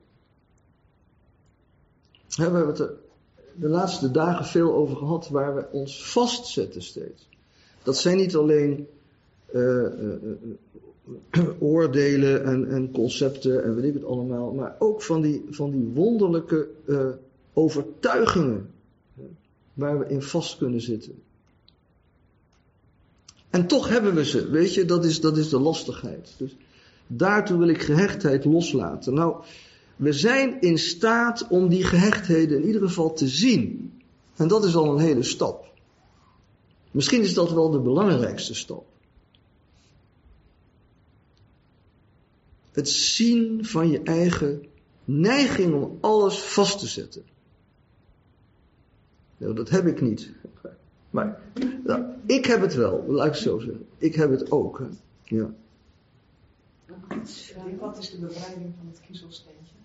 We 2.28 2.42
hebben 2.42 2.68
het 2.68 2.80
er 2.80 2.94
de 3.54 3.68
laatste 3.68 4.12
dagen 4.12 4.46
veel 4.46 4.74
over 4.74 4.98
gehad 4.98 5.30
waar 5.30 5.56
we 5.56 5.66
ons 5.72 6.12
vastzetten 6.12 6.82
steeds. 6.82 7.30
Dat 7.84 7.98
zijn 7.98 8.18
niet 8.18 8.36
alleen 8.36 8.88
uh, 9.54 9.62
uh, 9.62 9.88
uh, 11.32 11.44
oordelen 11.60 12.46
en, 12.46 12.70
en, 12.70 12.92
concepten 12.92 13.64
en 13.64 13.76
weet 13.76 13.86
ik 13.86 13.94
het 13.94 14.06
allemaal, 14.06 14.52
maar 14.52 14.76
ook 14.80 15.02
van 15.02 15.22
die, 15.22 15.46
van 15.50 15.72
die 15.72 15.92
wonderlijke 15.94 16.68
overtuigingen 17.56 18.74
waar 19.74 20.00
we 20.00 20.08
in 20.08 20.22
vast 20.22 20.58
kunnen 20.58 20.82
zitten. 20.82 21.24
En 23.50 23.68
toch 23.68 23.90
hebben 23.90 24.16
we 24.16 24.26
ze, 24.26 24.50
weet 24.50 24.74
je, 24.74 24.86
dat 24.86 25.06
is, 25.06 25.22
dat 25.22 25.38
is 25.38 25.50
de 25.50 25.60
lastigheid. 25.60 26.34
Dus 26.38 26.56
daartoe 27.08 27.58
wil 27.58 27.68
ik 27.68 27.82
gehechtheid 27.82 28.46
loslaten. 28.46 29.14
Nou, 29.14 29.44
we 29.96 30.14
zijn 30.14 30.62
in 30.62 30.78
staat 30.78 31.48
om 31.48 31.70
die 31.70 31.84
gehechtheden 31.84 32.62
in 32.62 32.66
ieder 32.66 32.82
geval 32.82 33.14
te 33.14 33.28
zien. 33.28 33.94
En 34.36 34.48
dat 34.48 34.66
is 34.66 34.76
al 34.76 34.92
een 34.92 35.04
hele 35.04 35.24
stap. 35.24 35.74
Misschien 36.92 37.22
is 37.22 37.34
dat 37.34 37.52
wel 37.52 37.70
de 37.70 37.80
belangrijkste 37.80 38.56
stap. 38.56 38.86
Het 42.72 42.90
zien 42.90 43.66
van 43.66 43.90
je 43.90 44.02
eigen 44.02 44.66
neiging 45.06 45.74
om 45.74 45.98
alles 46.02 46.40
vast 46.40 46.80
te 46.80 46.88
zetten. 46.88 47.24
Nou, 49.38 49.54
dat 49.54 49.70
heb 49.70 49.86
ik 49.86 50.02
niet. 50.02 50.32
Maar 51.10 51.42
nou, 51.84 52.06
ik 52.26 52.46
heb 52.46 52.62
het 52.62 52.74
wel, 52.74 53.04
laat 53.08 53.26
ik 53.26 53.32
het 53.32 53.42
zo 53.42 53.60
zeggen. 53.60 53.88
Ik 53.98 54.16
heb 54.16 54.30
het 54.32 54.52
ook. 54.52 54.80
Hè. 54.80 54.86
Ja. 55.24 55.54
Wat 57.80 57.98
is 57.98 58.12
de 58.12 58.18
bevrijding 58.20 58.74
van 58.78 58.88
het 58.88 59.02
kiezelsteentje? 59.02 59.76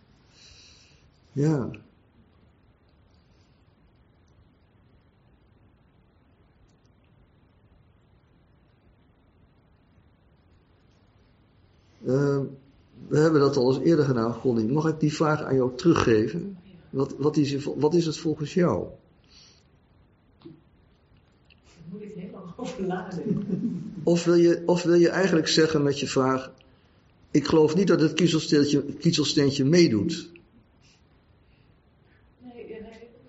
Ja. 1.32 1.70
Uh, 12.02 12.40
we 13.08 13.18
hebben 13.18 13.40
dat 13.40 13.56
al 13.56 13.74
eens 13.74 13.84
eerder 13.84 14.04
gedaan, 14.04 14.40
Connie. 14.40 14.72
Mag 14.72 14.88
ik 14.88 15.00
die 15.00 15.14
vraag 15.14 15.42
aan 15.42 15.54
jou 15.54 15.76
teruggeven? 15.76 16.58
Wat, 16.90 17.14
wat, 17.18 17.36
is, 17.36 17.64
wat 17.64 17.94
is 17.94 18.06
het 18.06 18.16
volgens 18.16 18.54
jou? 18.54 18.88
Daar 20.38 20.52
moet 21.88 22.02
ik 22.02 22.14
heel 22.14 22.30
lang 22.32 22.49
over 22.60 22.86
nadenken. 22.86 23.92
Of 24.02 24.24
wil, 24.24 24.34
je, 24.34 24.62
of 24.66 24.82
wil 24.82 24.94
je 24.94 25.08
eigenlijk 25.08 25.48
zeggen 25.48 25.82
met 25.82 26.00
je 26.00 26.06
vraag: 26.06 26.52
Ik 27.30 27.46
geloof 27.46 27.74
niet 27.74 27.86
dat 27.86 28.00
het 28.00 28.12
kiezelsteentje, 28.12 28.82
kiezelsteentje 28.82 29.64
meedoet. 29.64 30.28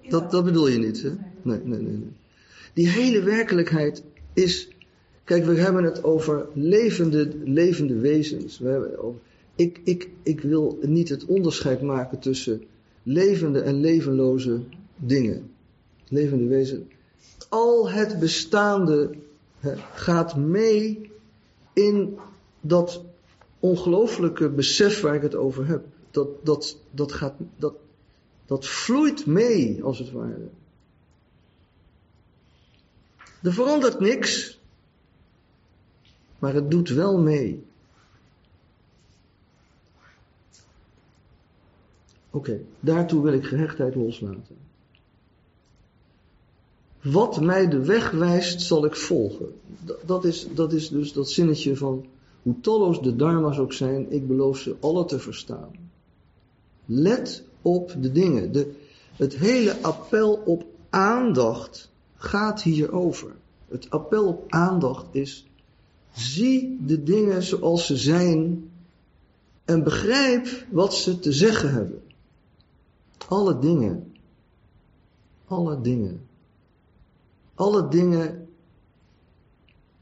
Dat, 0.10 0.32
dat 0.32 0.44
bedoel 0.44 0.68
je 0.68 0.78
niet, 0.78 1.02
hè? 1.02 1.10
Nee, 1.42 1.60
nee, 1.64 1.80
nee, 1.80 1.98
nee. 1.98 2.12
Die 2.74 2.88
hele 2.88 3.24
werkelijkheid 3.24 4.04
is. 4.34 4.70
Kijk, 5.24 5.46
we 5.46 5.56
hebben 5.56 5.84
het 5.84 6.04
over 6.04 6.48
levende, 6.54 7.32
levende 7.44 7.96
wezens. 7.96 8.60
We 8.60 8.70
hebben 8.70 9.04
over, 9.04 9.20
ik, 9.56 9.80
ik, 9.84 10.10
ik 10.24 10.42
wil 10.42 10.80
niet 10.82 11.10
het 11.10 11.26
onderscheid 11.26 11.82
maken 11.82 12.20
tussen 12.20 12.64
levende 13.04 13.60
en 13.60 13.80
levenloze 13.80 14.60
dingen. 14.96 15.50
Levende 16.08 16.46
wezens. 16.46 16.82
Al 17.50 17.90
het 17.90 18.20
bestaande 18.20 19.16
gaat 19.94 20.36
mee 20.36 21.12
in 21.74 22.18
dat 22.62 23.04
ongelooflijke 23.60 24.50
besef 24.50 25.02
waar 25.02 25.16
ik 25.16 25.22
het 25.22 25.36
over 25.36 25.68
heb. 25.68 25.86
Dat, 26.12 26.46
dat, 26.46 26.78
dat, 26.92 27.12
gaat, 27.12 27.34
dat, 27.58 27.74
dat 28.46 28.68
vloeit 28.68 29.26
mee, 29.26 29.84
als 29.84 30.00
het 30.00 30.12
ware. 30.12 30.50
Er 33.42 33.54
verandert 33.54 34.00
niks, 34.00 34.60
maar 36.40 36.54
het 36.54 36.72
doet 36.72 36.90
wel 36.90 37.18
mee. 37.20 37.64
Oké, 42.30 42.62
daartoe 42.80 43.24
wil 43.24 43.34
ik 43.34 43.46
gehechtheid 43.46 43.96
loslaten. 43.96 44.71
Wat 47.02 47.42
mij 47.42 47.68
de 47.68 47.86
weg 47.86 48.12
wijst, 48.12 48.62
zal 48.62 48.86
ik 48.86 48.96
volgen. 48.96 49.54
Dat 50.06 50.26
is, 50.26 50.48
dat 50.54 50.74
is 50.74 50.90
dus 50.90 51.14
dat 51.14 51.30
zinnetje 51.30 51.78
van 51.78 52.06
hoe 52.42 52.60
talloos 52.62 53.02
de 53.02 53.16
dharma's 53.16 53.58
ook 53.58 53.74
zijn, 53.74 54.12
ik 54.12 54.28
beloof 54.28 54.58
ze 54.58 54.76
alle 54.80 55.06
te 55.06 55.20
verstaan. 55.20 55.72
Let 56.86 57.44
op 57.62 57.96
de 58.00 58.12
dingen. 58.12 58.52
De, 58.52 58.74
het 59.16 59.36
hele 59.36 59.82
appel 59.82 60.34
op 60.46 60.66
aandacht 60.90 61.90
gaat 62.16 62.62
hierover. 62.62 63.32
Het 63.68 63.90
appel 63.90 64.28
op 64.28 64.46
aandacht 64.50 65.06
is, 65.12 65.46
zie 66.14 66.78
de 66.86 67.04
dingen 67.04 67.44
zoals 67.44 67.86
ze 67.86 67.98
zijn 67.98 68.70
en 69.66 69.84
begrijp 69.84 70.66
wat 70.70 70.94
ze 70.94 71.20
te 71.20 71.32
zeggen 71.32 71.72
hebben. 71.72 72.02
Alle 73.28 73.60
dingen. 73.60 74.14
Alle 75.46 75.82
dingen. 75.82 76.30
Alle 77.56 77.88
dingen 77.88 78.48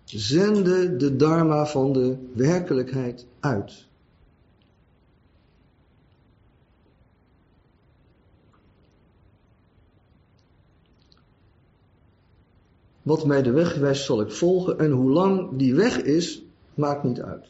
zenden 0.04 0.98
de 0.98 1.16
dharma 1.16 1.66
van 1.66 1.94
de 1.94 2.18
werkelijkheid 2.34 3.26
uit. 3.40 3.88
Wat 13.02 13.26
mij 13.26 13.42
de 13.42 13.52
weg 13.52 13.76
wijst 13.76 14.06
zal 14.06 14.22
ik 14.22 14.32
volgen 14.32 14.80
en 14.80 14.92
hoe 14.92 15.12
lang 15.12 15.58
die 15.58 15.76
weg 15.76 16.02
is, 16.02 16.44
maakt 16.74 17.04
niet 17.04 17.22
uit. 17.22 17.46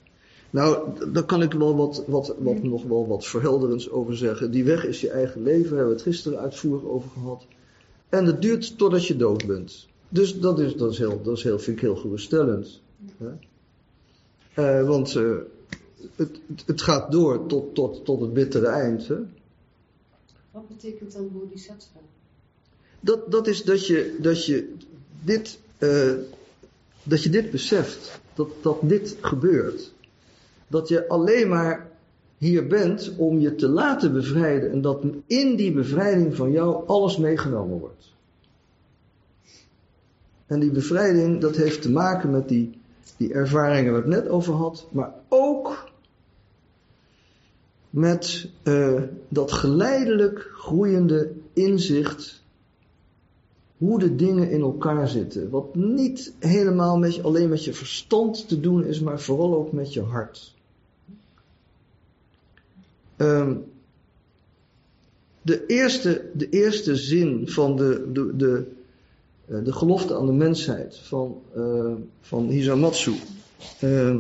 Nou, 0.50 0.90
daar 1.12 1.24
kan 1.24 1.42
ik 1.42 1.54
wel 1.54 1.76
wat, 1.76 2.04
wat, 2.08 2.36
wat, 2.38 2.64
nog 2.64 2.84
wel 2.84 3.08
wat 3.08 3.26
verhelderends 3.26 3.90
over 3.90 4.18
zeggen. 4.18 4.52
Die 4.52 4.64
weg 4.64 4.86
is 4.86 5.02
je 5.02 5.10
eigen 5.10 5.44
leven, 5.44 5.70
daar 5.70 5.78
hebben 5.78 5.88
we 5.88 6.02
het 6.02 6.10
gisteren 6.14 6.40
uitvoerig 6.40 6.84
over 6.84 7.10
gehad. 7.10 7.46
En 8.10 8.26
het 8.26 8.42
duurt 8.42 8.78
totdat 8.78 9.08
je 9.08 9.16
dood 9.16 9.46
bent. 9.46 9.88
Dus 10.10 10.40
dat 10.40 10.60
is, 10.60 10.76
dat 10.76 10.92
is, 10.92 10.98
heel, 10.98 11.22
dat 11.22 11.38
is 11.38 11.44
heel, 11.44 11.60
vind 11.60 11.78
ik 11.78 11.82
heel 11.82 11.96
geruststellend. 11.96 12.82
Uh, 14.56 14.88
want 14.88 15.16
uh, 15.16 15.38
het, 16.16 16.40
het 16.66 16.82
gaat 16.82 17.12
door 17.12 17.46
tot, 17.46 17.76
tot, 17.76 18.06
tot 18.06 18.22
het 18.22 18.34
bittere 18.34 18.68
eind. 18.68 19.08
Hè? 19.08 19.18
Wat 20.52 20.68
betekent 20.68 21.14
dan 21.14 21.30
bodhisattva? 21.32 22.00
Dat, 23.00 23.32
dat 23.32 23.48
is 23.48 23.64
dat 23.64 23.88
je, 23.88 24.18
dat 24.22 24.46
je 24.46 24.74
dit, 25.24 25.60
uh, 25.80 26.14
dat 27.04 27.24
je 27.24 27.30
dit 27.30 27.52
beseft. 27.52 28.20
Dat, 28.34 28.50
dat 28.62 28.78
dit 28.82 29.18
gebeurt. 29.22 29.92
Dat 30.68 30.88
je 30.88 31.08
alleen 31.08 31.48
maar 31.48 31.89
hier 32.40 32.68
bent 32.68 33.14
om 33.18 33.40
je 33.40 33.56
te 33.56 33.68
laten 33.68 34.14
bevrijden. 34.14 34.72
En 34.72 34.82
dat 34.82 35.04
in 35.28 35.56
die 35.56 35.72
bevrijding 35.72 36.36
van 36.36 36.52
jou 36.52 36.88
alles 36.88 37.18
meegenomen 37.18 37.80
wordt. 37.80 38.14
En 40.46 40.60
die 40.60 40.72
bevrijding, 40.72 41.42
dat 41.42 41.56
heeft 41.56 41.82
te 41.82 41.92
maken 41.92 42.32
met 42.32 42.48
die, 42.48 42.80
die 43.18 43.34
ervaringen 43.34 43.92
waar 43.92 44.02
ik 44.02 44.08
net 44.08 44.28
over 44.28 44.54
had. 44.54 44.88
Maar 44.92 45.14
ook 45.28 45.90
met 47.90 48.50
uh, 48.64 49.02
dat 49.28 49.52
geleidelijk 49.52 50.50
groeiende 50.54 51.32
inzicht 51.54 52.44
hoe 53.78 54.00
de 54.00 54.16
dingen 54.16 54.50
in 54.50 54.62
elkaar 54.62 55.08
zitten. 55.08 55.50
Wat 55.50 55.76
niet 55.76 56.34
helemaal 56.40 56.98
met 56.98 57.24
alleen 57.24 57.50
met 57.50 57.64
je 57.64 57.74
verstand 57.74 58.48
te 58.48 58.60
doen 58.60 58.86
is, 58.86 59.00
maar 59.00 59.20
vooral 59.20 59.56
ook 59.56 59.72
met 59.72 59.94
je 59.94 60.02
hart. 60.02 60.58
Ehm, 63.20 63.56
de, 65.42 65.66
eerste, 65.66 66.30
de 66.34 66.50
eerste 66.50 66.96
zin 66.96 67.48
van 67.48 67.76
de, 67.76 68.10
de, 68.12 68.36
de, 68.36 68.72
eh, 69.46 69.64
de 69.64 69.74
gelofte 69.74 70.16
aan 70.16 70.26
de 70.26 70.32
mensheid 70.32 70.98
van, 70.98 71.42
uh, 71.56 71.94
van 72.22 72.48
Hisamatsu. 72.48 73.14
Uh, 73.84 74.18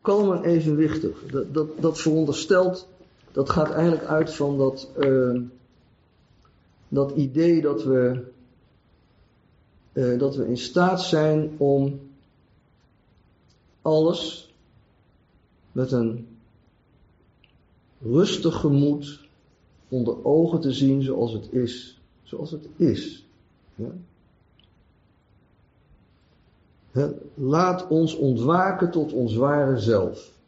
kalm 0.00 0.32
en 0.32 0.44
evenwichtig. 0.44 1.26
Dat, 1.30 1.54
dat, 1.54 1.68
dat 1.80 2.00
veronderstelt, 2.00 2.88
dat 3.32 3.50
gaat 3.50 3.70
eigenlijk 3.70 4.04
uit 4.04 4.34
van 4.34 4.58
dat, 4.58 4.88
uh, 4.98 5.40
dat 6.88 7.10
idee 7.10 7.60
dat 7.60 7.84
we, 7.84 8.22
uh, 9.92 10.18
dat 10.18 10.36
we 10.36 10.46
in 10.46 10.58
staat 10.58 11.02
zijn 11.02 11.54
om 11.56 12.00
alles 13.82 14.49
met 15.72 15.92
een 15.92 16.26
rustig 18.02 18.60
gemoed 18.60 19.28
onder 19.88 20.24
ogen 20.24 20.60
te 20.60 20.72
zien 20.72 21.02
zoals 21.02 21.32
het 21.32 21.52
is. 21.52 22.00
Zoals 22.22 22.50
het 22.50 22.68
is. 22.76 23.26
Ja? 23.74 23.90
Laat 27.34 27.88
ons 27.88 28.16
ontwaken 28.16 28.90
tot 28.90 29.12
ons 29.12 29.34
ware 29.34 29.78
zelf. 29.78 30.38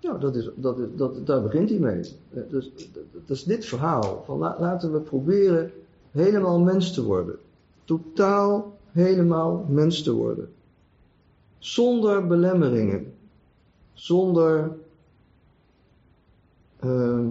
Nou, 0.00 0.20
dat 0.20 0.36
is, 0.36 0.48
dat 0.54 0.78
is, 0.78 0.86
dat, 0.96 1.26
daar 1.26 1.42
begint 1.42 1.68
hij 1.68 1.78
mee. 1.78 2.12
Dus, 2.50 2.70
dat 3.12 3.36
is 3.36 3.44
dit 3.44 3.64
verhaal. 3.64 4.22
Van 4.26 4.38
laten 4.38 4.92
we 4.92 5.00
proberen 5.00 5.72
helemaal 6.10 6.60
mens 6.60 6.92
te 6.92 7.04
worden. 7.04 7.36
Totaal 7.84 8.76
helemaal 8.90 9.66
mens 9.68 10.02
te 10.02 10.12
worden. 10.12 10.48
Zonder 11.58 12.26
belemmeringen. 12.26 13.12
Zonder 13.92 14.76
uh, 16.84 17.26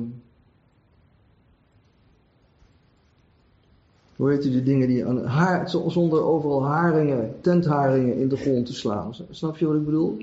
hoe 4.16 4.30
heet 4.30 4.42
die 4.42 4.64
dingen 4.64 4.88
die 4.88 5.06
aan 5.06 5.26
haar, 5.26 5.70
zonder 5.70 6.24
overal 6.24 6.64
haringen, 6.64 7.36
tentharingen 7.42 8.16
in 8.16 8.28
de 8.28 8.38
grond 8.38 8.66
te 8.66 8.74
slaan. 8.74 9.16
Snap 9.30 9.58
je 9.58 9.68
wat 9.68 9.76
ik 9.76 9.86
bedoel? 9.86 10.18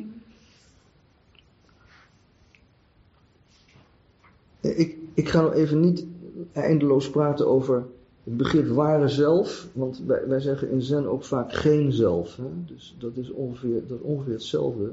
Ik, 4.61 4.97
ik 5.15 5.29
ga 5.29 5.41
nog 5.41 5.53
even 5.53 5.81
niet 5.81 6.07
eindeloos 6.53 7.11
praten 7.11 7.49
over 7.49 7.87
het 8.25 8.37
begrip 8.37 8.69
ware 8.69 9.09
zelf, 9.09 9.69
want 9.73 10.03
wij, 10.07 10.29
wij 10.29 10.41
zeggen 10.41 10.71
in 10.71 10.83
Zen 10.83 11.07
ook 11.07 11.25
vaak 11.25 11.53
geen 11.53 11.93
zelf. 11.93 12.37
Hè? 12.37 12.49
Dus 12.67 12.97
dat 12.99 13.17
is 13.17 13.31
ongeveer, 13.31 13.87
dat 13.87 13.99
is 13.99 14.05
ongeveer 14.05 14.33
hetzelfde. 14.33 14.93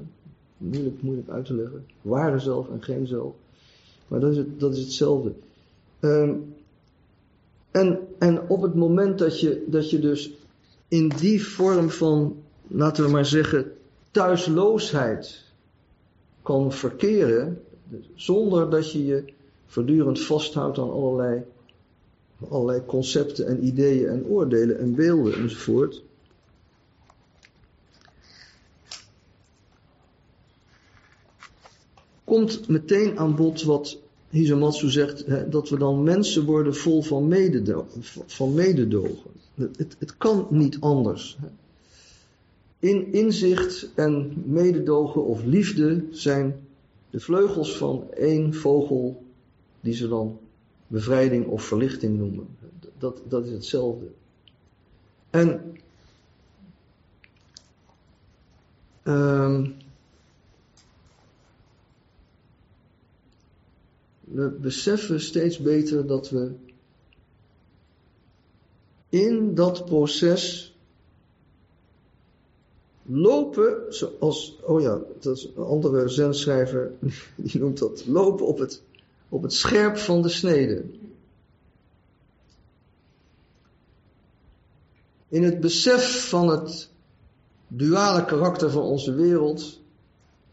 Moeilijk, 0.58 1.02
moeilijk 1.02 1.30
uit 1.30 1.46
te 1.46 1.54
leggen. 1.54 1.86
Ware 2.02 2.40
zelf 2.40 2.70
en 2.70 2.84
geen 2.84 3.08
zelf. 3.08 3.34
Maar 4.08 4.20
dat 4.20 4.32
is, 4.32 4.38
het, 4.38 4.60
dat 4.60 4.74
is 4.74 4.80
hetzelfde. 4.80 5.34
Um, 6.00 6.56
en, 7.72 8.00
en 8.18 8.50
op 8.50 8.62
het 8.62 8.76
moment 8.76 9.20
dat 9.20 9.40
je, 9.40 9.64
dat 9.68 9.90
je 9.90 10.00
dus 10.00 10.32
in 10.88 11.08
die 11.08 11.44
vorm 11.44 11.90
van, 11.90 12.36
laten 12.68 13.06
we 13.06 13.12
maar 13.12 13.26
zeggen, 13.26 13.72
thuisloosheid 14.12 15.44
kan 16.42 16.72
verkeren, 16.72 17.62
zonder 18.16 18.70
dat 18.70 18.92
je 18.92 19.06
je 19.06 19.24
voortdurend 19.66 20.22
vasthoudt 20.22 20.78
aan 20.78 20.92
allerlei, 20.92 21.44
allerlei 22.50 22.86
concepten 22.86 23.48
en 23.48 23.66
ideeën 23.66 24.08
en 24.08 24.26
oordelen 24.26 24.80
en 24.80 24.96
beelden 24.96 25.34
enzovoort. 25.34 26.04
Komt 32.36 32.68
meteen 32.68 33.20
aan 33.20 33.36
bod 33.36 33.64
wat 33.64 33.98
Hisamatsu 34.30 34.90
zegt 34.90 35.26
hè, 35.26 35.50
dat 35.50 35.70
we 35.70 35.78
dan 35.78 36.04
mensen 36.04 36.46
worden 36.46 36.76
vol 36.76 37.02
van. 37.02 37.34
Van 38.26 38.54
mededogen. 38.54 39.32
Het, 39.56 39.96
het 40.00 40.18
kan 40.18 40.48
niet 40.50 40.80
anders. 40.80 41.38
In 42.80 43.14
inzicht 43.14 43.90
en 43.94 44.44
mededogen 44.46 45.26
of 45.26 45.44
liefde 45.44 46.06
zijn 46.12 46.56
de 47.10 47.20
vleugels 47.20 47.78
van 47.78 48.12
één 48.12 48.54
vogel 48.54 49.24
die 49.82 49.94
ze 49.94 50.08
dan 50.08 50.40
bevrijding 50.88 51.46
of 51.46 51.64
verlichting 51.64 52.18
noemen. 52.18 52.48
Dat, 52.98 53.22
dat 53.28 53.46
is 53.46 53.52
hetzelfde. 53.52 54.06
En 55.30 55.62
um, 59.04 59.76
we 64.36 64.50
beseffen 64.50 65.22
steeds 65.22 65.60
beter 65.60 66.08
dat 66.08 66.30
we 66.30 66.52
in 69.10 69.56
dat 69.56 69.86
proces 69.86 70.76
lopen, 73.02 73.94
zoals, 73.94 74.60
oh 74.62 74.82
ja, 74.82 75.00
dat 75.20 75.38
is 75.38 75.50
een 75.56 75.64
andere 75.64 76.08
zenschrijver, 76.10 76.92
die 77.36 77.60
noemt 77.60 77.78
dat 77.78 78.06
lopen 78.06 78.46
op 78.46 78.58
het, 78.58 78.82
op 79.30 79.42
het 79.42 79.54
scherp 79.54 79.98
van 79.98 80.22
de 80.22 80.30
snede. 80.30 80.86
In 85.28 85.44
het 85.44 85.60
besef 85.60 86.30
van 86.30 86.50
het 86.50 86.90
duale 87.68 88.26
karakter 88.26 88.70
van 88.70 88.84
onze 88.84 89.14
wereld, 89.14 89.80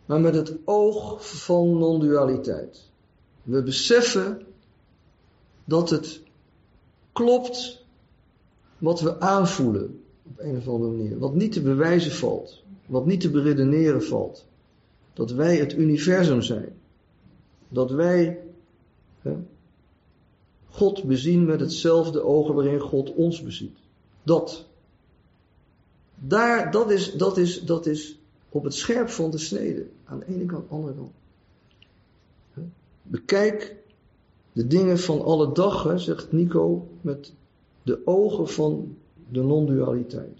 maar 0.06 0.20
met 0.20 0.34
het 0.34 0.54
oog 0.64 1.26
van 1.44 1.78
non-dualiteit. 1.78 2.90
We 3.42 3.62
beseffen 3.62 4.46
dat 5.64 5.90
het 5.90 6.20
klopt 7.12 7.84
wat 8.78 9.00
we 9.00 9.20
aanvoelen 9.20 10.02
op 10.22 10.38
een 10.38 10.56
of 10.56 10.68
andere 10.68 10.92
manier. 10.92 11.18
Wat 11.18 11.34
niet 11.34 11.52
te 11.52 11.62
bewijzen 11.62 12.12
valt. 12.12 12.62
Wat 12.86 13.06
niet 13.06 13.20
te 13.20 13.30
beredeneren 13.30 14.02
valt. 14.02 14.46
Dat 15.12 15.30
wij 15.30 15.56
het 15.56 15.72
universum 15.72 16.42
zijn. 16.42 16.72
Dat 17.68 17.90
wij 17.90 18.40
hè, 19.20 19.36
God 20.70 21.04
bezien 21.04 21.44
met 21.44 21.60
hetzelfde 21.60 22.22
ogen 22.22 22.54
waarin 22.54 22.80
God 22.80 23.14
ons 23.14 23.42
beziet. 23.42 23.78
Dat. 24.22 24.66
Daar, 26.14 26.70
dat 26.70 26.90
is, 26.90 27.12
dat 27.12 27.36
is, 27.36 27.64
dat 27.64 27.86
is 27.86 28.18
op 28.48 28.64
het 28.64 28.74
scherp 28.74 29.08
van 29.08 29.30
de 29.30 29.38
snede. 29.38 29.86
Aan 30.04 30.18
de 30.18 30.26
ene 30.26 30.46
kant, 30.46 30.62
aan 30.62 30.68
de 30.68 30.74
andere 30.74 30.94
kant. 30.94 31.12
Bekijk 33.02 33.76
de 34.52 34.66
dingen 34.66 34.98
van 34.98 35.22
alle 35.22 35.52
dag, 35.52 35.82
hè, 35.82 35.98
zegt 35.98 36.32
Nico, 36.32 36.88
met 37.00 37.32
de 37.82 38.00
ogen 38.04 38.48
van 38.48 38.96
de 39.28 39.42
non-dualiteit. 39.42 40.38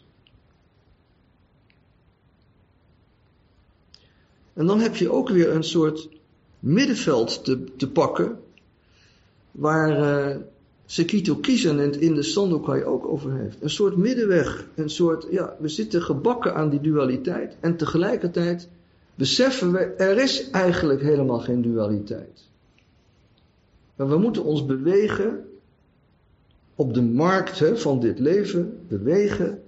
En 4.53 4.67
dan 4.67 4.81
heb 4.81 4.97
je 4.97 5.11
ook 5.11 5.29
weer 5.29 5.51
een 5.51 5.65
soort 5.65 6.09
middenveld 6.59 7.45
te, 7.45 7.65
te 7.77 7.91
pakken, 7.91 8.41
waar 9.51 9.99
uh, 10.31 10.37
Sekito 10.87 11.35
Kisen 11.35 12.01
in 12.01 12.15
de 12.15 12.23
Sandokai 12.23 12.85
ook 12.85 13.07
over 13.07 13.33
heeft. 13.33 13.57
Een 13.63 13.71
soort 13.71 13.97
middenweg, 13.97 14.67
een 14.75 14.91
soort, 14.91 15.27
ja, 15.31 15.57
we 15.59 15.69
zitten 15.69 16.03
gebakken 16.03 16.55
aan 16.55 16.71
die 16.71 16.81
dualiteit 16.81 17.57
en 17.61 17.77
tegelijkertijd 17.77 18.69
beseffen 19.15 19.73
we, 19.73 19.79
er 19.79 20.19
is 20.19 20.51
eigenlijk 20.51 21.01
helemaal 21.01 21.41
geen 21.41 21.63
dualiteit. 21.63 22.51
Maar 24.03 24.11
we 24.11 24.19
moeten 24.19 24.45
ons 24.45 24.67
bewegen 24.67 25.49
op 26.75 26.95
de 26.95 27.03
markt 27.03 27.59
hè, 27.59 27.77
van 27.77 28.01
dit 28.01 28.19
leven, 28.19 28.87
bewegen 28.89 29.63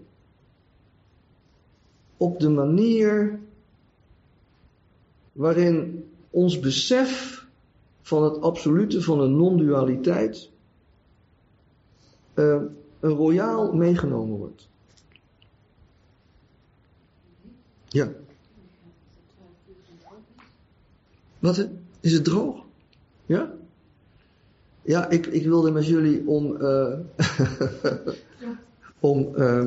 op 2.16 2.40
de 2.40 2.48
manier 2.48 3.40
waarin 5.32 6.04
ons 6.30 6.60
besef 6.60 7.46
van 8.02 8.22
het 8.22 8.40
absolute 8.40 9.02
van 9.02 9.20
een 9.20 9.36
non-dualiteit 9.36 10.50
uh, 12.34 12.62
een 13.00 13.10
royaal 13.10 13.72
meegenomen 13.72 14.36
wordt. 14.36 14.68
Ja. 17.88 18.12
Wat? 21.38 21.68
Is 22.00 22.12
het 22.12 22.24
droog? 22.24 22.64
Ja? 23.26 23.62
Ja, 24.84 25.08
ik, 25.08 25.26
ik 25.26 25.44
wilde 25.44 25.70
met 25.70 25.86
jullie 25.86 26.26
om, 26.26 26.56
uh, 26.60 26.98
om 29.00 29.34
uh, 29.36 29.66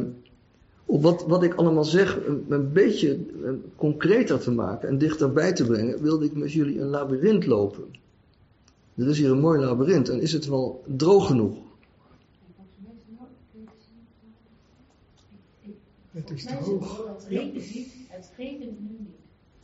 op 0.86 1.02
wat, 1.02 1.26
wat 1.28 1.44
ik 1.44 1.54
allemaal 1.54 1.84
zeg 1.84 2.26
een, 2.26 2.46
een 2.50 2.72
beetje 2.72 3.20
concreter 3.76 4.40
te 4.40 4.52
maken 4.52 4.90
en 4.90 4.98
dichterbij 4.98 5.54
te 5.54 5.66
brengen, 5.66 6.02
wilde 6.02 6.26
ik 6.26 6.36
met 6.36 6.52
jullie 6.52 6.80
een 6.80 6.88
labyrint 6.88 7.46
lopen. 7.46 7.84
Er 8.96 9.08
is 9.08 9.18
hier 9.18 9.32
een 9.32 9.40
mooi 9.40 9.60
labyrint 9.60 10.10
en 10.10 10.22
is 10.22 10.32
het 10.32 10.48
wel 10.48 10.84
droog 10.86 11.28
genoeg? 11.28 11.58
Het 16.12 16.32
is 16.32 16.44
te 16.44 16.54
hoog. 16.54 17.08
Het 17.08 17.26
regent 17.30 17.54
niet. 17.54 17.94
Het 18.08 18.30
regent 18.38 18.80
nu 18.82 18.98
niet. 18.98 19.10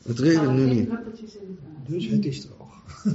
Het 0.04 0.20
regent 0.20 0.54
nu 0.54 0.74
niet. 0.74 0.90
Dus 1.88 2.08
het 2.08 2.26
is 2.26 2.42
droog. 2.42 2.82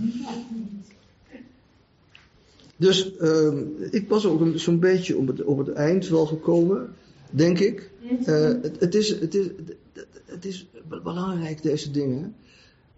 Dus 2.79 3.17
ehm, 3.17 3.65
ik 3.91 4.09
was 4.09 4.27
ook 4.27 4.43
zo'n 4.55 4.79
beetje 4.79 5.17
op 5.17 5.27
het, 5.27 5.45
op 5.45 5.59
het 5.59 5.73
eind 5.73 6.09
wel 6.09 6.27
gekomen, 6.27 6.95
denk 7.31 7.59
ik. 7.59 7.91
Eh, 8.25 8.43
het, 8.45 8.81
het, 8.81 8.95
is, 8.95 9.21
het, 9.21 9.35
is, 9.35 9.47
het, 9.93 10.07
het 10.25 10.45
is 10.45 10.69
belangrijk, 11.03 11.63
deze 11.63 11.91
dingen. 11.91 12.35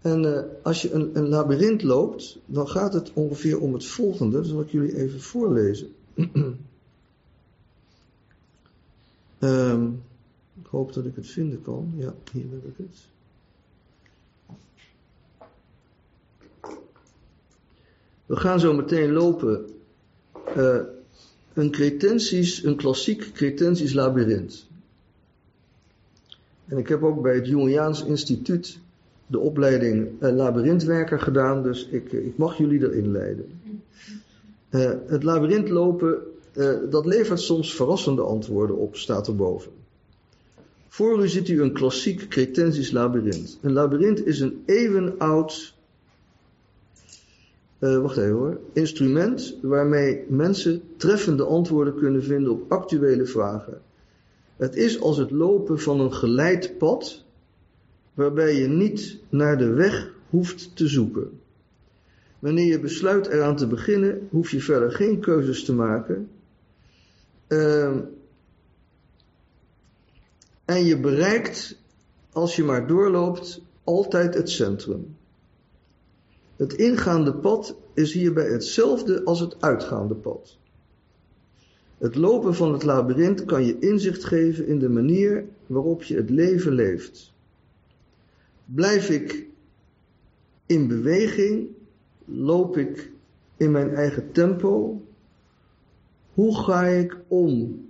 En 0.01 0.35
eh, 0.35 0.43
als 0.63 0.81
je 0.81 0.91
een, 0.91 1.09
een 1.13 1.27
labyrint 1.27 1.83
loopt, 1.83 2.39
dan 2.45 2.67
gaat 2.67 2.93
het 2.93 3.11
ongeveer 3.13 3.59
om 3.59 3.73
het 3.73 3.85
volgende. 3.85 4.37
Dat 4.37 4.45
zal 4.45 4.61
ik 4.61 4.69
jullie 4.69 4.97
even 4.97 5.21
voorlezen. 5.21 5.87
Ehm, 9.39 9.85
ik 10.61 10.67
hoop 10.69 10.93
dat 10.93 11.05
ik 11.05 11.15
het 11.15 11.27
vinden 11.27 11.61
kan. 11.61 11.93
Ja, 11.97 12.13
hier 12.31 12.45
heb 12.51 12.65
ik 12.65 12.77
het. 12.77 12.97
We 18.31 18.37
gaan 18.37 18.59
zo 18.59 18.73
meteen 18.73 19.11
lopen 19.11 19.65
eh, 20.55 20.79
een 21.53 21.71
cretensisch, 21.71 22.63
een 22.63 22.75
klassiek 22.75 23.31
cretensisch 23.33 23.93
labyrint. 23.93 24.67
En 26.67 26.77
ik 26.77 26.87
heb 26.87 27.03
ook 27.03 27.21
bij 27.21 27.35
het 27.35 27.47
Jungiaans 27.47 28.03
Instituut 28.03 28.79
de 29.27 29.39
opleiding 29.39 30.07
eh, 30.19 30.35
labyrintwerker 30.35 31.19
gedaan, 31.19 31.63
dus 31.63 31.87
ik, 31.87 32.13
eh, 32.13 32.25
ik 32.25 32.37
mag 32.37 32.57
jullie 32.57 32.79
erin 32.79 33.11
leiden. 33.11 33.45
Het 35.05 35.23
labyrint 35.23 35.69
lopen, 35.69 36.17
dat 36.89 37.05
levert 37.05 37.39
soms 37.39 37.75
verrassende 37.75 38.21
antwoorden 38.21 38.77
op, 38.77 38.95
staat 38.95 39.27
erboven. 39.27 39.71
Voor 40.87 41.23
u 41.23 41.27
ziet 41.27 41.49
u 41.49 41.61
een 41.61 41.73
klassiek 41.73 42.27
cretensisch 42.27 42.91
labyrint. 42.91 43.57
Een 43.61 43.73
labyrint 43.73 44.25
is 44.25 44.39
een 44.39 44.63
eeuwenoud 44.65 45.73
eh, 47.81 47.97
wacht 48.01 48.17
even 48.17 48.31
hoor. 48.31 48.59
Instrument 48.73 49.57
waarmee 49.61 50.25
mensen 50.27 50.81
treffende 50.97 51.43
antwoorden 51.43 51.95
kunnen 51.95 52.23
vinden 52.23 52.51
op 52.51 52.71
actuele 52.71 53.25
vragen. 53.25 53.81
Het 54.55 54.75
is 54.75 55.01
als 55.01 55.17
het 55.17 55.31
lopen 55.31 55.79
van 55.79 55.99
een 55.99 56.13
geleid 56.13 56.77
pad, 56.77 57.25
waarbij 58.13 58.55
je 58.55 58.67
niet 58.67 59.17
naar 59.29 59.57
de 59.57 59.69
weg 59.69 60.13
hoeft 60.29 60.75
te 60.75 60.87
zoeken. 60.87 61.39
Wanneer 62.39 62.65
je 62.65 62.79
besluit 62.79 63.27
eraan 63.27 63.55
te 63.55 63.67
beginnen, 63.67 64.27
hoef 64.29 64.51
je 64.51 64.61
verder 64.61 64.91
geen 64.91 65.19
keuzes 65.19 65.63
te 65.63 65.73
maken. 65.73 66.29
Ehm, 67.47 67.99
en 70.65 70.85
je 70.85 70.99
bereikt, 70.99 71.77
als 72.31 72.55
je 72.55 72.63
maar 72.63 72.87
doorloopt, 72.87 73.61
altijd 73.83 74.33
het 74.33 74.49
centrum. 74.49 75.15
Het 76.61 76.73
ingaande 76.73 77.33
pad 77.33 77.75
is 77.93 78.13
hierbij 78.13 78.49
hetzelfde 78.49 79.23
als 79.23 79.39
het 79.39 79.61
uitgaande 79.61 80.15
pad. 80.15 80.57
Het 81.97 82.15
lopen 82.15 82.55
van 82.55 82.73
het 82.73 82.83
labyrint 82.83 83.45
kan 83.45 83.65
je 83.65 83.79
inzicht 83.79 84.23
geven 84.23 84.67
in 84.67 84.79
de 84.79 84.89
manier 84.89 85.45
waarop 85.67 86.03
je 86.03 86.15
het 86.15 86.29
leven 86.29 86.73
leeft. 86.73 87.33
Blijf 88.65 89.09
ik 89.09 89.47
in 90.65 90.87
beweging? 90.87 91.67
Loop 92.25 92.77
ik 92.77 93.11
in 93.57 93.71
mijn 93.71 93.95
eigen 93.95 94.31
tempo? 94.31 95.01
Hoe 96.33 96.57
ga 96.57 96.85
ik 96.85 97.17
om 97.27 97.81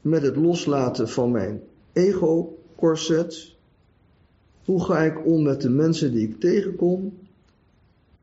met 0.00 0.22
het 0.22 0.36
loslaten 0.36 1.08
van 1.08 1.30
mijn 1.30 1.62
ego-corset? 1.92 3.54
Hoe 4.64 4.84
ga 4.84 5.02
ik 5.02 5.26
om 5.26 5.42
met 5.42 5.60
de 5.60 5.70
mensen 5.70 6.12
die 6.12 6.28
ik 6.28 6.40
tegenkom? 6.40 7.26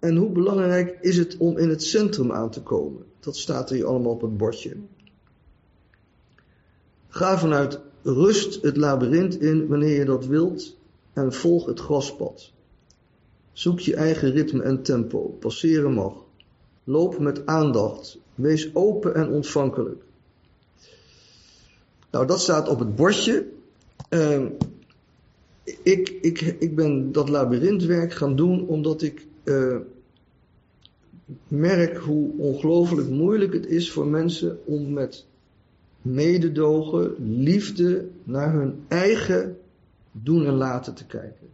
En 0.05 0.15
hoe 0.15 0.29
belangrijk 0.29 0.97
is 1.01 1.17
het 1.17 1.37
om 1.37 1.57
in 1.57 1.69
het 1.69 1.83
centrum 1.83 2.31
aan 2.31 2.49
te 2.49 2.61
komen? 2.61 3.03
Dat 3.19 3.37
staat 3.37 3.69
er 3.69 3.75
hier 3.75 3.85
allemaal 3.85 4.11
op 4.11 4.21
het 4.21 4.37
bordje. 4.37 4.75
Ga 7.07 7.37
vanuit 7.37 7.79
rust 8.03 8.61
het 8.61 8.77
labyrint 8.77 9.41
in 9.41 9.67
wanneer 9.67 9.97
je 9.97 10.05
dat 10.05 10.25
wilt 10.25 10.77
en 11.13 11.33
volg 11.33 11.65
het 11.65 11.79
graspad. 11.79 12.51
Zoek 13.51 13.79
je 13.79 13.95
eigen 13.95 14.31
ritme 14.31 14.63
en 14.63 14.83
tempo. 14.83 15.37
Passeren 15.39 15.93
mag. 15.93 16.13
Loop 16.83 17.19
met 17.19 17.45
aandacht. 17.45 18.19
Wees 18.35 18.75
open 18.75 19.15
en 19.15 19.29
ontvankelijk. 19.29 20.03
Nou, 22.11 22.27
dat 22.27 22.39
staat 22.39 22.69
op 22.69 22.79
het 22.79 22.95
bordje. 22.95 23.45
Uh, 24.09 24.45
ik, 25.83 26.09
ik, 26.21 26.41
ik 26.41 26.75
ben 26.75 27.11
dat 27.11 27.29
labyrintwerk 27.29 28.13
gaan 28.13 28.35
doen 28.35 28.67
omdat 28.67 29.01
ik 29.01 29.27
uh, 29.43 29.77
merk 31.47 31.97
hoe 31.97 32.31
ongelooflijk 32.37 33.09
moeilijk 33.09 33.53
het 33.53 33.65
is 33.65 33.91
voor 33.91 34.07
mensen 34.07 34.59
om 34.65 34.93
met 34.93 35.25
mededogen, 36.01 37.15
liefde 37.43 38.07
naar 38.23 38.53
hun 38.53 38.83
eigen 38.87 39.57
doen 40.11 40.45
en 40.45 40.53
laten 40.53 40.93
te 40.93 41.05
kijken. 41.05 41.47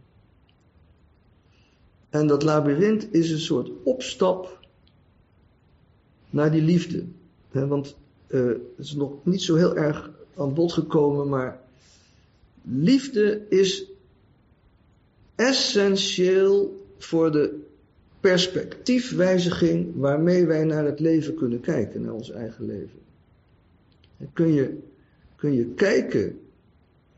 En 2.08 2.26
dat 2.26 2.42
labyrint 2.42 3.14
is 3.14 3.30
een 3.30 3.38
soort 3.38 3.70
opstap 3.82 4.60
naar 6.30 6.50
die 6.50 6.62
liefde. 6.62 7.04
want 7.50 7.96
uh, 8.28 8.46
het 8.46 8.58
is 8.76 8.94
nog 8.94 9.12
niet 9.22 9.42
zo 9.42 9.54
heel 9.54 9.76
erg 9.76 10.10
aan 10.36 10.54
bod 10.54 10.72
gekomen, 10.72 11.28
maar 11.28 11.60
liefde 12.62 13.46
is 13.48 13.86
essentieel 15.34 16.86
voor 16.98 17.32
de 17.32 17.60
perspectiefwijziging 18.22 19.92
waarmee 19.94 20.46
wij 20.46 20.64
naar 20.64 20.84
het 20.84 21.00
leven 21.00 21.34
kunnen 21.34 21.60
kijken, 21.60 22.02
naar 22.02 22.12
ons 22.12 22.30
eigen 22.30 22.66
leven. 22.66 22.98
Kun 24.32 24.52
je, 24.52 24.78
kun 25.36 25.52
je 25.52 25.66
kijken 25.66 26.38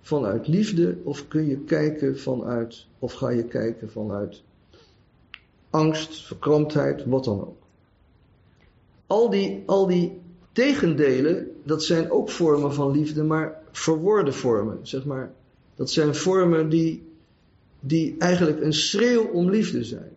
vanuit 0.01 0.49
liefde 0.49 0.97
of 1.03 1.29
kun 1.29 1.47
je 1.47 1.59
kijken 1.59 2.19
vanuit, 2.19 2.87
of 2.99 3.13
ga 3.13 3.29
je 3.29 3.45
kijken 3.45 3.91
vanuit 3.91 4.43
angst, 5.71 6.27
verkramptheid, 6.27 7.05
wat 7.05 7.25
dan 7.25 7.41
ook. 7.41 7.63
Al 9.07 9.31
die, 9.31 9.63
al 9.67 9.87
die 9.87 10.21
tegendelen, 10.53 11.51
dat 11.65 11.85
zijn 11.85 12.11
ook 12.11 12.31
vormen 12.31 12.75
van 12.75 12.91
liefde, 12.91 13.23
maar 13.23 13.63
verwoorde 13.73 14.33
vormen, 14.33 14.79
zeg 14.83 15.05
maar. 15.05 15.33
Dat 15.75 15.91
zijn 15.91 16.15
vormen 16.15 16.69
die, 16.69 17.03
die 17.81 18.15
eigenlijk 18.19 18.61
een 18.61 18.73
schreeuw 18.73 19.25
om 19.25 19.51
liefde 19.51 19.85
zijn. 19.85 20.14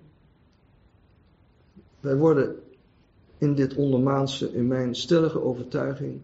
Wij 2.00 2.16
worden 2.16 2.56
in 3.38 3.56
dit 3.56 3.76
ondermaanse, 3.76 4.54
in 4.54 4.68
mijn 4.68 4.96
stellige 4.96 5.42
overtuiging, 5.42 6.20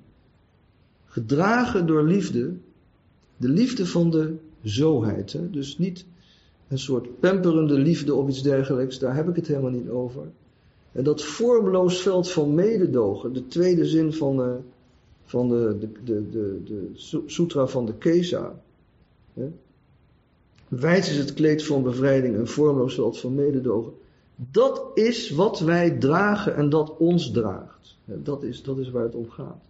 gedragen 1.05 1.87
door 1.87 2.03
liefde, 2.03 2.53
de 3.37 3.49
liefde 3.49 3.85
van 3.85 4.09
de 4.09 4.35
zoheid. 4.61 5.33
Hè? 5.33 5.49
Dus 5.49 5.77
niet 5.77 6.05
een 6.67 6.79
soort 6.79 7.19
pamperende 7.19 7.79
liefde 7.79 8.15
of 8.15 8.29
iets 8.29 8.41
dergelijks, 8.41 8.99
daar 8.99 9.15
heb 9.15 9.29
ik 9.29 9.35
het 9.35 9.47
helemaal 9.47 9.71
niet 9.71 9.89
over. 9.89 10.23
En 10.91 11.03
dat 11.03 11.23
vormloos 11.23 12.01
veld 12.01 12.31
van 12.31 12.53
mededogen, 12.53 13.33
de 13.33 13.47
tweede 13.47 13.85
zin 13.85 14.13
van 14.13 14.37
de, 14.37 14.57
van 15.23 15.49
de, 15.49 15.77
de, 15.79 15.89
de, 16.03 16.29
de, 16.29 16.61
de 16.63 16.89
sutra 17.25 17.67
van 17.67 17.85
de 17.85 17.93
Kesa. 17.93 18.61
Hè? 19.33 19.51
Wijd 20.67 21.07
is 21.07 21.17
het 21.17 21.33
kleed 21.33 21.65
van 21.65 21.83
bevrijding, 21.83 22.35
een 22.35 22.47
vormloos 22.47 22.95
veld 22.95 23.19
van 23.19 23.35
mededogen. 23.35 23.93
Dat 24.35 24.91
is 24.93 25.29
wat 25.29 25.59
wij 25.59 25.91
dragen 25.91 26.55
en 26.55 26.69
dat 26.69 26.97
ons 26.97 27.31
draagt. 27.31 27.97
Dat 28.05 28.43
is, 28.43 28.63
dat 28.63 28.77
is 28.77 28.89
waar 28.89 29.03
het 29.03 29.15
om 29.15 29.29
gaat. 29.29 29.63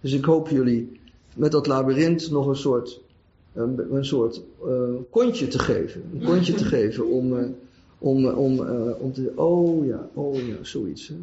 Dus 0.00 0.12
ik 0.12 0.24
hoop 0.24 0.48
jullie 0.48 1.00
met 1.34 1.52
dat 1.52 1.66
labyrint 1.66 2.30
nog 2.30 2.46
een 2.46 2.56
soort, 2.56 3.00
een, 3.52 3.94
een 3.94 4.04
soort 4.04 4.42
uh, 4.64 4.94
kontje 5.10 5.48
te 5.48 5.58
geven. 5.58 6.02
Een 6.12 6.24
kontje 6.24 6.54
te 6.54 6.64
geven 6.64 7.06
om, 7.06 7.32
uh, 7.32 7.48
om, 7.98 8.26
om, 8.26 8.60
uh, 8.60 9.00
om 9.00 9.12
te 9.12 9.32
oh 9.34 9.86
ja, 9.86 10.08
oh 10.14 10.46
ja, 10.46 10.56
zoiets. 10.62 11.08
Hè. 11.08 11.14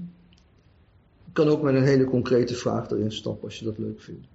Ik 1.28 1.34
kan 1.44 1.48
ook 1.48 1.62
met 1.62 1.76
een 1.76 1.84
hele 1.84 2.06
concrete 2.06 2.54
vraag 2.54 2.92
erin 2.92 3.12
stappen 3.12 3.44
als 3.44 3.60
je 3.60 3.66
dat 3.66 3.78
leuk 3.78 4.02
vindt. 4.02 4.28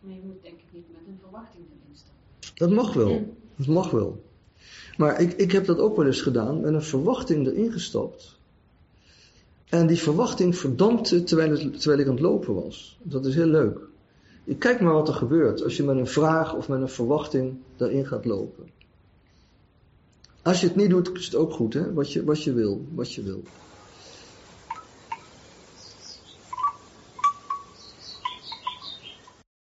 Maar 0.00 0.14
je 0.14 0.20
moet 0.24 0.42
denk 0.42 0.54
ik 0.54 0.64
niet 0.72 0.84
met 0.92 1.00
een 1.06 1.18
verwachting 1.22 1.64
erin 1.64 1.96
stappen. 1.96 2.54
Dat 2.54 2.70
mag 2.70 2.92
wel. 2.92 3.34
Dat 3.56 3.66
mag 3.66 3.90
wel. 3.90 4.20
Maar 5.00 5.20
ik, 5.20 5.32
ik 5.32 5.52
heb 5.52 5.66
dat 5.66 5.78
ook 5.78 5.96
wel 5.96 6.06
eens 6.06 6.22
gedaan, 6.22 6.60
met 6.60 6.74
een 6.74 6.82
verwachting 6.82 7.46
erin 7.46 7.72
gestapt. 7.72 8.36
En 9.68 9.86
die 9.86 9.98
verwachting 9.98 10.56
verdampte 10.56 11.22
terwijl, 11.22 11.70
terwijl 11.70 12.00
ik 12.00 12.06
aan 12.06 12.12
het 12.12 12.22
lopen 12.22 12.54
was. 12.54 12.98
Dat 13.02 13.26
is 13.26 13.34
heel 13.34 13.46
leuk. 13.46 13.78
Ik 14.44 14.58
kijk 14.58 14.80
maar 14.80 14.92
wat 14.92 15.08
er 15.08 15.14
gebeurt 15.14 15.64
als 15.64 15.76
je 15.76 15.82
met 15.82 15.96
een 15.96 16.06
vraag 16.06 16.54
of 16.54 16.68
met 16.68 16.80
een 16.80 16.88
verwachting 16.88 17.56
daarin 17.76 18.06
gaat 18.06 18.24
lopen. 18.24 18.68
Als 20.42 20.60
je 20.60 20.66
het 20.66 20.76
niet 20.76 20.90
doet, 20.90 21.10
is 21.14 21.24
het 21.24 21.34
ook 21.34 21.52
goed, 21.52 21.74
hè? 21.74 21.92
Wat 21.92 22.12
je, 22.12 22.24
wat 22.24 22.42
je 22.42 22.52
wil, 22.52 22.84
wat 22.94 23.12
je 23.12 23.22
wil. 23.22 23.42